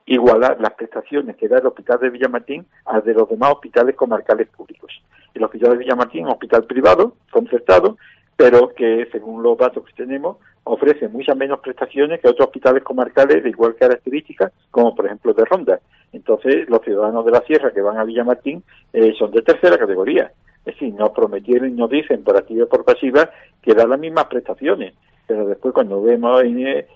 igualar 0.06 0.60
las 0.60 0.72
prestaciones 0.74 1.36
que 1.36 1.48
da 1.48 1.58
el 1.58 1.66
hospital 1.66 1.98
de 2.00 2.10
Villamartín 2.10 2.66
a 2.84 3.00
de 3.00 3.14
los 3.14 3.28
demás 3.28 3.52
hospitales 3.52 3.96
comarcales 3.96 4.48
públicos. 4.48 5.02
El 5.34 5.44
hospital 5.44 5.72
de 5.72 5.78
Villamartín 5.78 6.20
es 6.20 6.26
un 6.26 6.32
hospital 6.32 6.64
privado, 6.64 7.16
concertado, 7.30 7.96
pero 8.36 8.68
que 8.74 9.08
según 9.12 9.42
los 9.42 9.56
datos 9.58 9.84
que 9.84 9.92
tenemos 9.92 10.36
ofrece 10.66 11.08
muchas 11.08 11.36
menos 11.36 11.60
prestaciones 11.60 12.20
que 12.20 12.28
otros 12.28 12.48
hospitales 12.48 12.82
comarcales 12.82 13.42
de 13.42 13.50
igual 13.50 13.76
características, 13.76 14.52
como 14.70 14.94
por 14.94 15.06
ejemplo 15.06 15.32
de 15.32 15.44
Ronda. 15.44 15.80
Entonces, 16.12 16.68
los 16.68 16.82
ciudadanos 16.82 17.24
de 17.24 17.30
la 17.30 17.40
Sierra 17.42 17.72
que 17.72 17.80
van 17.80 17.98
a 17.98 18.04
Villamartín 18.04 18.62
eh, 18.92 19.12
son 19.16 19.30
de 19.30 19.42
tercera 19.42 19.78
categoría. 19.78 20.32
Es 20.64 20.74
decir, 20.74 20.92
nos 20.94 21.10
prometieron 21.10 21.68
y 21.68 21.72
nos 21.72 21.88
dicen 21.88 22.24
por 22.24 22.36
activa 22.36 22.64
y 22.64 22.66
por 22.66 22.84
pasiva 22.84 23.30
que 23.62 23.74
dan 23.74 23.90
las 23.90 24.00
mismas 24.00 24.24
prestaciones. 24.24 24.94
Pero 25.26 25.46
después 25.46 25.72
cuando 25.72 26.02
vemos 26.02 26.42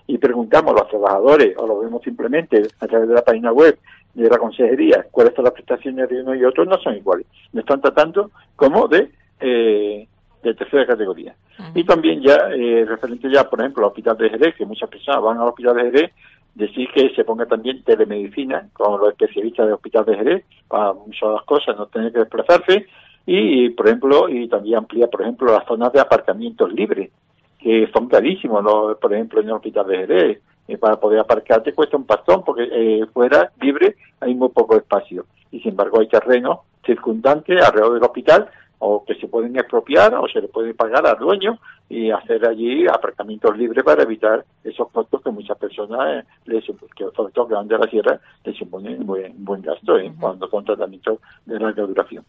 y, 0.07 0.17
preguntamos 0.17 0.71
a 0.73 0.79
los 0.79 0.89
trabajadores 0.89 1.57
o 1.57 1.65
lo 1.65 1.79
vemos 1.79 2.01
simplemente 2.01 2.61
a 2.79 2.87
través 2.87 3.07
de 3.07 3.15
la 3.15 3.23
página 3.23 3.53
web 3.53 3.77
de 4.13 4.29
la 4.29 4.37
consejería 4.37 5.05
cuáles 5.09 5.33
son 5.33 5.45
las 5.45 5.53
prestaciones 5.53 6.09
de 6.09 6.21
uno 6.21 6.35
y 6.35 6.43
otro, 6.43 6.65
no 6.65 6.77
son 6.79 6.95
iguales. 6.95 7.25
Nos 7.53 7.63
están 7.63 7.79
tratando 7.79 8.31
como 8.57 8.89
de 8.89 9.09
eh, 9.39 10.07
de 10.43 10.53
tercera 10.53 10.85
categoría. 10.85 11.35
Y 11.75 11.83
también 11.83 12.21
ya, 12.21 12.49
eh, 12.53 12.85
referente 12.87 13.29
ya, 13.31 13.49
por 13.49 13.59
ejemplo, 13.59 13.83
al 13.83 13.89
hospital 13.89 14.17
de 14.17 14.29
Jerez, 14.29 14.55
que 14.55 14.65
muchas 14.65 14.89
personas 14.89 15.21
van 15.21 15.37
al 15.37 15.49
hospital 15.49 15.75
de 15.75 15.83
Jerez, 15.83 16.11
decir 16.55 16.89
que 16.93 17.09
se 17.15 17.23
ponga 17.23 17.45
también 17.45 17.83
telemedicina 17.83 18.67
con 18.73 18.99
los 18.99 19.09
especialistas 19.09 19.65
del 19.65 19.75
hospital 19.75 20.05
de 20.05 20.15
Jerez, 20.15 20.45
para 20.67 20.93
muchas 20.93 21.41
cosas, 21.45 21.77
no 21.77 21.85
tener 21.87 22.11
que 22.11 22.19
desplazarse, 22.19 22.87
y, 23.25 23.69
por 23.69 23.87
ejemplo, 23.87 24.29
y 24.29 24.47
también 24.47 24.79
amplía, 24.79 25.07
por 25.07 25.21
ejemplo, 25.21 25.51
las 25.51 25.65
zonas 25.65 25.93
de 25.93 25.99
aparcamientos 25.99 26.73
libres, 26.73 27.11
que 27.59 27.89
son 27.93 28.07
carísimos, 28.07 28.63
por 28.99 29.13
ejemplo, 29.13 29.41
en 29.41 29.47
el 29.47 29.53
hospital 29.53 29.87
de 29.87 29.97
Jerez, 29.97 30.41
eh, 30.67 30.77
para 30.77 30.99
poder 30.99 31.19
aparcarte 31.19 31.73
cuesta 31.73 31.97
un 31.97 32.05
pastón, 32.05 32.43
porque 32.43 32.67
eh, 32.71 33.05
fuera 33.13 33.51
libre 33.61 33.95
hay 34.19 34.33
muy 34.33 34.49
poco 34.49 34.75
espacio, 34.75 35.25
y 35.51 35.59
sin 35.59 35.71
embargo 35.71 35.99
hay 35.99 36.07
terrenos 36.07 36.59
circundantes 36.85 37.61
alrededor 37.61 37.93
del 37.93 38.03
hospital 38.03 38.49
o 38.83 39.05
que 39.05 39.13
se 39.15 39.27
pueden 39.27 39.55
expropiar 39.55 40.13
o 40.15 40.27
se 40.27 40.41
le 40.41 40.47
puede 40.47 40.73
pagar 40.73 41.05
al 41.05 41.19
dueño 41.19 41.59
y 41.87 42.09
hacer 42.09 42.47
allí 42.47 42.87
aparcamientos 42.87 43.55
libres 43.55 43.83
para 43.83 44.01
evitar 44.01 44.43
esos 44.63 44.89
costos 44.89 45.21
que 45.21 45.29
muchas 45.29 45.57
personas, 45.57 46.25
eh, 46.47 46.61
que 46.95 47.05
sobre 47.15 47.31
todo 47.31 47.47
que 47.47 47.53
van 47.53 47.67
de 47.67 47.77
la 47.77 47.87
sierra, 47.87 48.19
les 48.43 48.57
suponen 48.57 49.01
un 49.01 49.05
buen, 49.05 49.33
buen 49.45 49.61
gasto 49.61 49.99
en 49.99 50.15
cuando 50.15 50.47
son 50.49 50.65
tratamientos 50.65 51.19
de 51.45 51.59
larga 51.59 51.83
duración. 51.83 52.25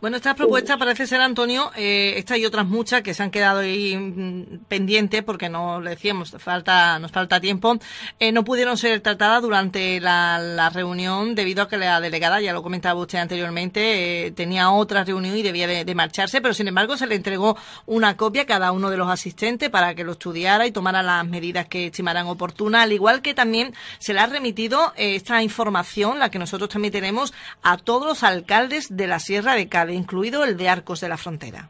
Bueno, 0.00 0.16
estas 0.16 0.36
propuestas 0.36 0.76
parece 0.76 1.08
ser, 1.08 1.20
Antonio, 1.20 1.72
eh, 1.74 2.14
esta 2.18 2.38
y 2.38 2.46
otras 2.46 2.66
muchas 2.66 3.02
que 3.02 3.14
se 3.14 3.22
han 3.24 3.32
quedado 3.32 3.58
ahí 3.58 3.96
mm, 3.96 4.60
pendientes 4.68 5.24
porque 5.24 5.48
no 5.48 5.80
le 5.80 5.90
decíamos, 5.90 6.30
falta, 6.38 7.00
nos 7.00 7.10
falta 7.10 7.40
tiempo, 7.40 7.76
eh, 8.20 8.30
no 8.30 8.44
pudieron 8.44 8.78
ser 8.78 9.00
tratadas 9.00 9.42
durante 9.42 10.00
la, 10.00 10.70
reunión 10.72 11.34
debido 11.34 11.62
a 11.62 11.68
que 11.68 11.78
la 11.78 12.00
delegada, 12.00 12.40
ya 12.40 12.52
lo 12.52 12.62
comentaba 12.62 13.00
usted 13.00 13.18
anteriormente, 13.18 14.26
eh, 14.26 14.30
tenía 14.30 14.70
otra 14.70 15.02
reunión 15.02 15.36
y 15.36 15.42
debía 15.42 15.66
de, 15.66 15.94
marcharse, 15.96 16.40
pero 16.40 16.54
sin 16.54 16.68
embargo 16.68 16.96
se 16.96 17.08
le 17.08 17.16
entregó 17.16 17.56
una 17.86 18.16
copia 18.16 18.42
a 18.42 18.46
cada 18.46 18.70
uno 18.70 18.90
de 18.90 18.96
los 18.96 19.08
asistentes 19.08 19.68
para 19.68 19.96
que 19.96 20.04
lo 20.04 20.12
estudiara 20.12 20.64
y 20.66 20.70
tomara 20.70 21.02
las 21.02 21.26
medidas 21.26 21.66
que 21.66 21.86
estimaran 21.86 22.28
oportunas, 22.28 22.84
al 22.84 22.92
igual 22.92 23.20
que 23.20 23.34
también 23.34 23.74
se 23.98 24.14
le 24.14 24.20
ha 24.20 24.26
remitido 24.26 24.92
eh, 24.96 25.16
esta 25.16 25.42
información, 25.42 26.20
la 26.20 26.30
que 26.30 26.38
nosotros 26.38 26.68
también 26.68 26.92
tenemos, 26.92 27.34
a 27.62 27.78
todos 27.78 28.06
los 28.06 28.22
alcaldes 28.22 28.94
de 28.96 29.08
la 29.08 29.18
Sierra 29.18 29.56
de 29.56 29.68
Cádiz 29.68 29.87
incluido 29.94 30.44
el 30.44 30.56
de 30.56 30.68
Arcos 30.68 31.00
de 31.00 31.08
la 31.08 31.16
Frontera. 31.16 31.68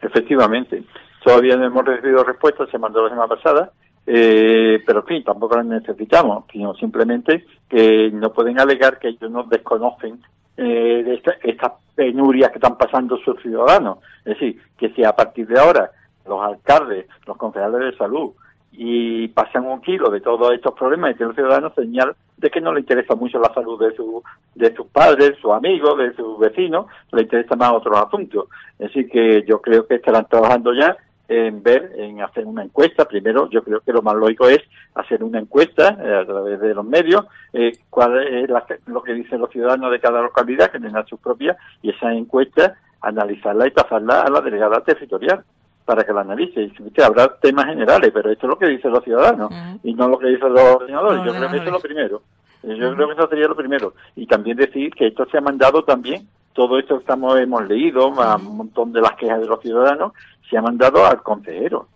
Efectivamente. 0.00 0.84
Todavía 1.24 1.56
no 1.56 1.66
hemos 1.66 1.84
recibido 1.84 2.24
respuesta, 2.24 2.66
se 2.66 2.78
mandó 2.78 3.02
la 3.02 3.10
semana 3.10 3.28
pasada, 3.28 3.70
eh, 4.06 4.82
pero 4.84 5.00
en 5.00 5.06
fin, 5.06 5.24
tampoco 5.24 5.56
la 5.56 5.62
necesitamos, 5.62 6.44
sino 6.50 6.74
simplemente 6.74 7.46
que 7.68 8.10
no 8.12 8.32
pueden 8.32 8.58
alegar 8.58 8.98
que 8.98 9.08
ellos 9.08 9.30
no 9.30 9.44
desconocen 9.44 10.20
eh, 10.56 11.02
de 11.04 11.22
estas 11.44 11.72
penurias 11.94 12.50
que 12.50 12.58
están 12.58 12.76
pasando 12.76 13.16
sus 13.18 13.40
ciudadanos. 13.40 13.98
Es 14.24 14.38
decir, 14.38 14.60
que 14.76 14.90
si 14.90 15.04
a 15.04 15.14
partir 15.14 15.46
de 15.46 15.58
ahora 15.58 15.90
los 16.26 16.42
alcaldes, 16.42 17.06
los 17.26 17.36
concejales 17.36 17.80
de 17.80 17.96
salud, 17.96 18.32
y 18.72 19.28
pasan 19.28 19.66
un 19.66 19.80
kilo 19.80 20.10
de 20.10 20.20
todos 20.20 20.52
estos 20.52 20.74
problemas 20.74 21.12
y 21.12 21.14
que 21.14 21.24
el 21.24 21.34
ciudadano 21.34 21.72
señal 21.74 22.16
de 22.38 22.50
que 22.50 22.60
no 22.60 22.72
le 22.72 22.80
interesa 22.80 23.14
mucho 23.14 23.38
la 23.38 23.52
salud 23.52 23.78
de 23.78 23.94
su 23.94 24.22
de 24.54 24.74
sus 24.74 24.86
padres, 24.86 25.34
sus 25.40 25.52
amigos, 25.52 25.98
de 25.98 26.14
sus 26.14 26.38
vecinos, 26.38 26.86
le 27.12 27.22
interesa 27.22 27.54
más 27.54 27.72
otros 27.72 27.98
asuntos. 27.98 28.48
Así 28.82 29.06
que 29.06 29.44
yo 29.46 29.60
creo 29.60 29.86
que 29.86 29.96
estarán 29.96 30.26
trabajando 30.26 30.74
ya 30.74 30.96
en 31.28 31.62
ver, 31.62 31.92
en 31.96 32.20
hacer 32.20 32.44
una 32.44 32.64
encuesta. 32.64 33.04
Primero, 33.06 33.48
yo 33.50 33.62
creo 33.62 33.80
que 33.80 33.92
lo 33.92 34.02
más 34.02 34.14
lógico 34.14 34.48
es 34.48 34.60
hacer 34.94 35.22
una 35.22 35.38
encuesta 35.38 35.96
eh, 36.02 36.14
a 36.22 36.26
través 36.26 36.60
de 36.60 36.74
los 36.74 36.84
medios, 36.84 37.24
eh, 37.52 37.72
cuál 37.88 38.26
es 38.26 38.50
lo 38.86 39.02
que 39.02 39.14
dicen 39.14 39.40
los 39.40 39.50
ciudadanos 39.50 39.90
de 39.90 40.00
cada 40.00 40.20
localidad, 40.20 40.70
que 40.70 40.80
tengan 40.80 41.06
sus 41.06 41.20
propias, 41.20 41.56
y 41.80 41.90
esa 41.90 42.12
encuesta 42.12 42.74
analizarla 43.00 43.66
y 43.66 43.70
pasarla 43.70 44.22
a 44.22 44.30
la 44.30 44.40
delegada 44.40 44.82
territorial 44.82 45.44
para 45.84 46.04
que 46.04 46.12
la 46.12 46.22
analice. 46.22 46.62
Y 46.62 47.02
habrá 47.02 47.28
temas 47.36 47.66
generales, 47.66 48.10
pero 48.12 48.30
esto 48.30 48.46
es 48.46 48.50
lo 48.50 48.58
que 48.58 48.68
dicen 48.68 48.92
los 48.92 49.04
ciudadanos 49.04 49.50
y 49.82 49.94
no 49.94 50.08
lo 50.08 50.18
que 50.18 50.28
dicen 50.28 50.52
los 50.52 50.62
ordenadores. 50.62 51.24
Yo 51.24 51.32
creo 51.32 51.50
que 51.50 51.56
eso 51.56 51.66
es 51.66 51.72
lo 51.72 51.80
primero. 51.80 52.22
Yo 52.62 52.94
creo 52.94 53.08
que 53.08 53.14
eso 53.14 53.28
sería 53.28 53.48
lo 53.48 53.56
primero. 53.56 53.94
Y 54.14 54.26
también 54.26 54.56
decir 54.56 54.94
que 54.94 55.08
esto 55.08 55.26
se 55.26 55.38
ha 55.38 55.40
mandado 55.40 55.82
también, 55.84 56.28
todo 56.52 56.78
esto 56.78 56.96
estamos 56.96 57.38
hemos 57.38 57.66
leído, 57.66 58.08
un 58.08 58.56
montón 58.56 58.92
de 58.92 59.00
las 59.00 59.12
quejas 59.16 59.40
de 59.40 59.46
los 59.46 59.60
ciudadanos, 59.60 60.12
se 60.48 60.56
ha 60.56 60.62
mandado 60.62 61.04
al 61.04 61.22
consejero. 61.22 61.88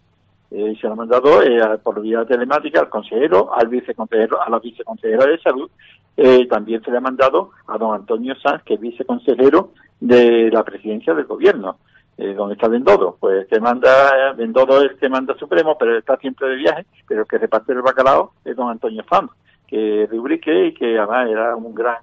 Eh, 0.50 0.76
se 0.80 0.86
ha 0.86 0.94
mandado 0.94 1.42
eh, 1.42 1.60
por 1.82 2.00
vía 2.00 2.24
telemática 2.24 2.80
al 2.80 2.88
consejero, 2.88 3.52
al 3.52 3.66
viceconsejero, 3.66 4.40
a 4.42 4.48
la 4.48 4.58
viceconsejera 4.60 5.26
de 5.26 5.38
salud. 5.40 5.70
Eh, 6.16 6.46
también 6.46 6.82
se 6.82 6.90
le 6.90 6.98
ha 6.98 7.00
mandado 7.00 7.50
a 7.66 7.76
don 7.76 7.94
Antonio 7.94 8.34
Sanz, 8.36 8.62
que 8.62 8.74
es 8.74 8.80
viceconsejero 8.80 9.72
de 10.00 10.50
la 10.50 10.62
presidencia 10.62 11.14
del 11.14 11.26
gobierno 11.26 11.76
eh, 12.18 12.34
donde 12.34 12.54
está 12.54 12.68
Vendodo, 12.68 13.16
pues 13.20 13.46
que 13.46 13.60
manda, 13.60 14.32
Vendodo 14.32 14.82
es 14.82 14.94
que 14.98 15.08
manda 15.08 15.36
Supremo, 15.36 15.76
pero 15.78 15.98
está 15.98 16.16
siempre 16.16 16.48
de 16.48 16.56
viaje, 16.56 16.86
pero 17.06 17.22
el 17.22 17.28
que 17.28 17.38
reparte 17.38 17.72
el 17.72 17.82
bacalao 17.82 18.32
es 18.44 18.56
don 18.56 18.70
Antonio 18.70 19.04
Fam, 19.04 19.28
que 19.66 20.04
es 20.04 20.10
de 20.10 20.18
Ubrique 20.18 20.68
y 20.68 20.74
que 20.74 20.98
además 20.98 21.28
era 21.28 21.54
un 21.54 21.74
gran, 21.74 21.96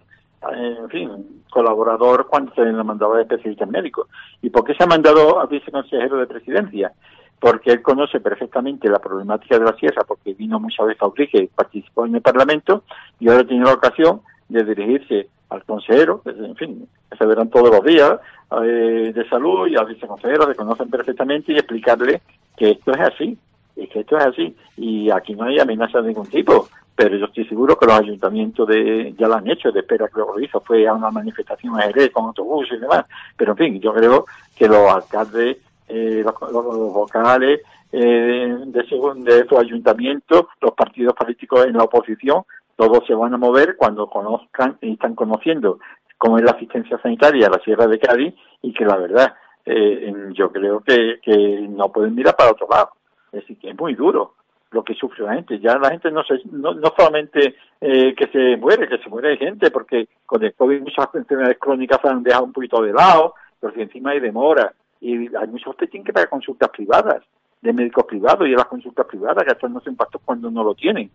eh, 0.54 0.78
en 0.82 0.90
fin, 0.90 1.44
colaborador 1.50 2.28
cuando 2.28 2.54
se 2.54 2.64
le 2.64 2.84
mandaba 2.84 3.18
de 3.18 3.24
especialistas 3.24 3.70
médicos. 3.70 4.08
¿Y 4.42 4.50
por 4.50 4.64
qué 4.64 4.76
se 4.76 4.84
ha 4.84 4.88
mandado 4.88 5.40
a 5.40 5.48
viceconsejero 5.48 6.18
de 6.18 6.28
presidencia? 6.28 6.92
Porque 7.40 7.72
él 7.72 7.82
conoce 7.82 8.20
perfectamente 8.20 8.90
la 8.90 9.00
problemática 9.00 9.58
de 9.58 9.66
la 9.66 9.74
sierra, 9.74 10.04
porque 10.08 10.34
vino 10.34 10.60
muchas 10.60 10.86
veces 10.86 11.02
a 11.02 11.08
Ubrique 11.08 11.50
participó 11.56 12.06
en 12.06 12.16
el 12.16 12.22
Parlamento, 12.22 12.84
y 13.20 13.30
ahora 13.30 13.46
tiene 13.46 13.66
la 13.66 13.74
ocasión 13.74 14.22
de 14.48 14.64
dirigirse 14.64 15.30
al 15.54 15.64
consejero, 15.66 16.22
en 16.26 16.56
fin, 16.56 16.88
se 17.18 17.26
verán 17.26 17.50
todos 17.50 17.70
los 17.70 17.84
días, 17.84 18.20
eh, 18.64 19.12
de 19.14 19.30
salud 19.30 19.68
y 19.68 19.76
al 19.76 19.86
viceconsejero 19.86 20.48
se 20.48 20.56
conocen 20.56 20.90
perfectamente 20.90 21.54
y 21.54 21.58
explicarle 21.58 22.22
que 22.58 22.72
esto 22.72 22.92
es 22.92 23.00
así, 23.00 23.38
y 23.76 23.88
que 23.88 24.00
esto 24.00 24.18
es 24.18 24.26
así, 24.26 24.56
y 24.78 25.10
aquí 25.12 25.36
no 25.36 25.44
hay 25.44 25.60
amenaza 25.60 26.02
de 26.02 26.10
ningún 26.10 26.28
tipo, 26.28 26.68
pero 26.96 27.18
yo 27.18 27.26
estoy 27.26 27.46
seguro 27.46 27.78
que 27.78 27.86
los 27.86 28.00
ayuntamientos 28.00 28.68
de, 28.68 29.14
ya 29.18 29.28
lo 29.28 29.36
han 29.36 29.50
hecho, 29.50 29.72
de 29.72 29.82
espera 29.82 30.08
que 30.08 30.20
lo 30.20 30.40
hizo, 30.40 30.60
fue 30.62 30.88
a 30.88 30.94
una 30.94 31.12
manifestación 31.12 31.80
a 31.80 31.84
Jerez 31.84 32.12
con 32.12 32.26
autobús 32.26 32.68
y 32.72 32.78
demás, 32.78 33.06
pero 33.38 33.52
en 33.52 33.58
fin, 33.58 33.80
yo 33.80 33.94
creo 33.94 34.26
que 34.56 34.68
los 34.68 34.92
alcaldes, 34.92 35.58
eh, 35.88 36.24
los, 36.24 36.64
vocales 36.94 37.62
eh, 37.92 38.56
de, 38.66 38.84
de 39.24 39.40
estos 39.40 39.60
ayuntamientos, 39.60 40.46
los 40.62 40.74
partidos 40.74 41.14
políticos 41.14 41.66
en 41.68 41.74
la 41.74 41.84
oposición, 41.84 42.44
todos 42.76 43.06
se 43.06 43.14
van 43.14 43.34
a 43.34 43.38
mover 43.38 43.76
cuando 43.78 44.08
conozcan 44.08 44.78
y 44.82 44.94
están 44.94 45.16
conociendo 45.16 45.80
cómo 46.18 46.38
es 46.38 46.44
la 46.44 46.52
asistencia 46.52 46.98
sanitaria 47.00 47.48
a 47.48 47.52
la 47.52 47.64
Sierra 47.64 47.88
de 47.88 48.00
Cádiz 48.00 48.34
y 48.62 48.74
que 48.74 48.86
la 48.86 48.98
verdad 48.98 49.34
eh, 49.66 50.14
yo 50.34 50.52
creo 50.52 50.80
que, 50.82 51.20
que 51.22 51.68
no 51.70 51.92
pueden 51.92 52.16
mirar 52.16 52.36
para 52.36 52.52
otro 52.52 52.68
lado. 52.70 52.92
Es 53.32 53.42
decir, 53.42 53.58
que 53.58 53.70
es 53.70 53.78
muy 53.78 53.96
duro 53.96 54.34
lo 54.74 54.84
que 54.84 54.96
sufre 54.96 55.24
la 55.24 55.36
gente. 55.36 55.60
Ya 55.60 55.78
la 55.78 55.92
gente 55.92 56.12
no 56.12 56.24
se, 56.24 56.40
no, 56.52 56.74
no 56.74 56.94
solamente 56.98 57.56
eh, 57.80 58.14
que 58.16 58.28
se 58.28 58.58
muere, 58.58 58.88
que 58.88 58.98
se 58.98 59.10
muere 59.10 59.38
gente, 59.38 59.72
porque 59.72 60.08
con 60.26 60.44
el 60.44 60.54
COVID 60.54 60.82
muchas 60.82 61.14
enfermedades 61.14 61.58
crónicas 61.60 62.00
se 62.02 62.08
han 62.08 62.24
dejado 62.24 62.46
un 62.46 62.54
poquito 62.54 62.82
de 62.82 62.94
lado, 62.94 63.36
pero 63.60 63.74
si 63.74 63.82
encima 63.82 64.12
hay 64.12 64.20
demora 64.20 64.74
y 65.00 65.34
hay 65.36 65.48
muchos 65.48 65.76
que 65.76 65.88
tienen 65.88 66.06
que 66.06 66.14
pagar 66.14 66.30
consultas 66.30 66.70
privadas 66.70 67.24
de 67.62 67.72
médicos 67.72 68.06
privados 68.06 68.48
y 68.48 68.52
las 68.52 68.66
consultas 68.66 69.06
privadas 69.06 69.46
gastándose 69.46 69.90
impactos 69.90 70.22
cuando 70.26 70.52
no 70.52 70.64
lo 70.64 70.74
tienen, 70.76 71.10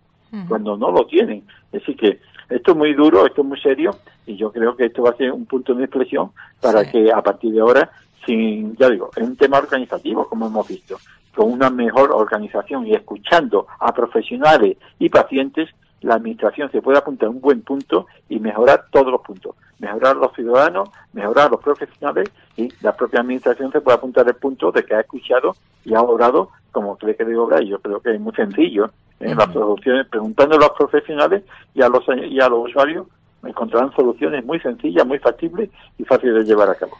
cuando 0.49 0.77
no 0.77 0.91
lo 0.91 1.07
tienen. 1.07 1.45
Es 1.73 1.81
decir 1.81 1.97
que 1.97 2.21
esto 2.49 2.73
es 2.73 2.77
muy 2.77 2.95
duro, 2.95 3.27
esto 3.27 3.43
es 3.43 3.49
muy 3.49 3.61
serio 3.61 3.91
y 4.27 4.37
yo 4.37 4.51
creo 4.51 4.77
que 4.77 4.87
esto 4.87 5.03
va 5.03 5.11
a 5.11 5.17
ser 5.17 5.33
un 5.33 5.47
punto 5.47 5.75
de 5.75 5.85
inflexión 5.85 6.31
para 6.61 6.91
que 6.91 7.13
a 7.13 7.23
partir 7.23 7.53
de 7.53 7.61
ahora, 7.61 7.91
sin, 8.25 8.77
ya 8.77 8.89
digo, 8.89 9.11
es 9.15 9.23
un 9.23 9.37
tema 9.37 9.59
organizativo 9.59 10.29
como 10.29 10.47
hemos 10.47 10.67
visto, 10.67 10.99
con 11.35 11.53
una 11.53 11.71
mejor 11.71 12.11
organización 12.13 12.87
y 12.87 12.95
escuchando 12.95 13.67
a 13.79 13.93
profesionales 13.93 14.77
y 14.99 15.09
pacientes, 15.09 15.69
la 16.01 16.15
administración 16.15 16.71
se 16.71 16.81
puede 16.81 16.99
apuntar 16.99 17.29
a 17.29 17.31
un 17.31 17.41
buen 17.41 17.63
punto 17.63 18.07
y 18.29 18.39
mejorar 18.39 18.87
todos 18.91 19.11
los 19.13 19.21
puntos. 19.21 19.55
Mejorar 19.79 20.17
los 20.17 20.33
ciudadanos, 20.35 20.91
mejorar 21.13 21.51
los 21.51 21.61
profesionales 21.61 22.31
y 22.57 22.69
la 22.81 22.97
propia 22.97 23.21
administración 23.21 23.71
se 23.73 23.81
puede 23.81 23.97
apuntar 23.97 24.27
al 24.27 24.35
punto 24.37 24.73
de 24.73 24.85
que 24.85 24.95
ha 24.95 25.01
escuchado 25.01 25.55
y 25.85 25.95
ha 25.95 26.01
obrado 26.01 26.51
como 26.73 26.97
cree 26.97 27.17
que 27.17 27.25
debe 27.25 27.39
obrar. 27.39 27.63
Yo 27.63 27.81
creo 27.81 28.01
que 28.01 28.15
es 28.15 28.21
muy 28.21 28.33
sencillo 28.35 28.91
en 29.21 29.37
las 29.37 29.53
soluciones, 29.53 30.07
preguntando 30.07 30.57
a 30.57 30.61
los 30.61 30.71
profesionales 30.71 31.43
y 31.75 31.83
a 31.83 31.89
los, 31.89 32.05
y 32.09 32.41
a 32.41 32.49
los 32.49 32.69
usuarios, 32.69 33.07
encontrarán 33.45 33.93
soluciones 33.95 34.45
muy 34.45 34.61
sencillas, 34.61 35.07
muy 35.07 35.19
factibles 35.19 35.71
y 35.99 36.05
fáciles 36.05 36.35
de 36.37 36.45
llevar 36.45 36.71
a 36.71 36.75
cabo 36.75 36.97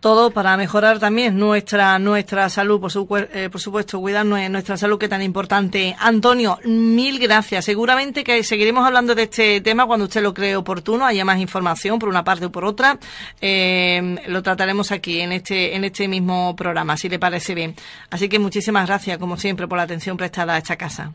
todo 0.00 0.30
para 0.30 0.56
mejorar 0.56 0.98
también 0.98 1.38
nuestra 1.38 1.98
nuestra 1.98 2.48
salud, 2.48 2.80
por, 2.80 2.90
eh, 3.32 3.48
por 3.50 3.60
supuesto, 3.60 3.98
cuidar 4.00 4.24
nuestra 4.26 4.76
salud 4.76 4.98
que 4.98 5.06
es 5.06 5.10
tan 5.10 5.22
importante. 5.22 5.96
Antonio, 5.98 6.58
mil 6.64 7.18
gracias. 7.18 7.64
Seguramente 7.64 8.22
que 8.22 8.42
seguiremos 8.42 8.86
hablando 8.86 9.14
de 9.14 9.22
este 9.24 9.60
tema 9.60 9.86
cuando 9.86 10.04
usted 10.04 10.22
lo 10.22 10.34
cree 10.34 10.56
oportuno, 10.56 11.04
haya 11.06 11.24
más 11.24 11.38
información 11.38 11.98
por 11.98 12.08
una 12.08 12.24
parte 12.24 12.46
o 12.46 12.52
por 12.52 12.64
otra. 12.64 12.98
Eh, 13.40 14.16
lo 14.28 14.42
trataremos 14.42 14.92
aquí 14.92 15.20
en 15.20 15.32
este 15.32 15.74
en 15.74 15.84
este 15.84 16.08
mismo 16.08 16.54
programa, 16.54 16.96
si 16.96 17.08
le 17.08 17.18
parece 17.18 17.54
bien. 17.54 17.74
Así 18.10 18.28
que 18.28 18.38
muchísimas 18.38 18.86
gracias, 18.86 19.18
como 19.18 19.36
siempre, 19.36 19.66
por 19.66 19.78
la 19.78 19.84
atención 19.84 20.16
prestada 20.16 20.54
a 20.54 20.58
esta 20.58 20.76
casa. 20.76 21.12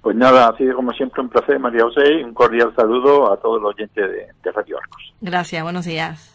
Pues 0.00 0.16
nada, 0.16 0.48
ha 0.48 0.56
sido 0.56 0.74
como 0.76 0.92
siempre 0.92 1.20
un 1.20 1.28
placer, 1.28 1.58
María 1.58 1.82
José, 1.82 2.20
y 2.20 2.22
un 2.22 2.32
cordial 2.32 2.72
saludo 2.74 3.30
a 3.30 3.36
todos 3.36 3.60
los 3.60 3.74
oyentes 3.74 4.10
de, 4.10 4.28
de 4.42 4.52
Radio 4.52 4.78
Arcos. 4.78 5.12
Gracias, 5.20 5.62
buenos 5.62 5.84
días. 5.84 6.34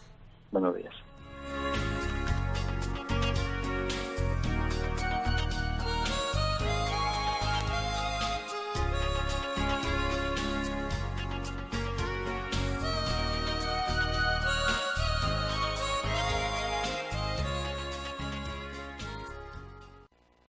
Buenos 0.52 0.76
días. 0.76 1.05